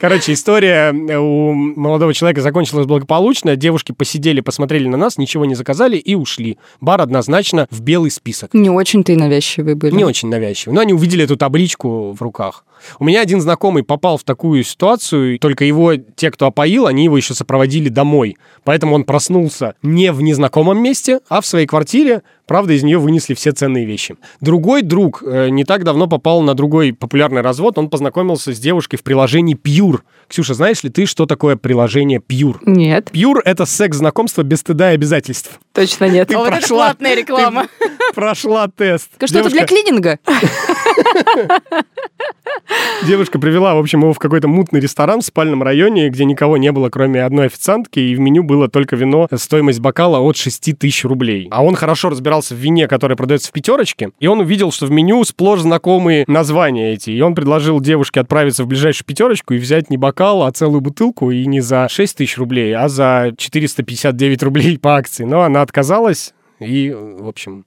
Короче, 0.00 0.32
история 0.32 0.92
у 0.92 1.52
молодого 1.52 2.14
человека 2.14 2.40
закончилась 2.40 2.86
благополучно. 2.86 3.56
Девушки 3.56 3.92
посидели, 3.92 4.40
посмотрели 4.40 4.88
на 4.88 4.96
нас, 4.96 5.18
ничего 5.18 5.44
не 5.44 5.54
заказали 5.54 5.96
и 5.96 6.14
ушли. 6.14 6.58
Бар 6.80 7.00
однозначно 7.00 7.66
в 7.70 7.82
белый 7.82 8.10
список. 8.10 8.54
Не 8.54 8.70
очень-то 8.70 9.12
и 9.12 9.16
навязчивые 9.16 9.74
были. 9.74 9.94
Не 9.94 10.04
очень 10.04 10.28
навязчивые. 10.28 10.74
Но 10.74 10.80
они 10.80 10.94
увидели 10.94 11.24
эту 11.24 11.36
табличку 11.36 12.12
в 12.12 12.22
руках. 12.22 12.64
У 12.98 13.04
меня 13.04 13.20
один 13.20 13.40
знакомый 13.40 13.82
попал 13.82 14.16
в 14.16 14.24
такую 14.24 14.64
ситуацию, 14.64 15.38
только 15.38 15.64
его, 15.64 15.96
те, 15.96 16.30
кто 16.30 16.46
опоил, 16.46 16.86
они 16.86 17.04
его 17.04 17.16
еще 17.16 17.34
сопроводили 17.34 17.88
домой. 17.88 18.36
Поэтому 18.64 18.94
он 18.94 19.04
проснулся 19.04 19.74
не 19.82 20.12
в 20.12 20.22
незнакомом 20.22 20.82
месте, 20.82 21.20
а 21.28 21.40
в 21.40 21.46
своей 21.46 21.66
квартире. 21.66 22.22
Правда, 22.46 22.72
из 22.72 22.82
нее 22.82 22.98
вынесли 22.98 23.34
все 23.34 23.52
ценные 23.52 23.84
вещи. 23.84 24.16
Другой 24.40 24.82
друг 24.82 25.22
э, 25.24 25.50
не 25.50 25.64
так 25.64 25.84
давно 25.84 26.08
попал 26.08 26.42
на 26.42 26.54
другой 26.54 26.92
популярный 26.92 27.42
развод. 27.50 27.78
Он 27.78 27.90
познакомился 27.90 28.54
с 28.54 28.58
девушкой 28.58 28.96
в 28.96 29.02
приложении 29.02 29.56
Pure. 29.56 30.00
Ксюша, 30.30 30.54
знаешь 30.54 30.82
ли 30.84 30.90
ты, 30.90 31.06
что 31.06 31.26
такое 31.26 31.56
приложение 31.56 32.20
Pure? 32.20 32.58
Нет. 32.64 33.10
Pure— 33.12 33.40
это 33.44 33.66
секс-знакомство 33.66 34.44
без 34.44 34.60
стыда 34.60 34.92
и 34.92 34.94
обязательств. 34.94 35.58
Точно 35.72 36.04
нет. 36.08 36.28
Ты 36.28 36.36
А 36.36 36.38
вот 36.38 36.46
это 36.52 36.56
прошла- 36.58 36.76
платная 36.76 37.16
реклама. 37.16 37.66
Прошла 38.14 38.68
тест. 38.68 39.08
Что-то 39.16 39.50
для 39.50 39.66
Девушка- 39.66 39.66
клининга. 39.66 40.18
Девушка 43.06 43.38
привела, 43.38 43.74
в 43.74 43.78
общем, 43.78 44.00
его 44.02 44.12
в 44.12 44.18
какой-то 44.18 44.46
мутный 44.46 44.80
ресторан 44.80 45.20
в 45.20 45.24
спальном 45.24 45.62
районе, 45.62 46.08
где 46.08 46.24
никого 46.24 46.56
не 46.56 46.70
было, 46.72 46.88
кроме 46.90 47.24
одной 47.24 47.46
официантки, 47.46 47.98
и 47.98 48.14
в 48.14 48.20
меню 48.20 48.42
было 48.44 48.68
только 48.68 48.94
вино, 48.96 49.26
стоимость 49.34 49.80
бокала 49.80 50.20
от 50.20 50.36
6 50.36 50.76
тысяч 50.78 51.04
рублей. 51.04 51.48
А 51.50 51.64
он 51.64 51.74
хорошо 51.74 52.10
разбирался 52.10 52.54
в 52.54 52.58
вине, 52.58 52.86
которое 52.86 53.16
продается 53.16 53.48
в 53.48 53.52
пятерочке, 53.52 54.10
и 54.20 54.26
он 54.26 54.40
увидел, 54.40 54.70
что 54.72 54.86
в 54.86 54.90
меню 54.90 55.24
сплошь 55.24 55.60
знакомые 55.60 56.24
названия 56.28 56.92
эти, 56.92 57.10
и 57.10 57.20
он 57.20 57.34
предложил 57.34 57.80
девушке 57.80 58.20
отправиться 58.20 58.64
в 58.64 58.66
ближайшую 58.66 59.06
пятерочку 59.06 59.54
и 59.54 59.58
взять 59.58 59.90
не 59.90 59.96
бокал, 59.96 60.19
а 60.20 60.52
целую 60.52 60.80
бутылку, 60.80 61.30
и 61.30 61.46
не 61.46 61.60
за 61.60 61.88
6 61.88 62.16
тысяч 62.16 62.38
рублей, 62.38 62.74
а 62.74 62.88
за 62.88 63.32
459 63.36 64.42
рублей 64.42 64.78
по 64.78 64.96
акции. 64.96 65.24
Но 65.24 65.42
она 65.42 65.62
отказалась, 65.62 66.34
и, 66.58 66.90
в 66.90 67.26
общем, 67.26 67.64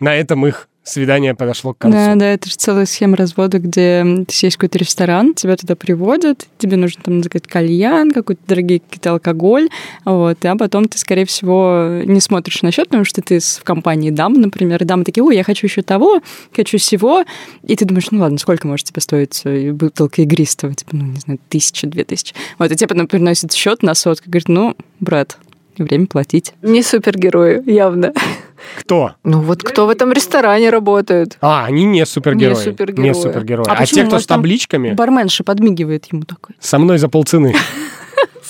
на 0.00 0.14
этом 0.14 0.46
их 0.46 0.68
свидание 0.84 1.34
подошло 1.34 1.74
к 1.74 1.78
концу. 1.78 1.96
Да, 1.96 2.14
да, 2.16 2.26
это 2.26 2.48
же 2.48 2.56
целая 2.56 2.86
схема 2.86 3.16
развода, 3.16 3.58
где 3.58 4.04
есть 4.28 4.56
какой-то 4.56 4.78
ресторан, 4.78 5.34
тебя 5.34 5.56
туда 5.56 5.76
приводят, 5.76 6.46
тебе 6.58 6.76
нужно 6.76 7.02
там 7.02 7.22
заказать 7.22 7.46
кальян, 7.46 8.10
какой-то 8.10 8.40
дорогий 8.46 8.80
какой-то 8.80 9.12
алкоголь, 9.12 9.68
вот, 10.04 10.44
а 10.44 10.56
потом 10.56 10.88
ты, 10.88 10.98
скорее 10.98 11.24
всего, 11.24 12.02
не 12.04 12.20
смотришь 12.20 12.62
на 12.62 12.72
счет, 12.72 12.88
потому 12.88 13.04
что 13.04 13.22
ты 13.22 13.38
в 13.38 13.62
компании 13.62 14.10
дам, 14.10 14.34
например, 14.34 14.82
и 14.82 14.84
дамы 14.84 15.04
такие, 15.04 15.22
ой, 15.22 15.36
я 15.36 15.44
хочу 15.44 15.66
еще 15.66 15.82
того, 15.82 16.20
хочу 16.54 16.78
всего, 16.78 17.24
и 17.62 17.76
ты 17.76 17.84
думаешь, 17.84 18.10
ну 18.10 18.20
ладно, 18.20 18.38
сколько 18.38 18.66
может 18.66 18.86
тебе 18.86 19.00
стоить 19.00 19.42
э, 19.44 19.72
бутылка 19.72 20.22
игристого, 20.22 20.74
типа, 20.74 20.96
ну, 20.96 21.06
не 21.06 21.20
знаю, 21.20 21.38
тысяча, 21.48 21.86
две 21.86 22.04
тысячи. 22.04 22.34
Вот, 22.58 22.70
и 22.70 22.76
тебе 22.76 22.88
потом 22.88 23.06
приносят 23.06 23.52
счет 23.52 23.82
на 23.82 23.94
сотку, 23.94 24.28
говорит, 24.28 24.48
ну, 24.48 24.76
брат, 25.00 25.38
время 25.78 26.06
платить. 26.06 26.54
Не 26.62 26.82
супергерои, 26.82 27.62
явно. 27.70 28.12
Кто? 28.78 29.12
Ну 29.24 29.40
вот 29.40 29.62
кто 29.62 29.86
в 29.86 29.90
этом 29.90 30.12
ресторане 30.12 30.70
работает? 30.70 31.36
А, 31.40 31.64
они 31.64 31.84
не 31.84 32.06
супергерои. 32.06 32.54
Не 32.54 32.60
супергерои. 32.60 33.08
Не 33.08 33.14
супергерои. 33.14 33.64
А 33.68 33.74
А, 33.78 33.86
те, 33.86 34.04
кто 34.04 34.18
с 34.18 34.26
табличками, 34.26 34.92
Барменша 34.92 35.42
подмигивает 35.44 36.06
ему 36.12 36.22
такой. 36.22 36.54
со 36.60 36.78
мной 36.78 36.98
за 36.98 37.08
полцены. 37.08 37.54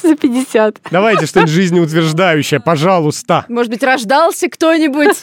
За 0.13 0.17
50. 0.17 0.81
Давайте 0.91 1.27
что-нибудь 1.27 1.53
жизнеутверждающее, 1.53 2.61
пожалуйста. 2.61 3.45
Может 3.49 3.71
быть, 3.71 3.83
рождался 3.83 4.49
кто-нибудь? 4.49 5.17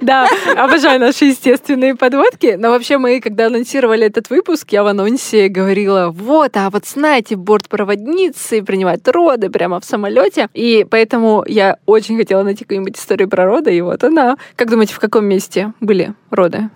Да, 0.00 0.28
обожаю 0.56 1.00
наши 1.00 1.26
естественные 1.26 1.94
подводки. 1.94 2.56
Но 2.58 2.70
вообще 2.70 2.98
мы, 2.98 3.20
когда 3.20 3.46
анонсировали 3.46 4.06
этот 4.06 4.30
выпуск, 4.30 4.72
я 4.72 4.82
в 4.82 4.86
анонсе 4.86 5.48
говорила, 5.48 6.10
вот, 6.10 6.56
а 6.56 6.70
вот 6.70 6.86
знаете, 6.86 7.36
бортпроводницы 7.36 8.62
принимают 8.62 9.06
роды 9.08 9.50
прямо 9.50 9.80
в 9.80 9.84
самолете. 9.84 10.48
И 10.54 10.86
поэтому 10.88 11.44
я 11.46 11.76
очень 11.86 12.16
хотела 12.16 12.42
найти 12.42 12.64
какую-нибудь 12.64 12.98
историю 12.98 13.28
про 13.28 13.46
роды, 13.46 13.76
и 13.76 13.80
вот 13.80 14.04
она. 14.04 14.36
Как 14.56 14.70
думаете, 14.70 14.94
в 14.94 15.00
каком 15.00 15.24
месте 15.26 15.72
были 15.80 16.14
роды? 16.30 16.70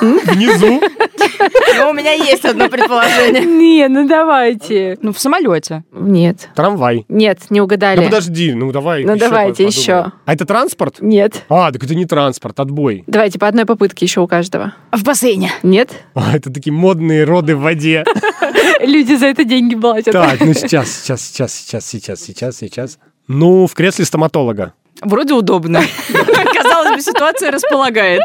Внизу. 0.00 0.80
Ну, 1.78 1.90
у 1.90 1.92
меня 1.92 2.12
есть 2.12 2.44
одно 2.44 2.68
предположение. 2.68 3.44
Не, 3.44 3.88
ну 3.88 4.06
давайте. 4.06 4.98
Ну, 5.02 5.12
в 5.12 5.18
самолете. 5.18 5.84
Нет. 5.92 6.48
Трамвай. 6.54 7.04
Нет, 7.08 7.40
не 7.50 7.60
угадали. 7.60 7.98
Ну 7.98 8.04
подожди, 8.04 8.54
ну 8.54 8.70
давай. 8.72 9.04
Ну, 9.04 9.16
давайте, 9.16 9.64
еще. 9.64 10.12
А 10.24 10.32
это 10.32 10.44
транспорт? 10.44 10.96
Нет. 11.00 11.44
А, 11.48 11.72
так 11.72 11.82
это 11.82 11.94
не 11.94 12.06
транспорт, 12.06 12.58
отбой. 12.60 13.04
Давайте 13.06 13.38
по 13.38 13.48
одной 13.48 13.66
попытке 13.66 14.04
еще 14.04 14.20
у 14.20 14.26
каждого. 14.26 14.74
В 14.92 15.02
бассейне. 15.04 15.52
Нет? 15.62 15.90
А, 16.14 16.36
это 16.36 16.52
такие 16.52 16.72
модные 16.72 17.24
роды 17.24 17.56
в 17.56 17.60
воде. 17.60 18.04
Люди 18.80 19.14
за 19.14 19.26
это 19.26 19.44
деньги 19.44 19.74
платят. 19.74 20.12
Так, 20.12 20.40
ну 20.40 20.54
сейчас, 20.54 20.90
сейчас, 20.90 21.22
сейчас, 21.22 21.52
сейчас, 21.52 21.84
сейчас, 21.86 22.20
сейчас, 22.20 22.56
сейчас. 22.56 22.98
Ну, 23.26 23.66
в 23.66 23.74
кресле 23.74 24.04
стоматолога. 24.04 24.74
Вроде 25.02 25.34
удобно. 25.34 25.82
Казалось 26.64 26.96
бы, 26.96 27.00
ситуация 27.02 27.50
располагает. 27.50 28.22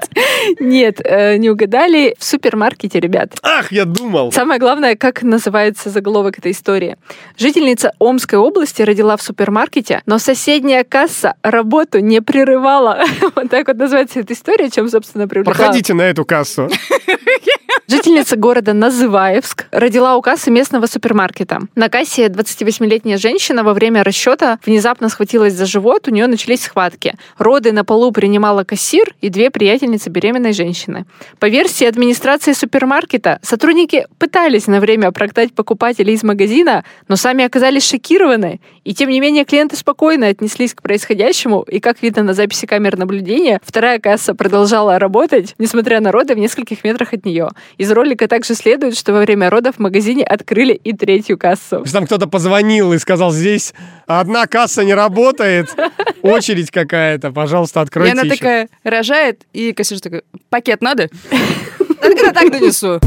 Нет, 0.60 1.02
э, 1.04 1.38
не 1.38 1.50
угадали. 1.50 2.16
В 2.18 2.24
супермаркете, 2.24 3.00
ребят. 3.00 3.34
Ах, 3.44 3.72
я 3.72 3.86
думал. 3.86 4.32
Самое 4.32 4.60
главное, 4.60 4.96
как 4.96 5.24
называется 5.24 5.90
заголовок 5.90 6.40
этой 6.40 6.54
истории. 6.54 6.98
Жительница 7.38 7.92
Омской 8.00 8.40
области 8.40 8.82
родила 8.82 9.18
в 9.18 9.22
супермаркете, 9.22 10.02
но 10.06 10.20
соседняя 10.20 10.84
касса 10.84 11.36
работу 11.44 12.00
не 12.00 12.22
прерывала. 12.22 13.04
Вот 13.36 13.50
так 13.50 13.68
вот 13.68 13.78
называется 13.78 14.20
эта 14.22 14.34
история, 14.34 14.70
чем, 14.70 14.90
собственно, 14.90 15.28
привлекла. 15.28 15.54
Проходите 15.54 15.94
на 15.94 16.02
эту 16.04 16.26
кассу. 16.26 16.68
Жительница 17.90 18.36
города 18.36 18.74
Называевск 18.74 19.66
родила 19.72 20.16
у 20.16 20.22
кассы 20.22 20.52
местного 20.52 20.86
супермаркета. 20.86 21.62
На 21.74 21.90
кассе 21.90 22.28
28-летняя 22.28 23.18
женщина 23.18 23.64
во 23.64 23.74
время 23.74 24.04
расчета 24.04 24.60
внезапно 24.64 25.10
схватилась 25.10 25.54
за 25.54 25.66
живот, 25.66 26.08
у 26.08 26.12
нее 26.12 26.28
начались 26.28 26.66
схватки. 26.66 27.16
Роды 27.40 27.72
на 27.72 27.84
полу 27.84 28.12
принимала 28.12 28.64
кассир 28.64 29.16
и 29.22 29.30
две 29.30 29.50
приятельницы 29.50 30.12
беременной 30.12 30.54
женщины. 30.54 31.08
По 31.40 31.50
версии 31.50 31.88
администрации 31.88 32.54
супермаркета, 32.54 33.40
сотрудники 33.42 34.06
пытались 34.20 34.68
на 34.68 34.80
время 34.82 35.12
прогнать 35.12 35.56
покупателей 35.56 36.14
из 36.14 36.22
магазина, 36.22 36.86
но 37.08 37.16
сами 37.16 37.44
оказались 37.44 37.90
шокированы. 37.90 38.62
И 38.90 38.94
тем 38.96 39.12
не 39.12 39.20
менее 39.20 39.46
клиенты 39.46 39.76
спокойно 39.76 40.26
отнеслись 40.26 40.74
к 40.74 40.82
происходящему, 40.82 41.62
и 41.62 41.80
как 41.80 42.02
видно 42.02 42.24
на 42.24 42.34
записи 42.34 42.66
камер 42.66 42.98
наблюдения, 42.98 43.62
вторая 43.64 44.00
касса 44.00 44.34
продолжала 44.34 44.98
работать, 44.98 45.54
несмотря 45.60 46.00
на 46.00 46.12
роды 46.12 46.34
в 46.34 46.40
нескольких 46.40 46.84
метрах 46.84 47.14
от 47.14 47.24
нее. 47.24 47.50
Из 47.78 47.92
ролика 47.92 48.28
также 48.28 48.56
следует, 48.56 48.98
что 48.98 49.14
во 49.14 49.20
время 49.20 49.52
родов 49.52 49.76
в 49.76 49.80
магазине 49.80 50.24
открыли 50.24 50.74
и 50.74 50.92
третью 50.94 51.38
кассу. 51.38 51.84
Там 51.94 52.08
кто-то 52.08 52.26
позвонил 52.26 52.92
и 52.94 52.98
сказал, 52.98 53.32
здесь 53.32 53.76
одна 54.08 54.48
касса 54.48 54.84
не 54.84 54.96
работает, 54.96 55.70
очередь 56.24 56.72
какая-то, 56.72 57.32
пожалуйста, 57.32 57.82
И 57.82 57.84
откройте 57.84 58.14
она 58.14 58.24
еще». 58.24 58.38
такая 58.38 58.70
рожает, 58.84 59.44
и 59.54 59.72
кассир 59.72 60.00
такой, 60.00 60.24
пакет 60.50 60.82
надо? 60.82 61.10
Говорю, 62.02 62.34
так 62.34 62.52
донесу. 62.52 63.00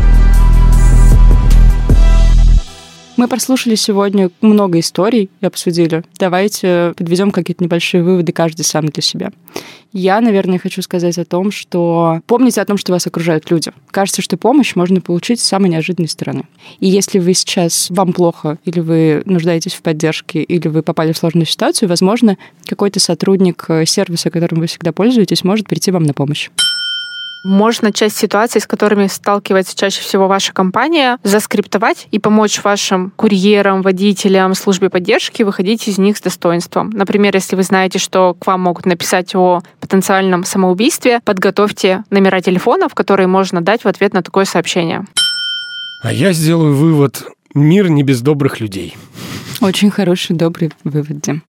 Мы 3.17 3.29
прослушали 3.29 3.75
сегодня 3.75 4.31
много 4.41 4.81
историй 4.81 5.29
и 5.41 5.47
обсудили. 5.47 6.03
Давайте 6.19 6.95
подведем 6.97 7.31
какие-то 7.31 7.63
небольшие 7.63 8.03
выводы 8.03 8.33
каждый 8.33 8.63
сам 8.63 8.87
для 8.87 9.03
себя. 9.03 9.31
Я, 9.93 10.23
наверное, 10.23 10.59
хочу 10.59 10.81
сказать 10.81 11.19
о 11.19 11.27
том, 11.27 11.51
что 11.51 12.21
помните 12.27 12.63
о 12.63 12.65
том, 12.65 12.79
что 12.79 12.93
вас 12.93 13.07
окружают 13.07 13.51
люди. 13.51 13.71
Кажется, 13.91 14.23
что 14.23 14.39
помощь 14.39 14.75
можно 14.75 15.03
получить 15.03 15.41
с 15.41 15.45
самой 15.45 15.69
неожиданной 15.69 16.09
стороны. 16.09 16.45
И 16.81 16.89
если 16.89 17.19
вы 17.19 17.35
сейчас, 17.35 17.89
вам 17.91 18.15
плохо, 18.15 18.59
или 18.65 18.81
вы 18.81 19.23
нуждаетесь 19.27 19.75
в 19.75 19.83
поддержке, 19.83 20.43
или 20.43 20.69
вы 20.69 20.83
попали 20.83 21.13
в 21.13 21.19
сложную 21.19 21.45
ситуацию, 21.45 21.91
возможно, 21.91 22.39
какой-то 22.65 23.01
сотрудник 23.01 23.67
э, 23.69 23.85
сервиса, 23.85 24.31
которым 24.31 24.61
вы 24.61 24.67
всегда 24.67 24.93
пользуетесь, 24.93 25.45
может 25.45 25.69
прийти 25.69 25.91
вам 25.91 26.05
на 26.05 26.15
помощь. 26.15 26.49
Можно 27.45 27.93
часть 27.93 28.17
ситуаций, 28.17 28.61
с 28.61 28.67
которыми 28.67 29.09
сталкивается 29.09 29.77
чаще 29.77 30.01
всего 30.01 30.29
ваша 30.29 30.53
компания, 30.53 31.19
заскриптовать 31.25 32.07
и 32.13 32.19
помочь 32.19 32.63
вашим 32.63 33.13
курьерам, 33.17 33.83
водителям, 33.83 34.55
службе 34.55 34.91
поддержки 34.91 35.43
выходить 35.43 35.89
из 35.89 35.99
них 35.99 36.17
с 36.17 36.21
достоинством. 36.21 36.91
Например, 36.91 37.35
если 37.35 37.57
вы 37.57 37.65
знаете, 37.65 37.99
что 37.99 38.35
к 38.35 38.47
вам 38.47 38.61
могут 38.61 38.87
написать 38.87 39.35
о 39.35 39.61
потенциальном 39.81 40.45
самоубийстве, 40.45 41.21
подготовьте 41.25 42.05
номера 42.11 42.41
телефонов, 42.41 42.95
которые 42.95 43.27
можно 43.27 43.61
дать 43.61 43.83
в 43.83 43.89
ответ 43.89 44.15
на 44.15 44.23
такое 44.23 44.45
сообщение. 44.45 45.05
А 46.03 46.13
я 46.13 46.33
сделаю 46.33 46.75
вывод. 46.75 47.25
Мир 47.55 47.89
не 47.89 48.03
без 48.03 48.21
добрых 48.21 48.61
людей. 48.61 48.97
Очень 49.61 49.91
хороший, 49.91 50.37
добрый 50.37 50.73
вывод, 50.85 51.21
Дим. 51.21 51.43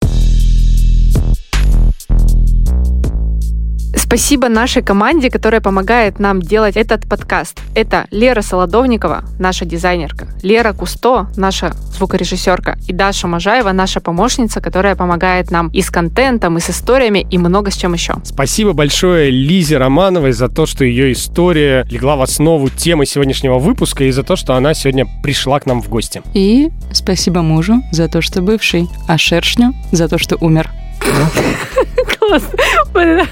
Спасибо 4.13 4.51
нашей 4.51 4.83
команде, 4.83 5.31
которая 5.31 5.63
помогает 5.63 6.19
нам 6.19 6.43
делать 6.43 6.77
этот 6.77 7.09
подкаст. 7.09 7.59
Это 7.75 8.07
Лера 8.11 8.43
Солодовникова, 8.43 9.25
наша 9.39 9.65
дизайнерка, 9.65 10.29
Лера 10.43 10.75
Кусто, 10.75 11.29
наша 11.39 11.73
звукорежиссерка, 11.97 12.77
и 12.87 12.93
Даша 12.93 13.27
Можаева, 13.27 13.73
наша 13.73 14.01
помощница, 14.01 14.61
которая 14.61 14.97
помогает 14.97 15.51
нам 15.51 15.69
и 15.69 15.81
с 15.81 15.89
контентом, 15.89 16.59
и 16.59 16.61
с 16.61 16.69
историями, 16.69 17.27
и 17.31 17.39
много 17.39 17.71
с 17.71 17.75
чем 17.75 17.95
еще. 17.95 18.17
Спасибо 18.23 18.75
большое 18.75 19.31
Лизе 19.31 19.79
Романовой 19.79 20.33
за 20.33 20.51
то, 20.51 20.67
что 20.67 20.85
ее 20.85 21.13
история 21.13 21.87
легла 21.91 22.17
в 22.17 22.21
основу 22.21 22.69
темы 22.69 23.07
сегодняшнего 23.07 23.59
выпуска 23.59 24.05
и 24.05 24.11
за 24.11 24.25
то, 24.25 24.37
что 24.37 24.57
она 24.57 24.75
сегодня 24.75 25.07
пришла 25.23 25.59
к 25.59 25.65
нам 25.65 25.81
в 25.81 25.89
гости. 25.89 26.21
И 26.35 26.69
спасибо 26.93 27.41
мужу 27.41 27.83
за 27.93 28.09
то, 28.09 28.21
что 28.21 28.43
бывший, 28.43 28.91
а 29.09 29.17
шершню 29.17 29.73
за 29.91 30.07
то, 30.07 30.19
что 30.19 30.37
умер. 30.37 30.71
Классно. 32.19 33.27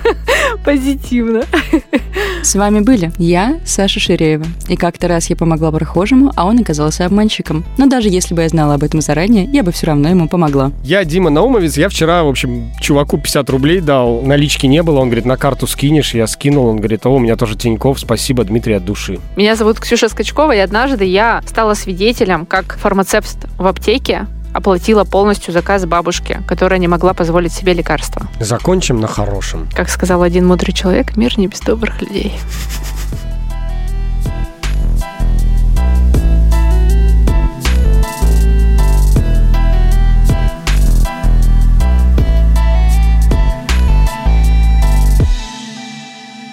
Позитивно. 0.65 1.43
С 2.43 2.55
вами 2.55 2.81
были 2.81 3.13
я, 3.19 3.61
Саша 3.65 4.01
Ширеева. 4.01 4.47
И 4.69 4.77
как-то 4.77 5.09
раз 5.09 5.31
я 5.31 5.37
помогла 5.37 5.71
прохожему, 5.71 6.33
а 6.37 6.47
он 6.47 6.59
оказался 6.59 7.07
обманщиком. 7.07 7.65
Но 7.79 7.87
даже 7.87 8.09
если 8.09 8.35
бы 8.35 8.43
я 8.43 8.49
знала 8.49 8.75
об 8.75 8.83
этом 8.83 9.01
заранее, 9.01 9.45
я 9.45 9.63
бы 9.63 9.73
все 9.73 9.87
равно 9.87 10.09
ему 10.09 10.29
помогла. 10.29 10.73
Я 10.83 11.05
Дима 11.05 11.31
Наумовец, 11.31 11.77
я 11.77 11.89
вчера, 11.89 12.25
в 12.25 12.29
общем, 12.29 12.73
чуваку 12.81 13.19
50 13.19 13.49
рублей 13.51 13.81
дал, 13.81 14.23
налички 14.23 14.67
не 14.67 14.83
было, 14.83 15.01
он 15.01 15.09
говорит, 15.09 15.25
на 15.27 15.37
карту 15.37 15.67
скинешь, 15.67 16.15
я 16.15 16.27
скинул, 16.27 16.67
он 16.67 16.79
говорит, 16.79 17.07
о, 17.07 17.11
у 17.11 17.19
меня 17.19 17.37
тоже 17.37 17.57
Тиньков, 17.57 18.01
спасибо, 18.01 18.45
Дмитрий, 18.45 18.75
от 18.75 18.85
души. 18.85 19.19
Меня 19.37 19.57
зовут 19.57 19.81
Ксюша 19.81 20.09
Скачкова, 20.09 20.53
и 20.53 20.59
однажды 20.59 21.05
я 21.05 21.43
стала 21.47 21.75
свидетелем, 21.75 22.47
как 22.47 22.77
фармацевт 22.79 23.47
в 23.59 23.67
аптеке 23.67 24.27
оплатила 24.61 25.05
полностью 25.05 25.53
заказ 25.55 25.87
бабушки, 25.87 26.43
которая 26.47 26.79
не 26.79 26.87
могла 26.87 27.15
позволить 27.15 27.53
себе 27.53 27.73
лекарства. 27.73 28.27
Закончим 28.39 29.01
на 29.01 29.09
хорошем. 29.09 29.69
Как 29.75 29.89
сказал 29.89 30.23
один 30.23 30.47
мудрый 30.47 30.75
человек, 30.75 31.17
мир 31.17 31.39
не 31.39 31.49
без 31.49 31.61
добрых 31.61 32.01
людей. 32.03 32.39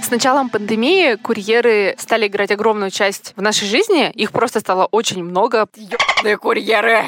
С 0.02 0.10
началом 0.10 0.50
пандемии 0.50 1.16
курьеры 1.16 1.94
стали 1.98 2.28
играть 2.28 2.52
огромную 2.52 2.92
часть 2.92 3.34
в 3.36 3.42
нашей 3.42 3.68
жизни. 3.68 4.10
Их 4.12 4.32
просто 4.32 4.62
стало 4.62 4.86
очень 4.86 5.22
много. 5.22 5.68
Ёбаные 5.76 6.38
курьеры! 6.38 7.04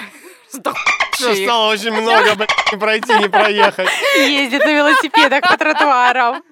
Стало 0.51 1.71
очень 1.71 1.91
много, 1.91 2.47
пройти, 2.79 3.13
не 3.13 3.29
проехать. 3.29 3.89
Ездят 4.17 4.65
на 4.65 4.71
велосипедах 4.71 5.41
по 5.41 5.57
тротуарам. 5.57 6.43